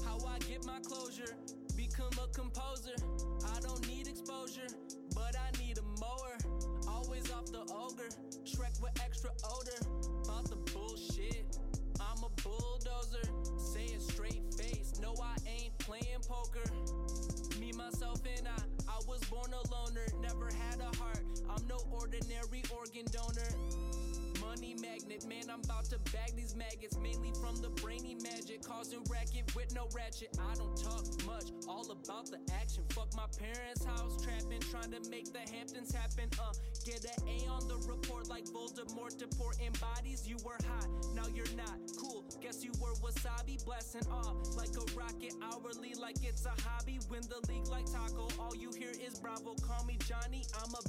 [0.05, 1.35] How I get my closure,
[1.75, 2.93] become a composer.
[3.57, 4.67] I don't need exposure,
[5.15, 6.37] but I need a mower.
[6.87, 8.11] Always off the ogre,
[8.49, 9.81] Shrek with extra odor.
[10.25, 11.59] About the bullshit,
[12.01, 13.29] I'm a bulldozer.
[13.59, 16.65] Say it straight face, no, I ain't playing poker.
[17.61, 21.25] Me, myself, and I, I was born a loner, never had a heart.
[21.51, 23.51] I'm no ordinary organ donor.
[24.49, 29.05] Money magnet, man, I'm about to bag these maggots, mainly from the brainy magic, causing
[29.13, 30.33] racket with no ratchet.
[30.41, 32.83] I don't talk much, all about the action.
[32.97, 36.33] Fuck my parents' house, trapping, trying to make the Hamptons happen.
[36.41, 40.27] Uh, get an A on the report like Voldemort, deporting bodies.
[40.27, 41.77] You were hot, now you're not.
[42.01, 46.99] Cool, guess you were wasabi, blasting off like a rocket hourly, like it's a hobby.
[47.11, 49.53] Win the league like taco, all you hear is bravo.
[49.61, 50.88] Call me Johnny, I'm a.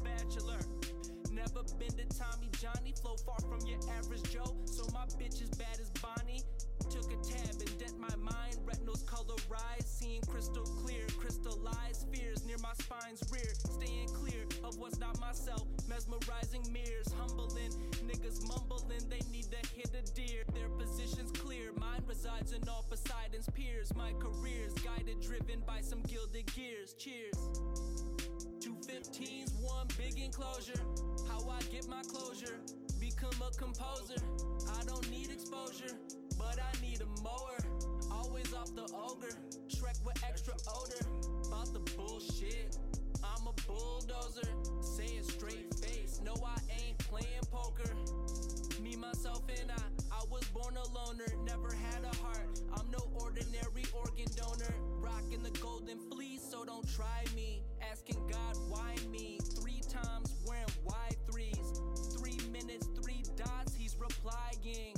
[1.56, 4.56] Never been to Tommy Johnny, flow far from your average Joe.
[4.66, 6.44] So my bitch is bad as Bonnie.
[6.90, 9.06] Took a tab and dent my mind, retinals
[9.50, 13.52] rise, seeing crystal clear, crystallized fears near my spine's rear.
[13.58, 17.72] Staying clear of what's not myself, mesmerizing mirrors, humbling
[18.06, 19.02] niggas mumbling.
[19.10, 20.44] They need to hit a deer.
[20.54, 23.94] Their position's clear, mine resides in all Poseidon's peers.
[23.96, 26.94] My career's guided, driven by some gilded gears.
[26.94, 27.36] Cheers.
[28.90, 30.82] 215's one big enclosure.
[31.28, 32.60] How I get my closure,
[33.00, 34.22] become a composer.
[34.80, 35.96] I don't need exposure,
[36.38, 37.60] but I need a mower.
[38.12, 39.36] Always off the ogre,
[39.68, 41.06] Shrek with extra odor.
[41.48, 42.78] About the bullshit,
[43.24, 44.50] I'm a bulldozer.
[44.82, 47.92] Say it straight face, no, I ain't playing poker.
[48.82, 52.60] Me, myself, and I, I was born a loner, never had a heart.
[52.74, 54.74] I'm no ordinary organ donor.
[55.00, 57.62] Rocking the golden fleece, so don't try me.
[57.92, 59.40] Asking God, why me?
[59.60, 62.18] Three times wearing Y3s.
[62.18, 64.94] Three minutes, three dots, he's replying.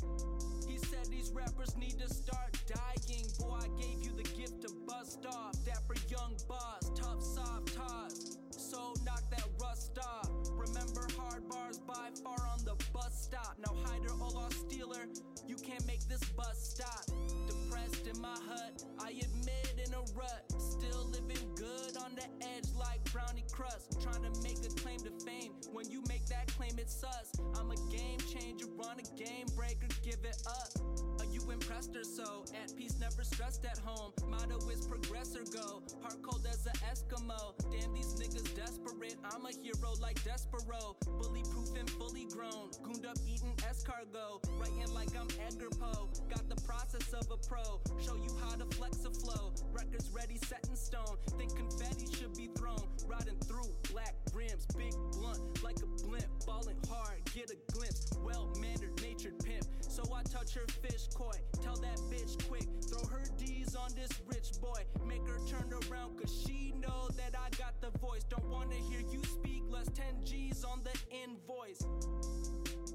[0.67, 3.25] He said these rappers need to start dying.
[3.39, 5.55] Boy, I gave you the gift to bust off.
[5.65, 8.37] Dapper young boss, tough soft toss.
[8.49, 10.29] So knock that rust off.
[10.51, 13.57] Remember hard bars by far on the bus stop.
[13.65, 15.07] Now hider or lost stealer,
[15.47, 17.05] you can't make this bus stop.
[17.47, 20.43] Depressed in my hut, I admit in a rut.
[20.57, 24.01] Still living good on the edge like brownie crust.
[24.01, 25.53] Trying to make a claim to fame.
[25.71, 27.31] When you make that claim, it's sus.
[27.57, 31.10] I'm a game changer, on a game breaker, give it up.
[31.51, 32.45] Impressed or so?
[32.63, 34.13] At peace, never stressed at home.
[34.29, 35.81] Motto is progress or go.
[36.01, 37.53] Heart cold as a Eskimo.
[37.71, 39.15] Damn, these niggas desperate.
[39.23, 40.95] I'm a hero like Despero.
[41.19, 42.71] Bully proof and fully grown.
[42.83, 44.47] Gooned up eating escargot.
[44.59, 46.09] Writing like I'm Edgar Poe.
[46.29, 47.81] Got the process of a pro.
[47.99, 49.53] Show you how to flex a flow.
[49.73, 51.17] Records ready, set in stone.
[51.37, 52.87] Think confetti should be thrown.
[53.07, 54.65] Riding through black rims.
[54.77, 56.25] Big blunt like a blimp.
[56.45, 58.07] Balling hard, get a glimpse.
[58.23, 59.65] Well mannered, natured pimp.
[59.91, 61.35] So I touch her fish koi.
[61.61, 62.65] Tell that bitch quick.
[62.87, 64.83] Throw her D's on this rich boy.
[65.05, 68.23] Make her turn around cause she know that I got the voice.
[68.23, 71.83] Don't wanna hear you speak less 10 G's on the invoice.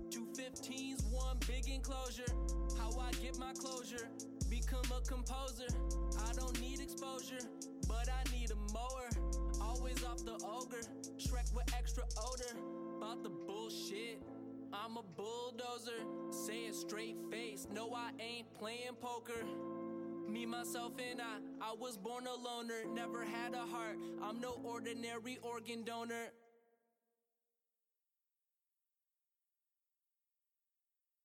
[0.08, 2.32] 215's one big enclosure.
[2.78, 4.08] How I get my closure.
[4.48, 5.68] Become a composer.
[6.26, 7.44] I don't need exposure,
[7.86, 9.10] but I need a mower.
[9.60, 10.80] Always off the ogre.
[11.18, 12.56] Shrek with extra odor.
[12.96, 14.22] About the bullshit.
[14.84, 16.04] I'm a bulldozer.
[16.30, 17.66] Say it straight face.
[17.72, 19.44] No, I ain't playing poker.
[20.28, 21.38] Me, myself, and I.
[21.60, 22.84] I was born a loner.
[22.92, 23.96] Never had a heart.
[24.22, 26.32] I'm no ordinary organ donor.